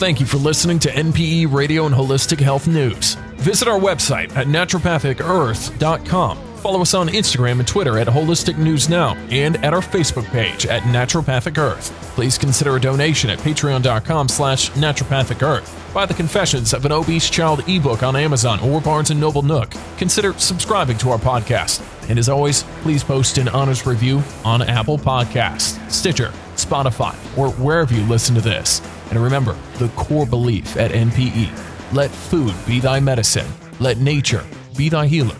Thank 0.00 0.18
you 0.18 0.24
for 0.24 0.38
listening 0.38 0.78
to 0.78 0.88
NPE 0.88 1.52
Radio 1.52 1.84
and 1.84 1.94
Holistic 1.94 2.40
Health 2.40 2.66
News. 2.66 3.16
Visit 3.36 3.68
our 3.68 3.78
website 3.78 4.34
at 4.34 4.46
naturopathicearth.com. 4.46 6.38
Follow 6.56 6.80
us 6.80 6.94
on 6.94 7.08
Instagram 7.08 7.58
and 7.58 7.68
Twitter 7.68 7.98
at 7.98 8.06
Holistic 8.06 8.56
News 8.56 8.88
Now 8.88 9.14
and 9.28 9.62
at 9.62 9.74
our 9.74 9.82
Facebook 9.82 10.24
page 10.30 10.64
at 10.64 10.80
Naturopathic 10.84 11.58
Earth. 11.58 11.90
Please 12.14 12.38
consider 12.38 12.76
a 12.76 12.80
donation 12.80 13.28
at 13.28 13.40
patreon.com 13.40 14.28
slash 14.28 14.70
naturopathic 14.70 15.46
earth. 15.46 15.78
Buy 15.92 16.06
the 16.06 16.14
Confessions 16.14 16.72
of 16.72 16.86
an 16.86 16.92
Obese 16.92 17.28
Child 17.28 17.68
ebook 17.68 18.02
on 18.02 18.16
Amazon 18.16 18.58
or 18.60 18.80
Barnes 18.80 19.10
& 19.10 19.14
Noble 19.14 19.42
Nook. 19.42 19.74
Consider 19.98 20.32
subscribing 20.32 20.96
to 20.96 21.10
our 21.10 21.18
podcast. 21.18 21.86
And 22.08 22.18
as 22.18 22.30
always, 22.30 22.62
please 22.80 23.04
post 23.04 23.36
an 23.36 23.48
honest 23.48 23.84
review 23.84 24.22
on 24.46 24.62
Apple 24.62 24.96
Podcasts, 24.96 25.78
Stitcher, 25.90 26.32
Spotify, 26.56 27.14
or 27.36 27.50
wherever 27.62 27.92
you 27.94 28.02
listen 28.04 28.34
to 28.34 28.40
this. 28.40 28.80
And 29.10 29.22
remember 29.22 29.56
the 29.78 29.88
core 29.90 30.26
belief 30.26 30.76
at 30.76 30.92
NPE 30.92 31.50
let 31.92 32.10
food 32.10 32.54
be 32.66 32.78
thy 32.80 33.00
medicine, 33.00 33.46
let 33.80 33.98
nature 33.98 34.44
be 34.76 34.88
thy 34.88 35.06
healer. 35.06 35.36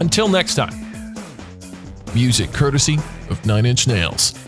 Until 0.00 0.28
next 0.28 0.54
time, 0.54 0.74
music 2.14 2.52
courtesy 2.52 2.98
of 3.30 3.44
Nine 3.46 3.64
Inch 3.64 3.86
Nails. 3.86 4.43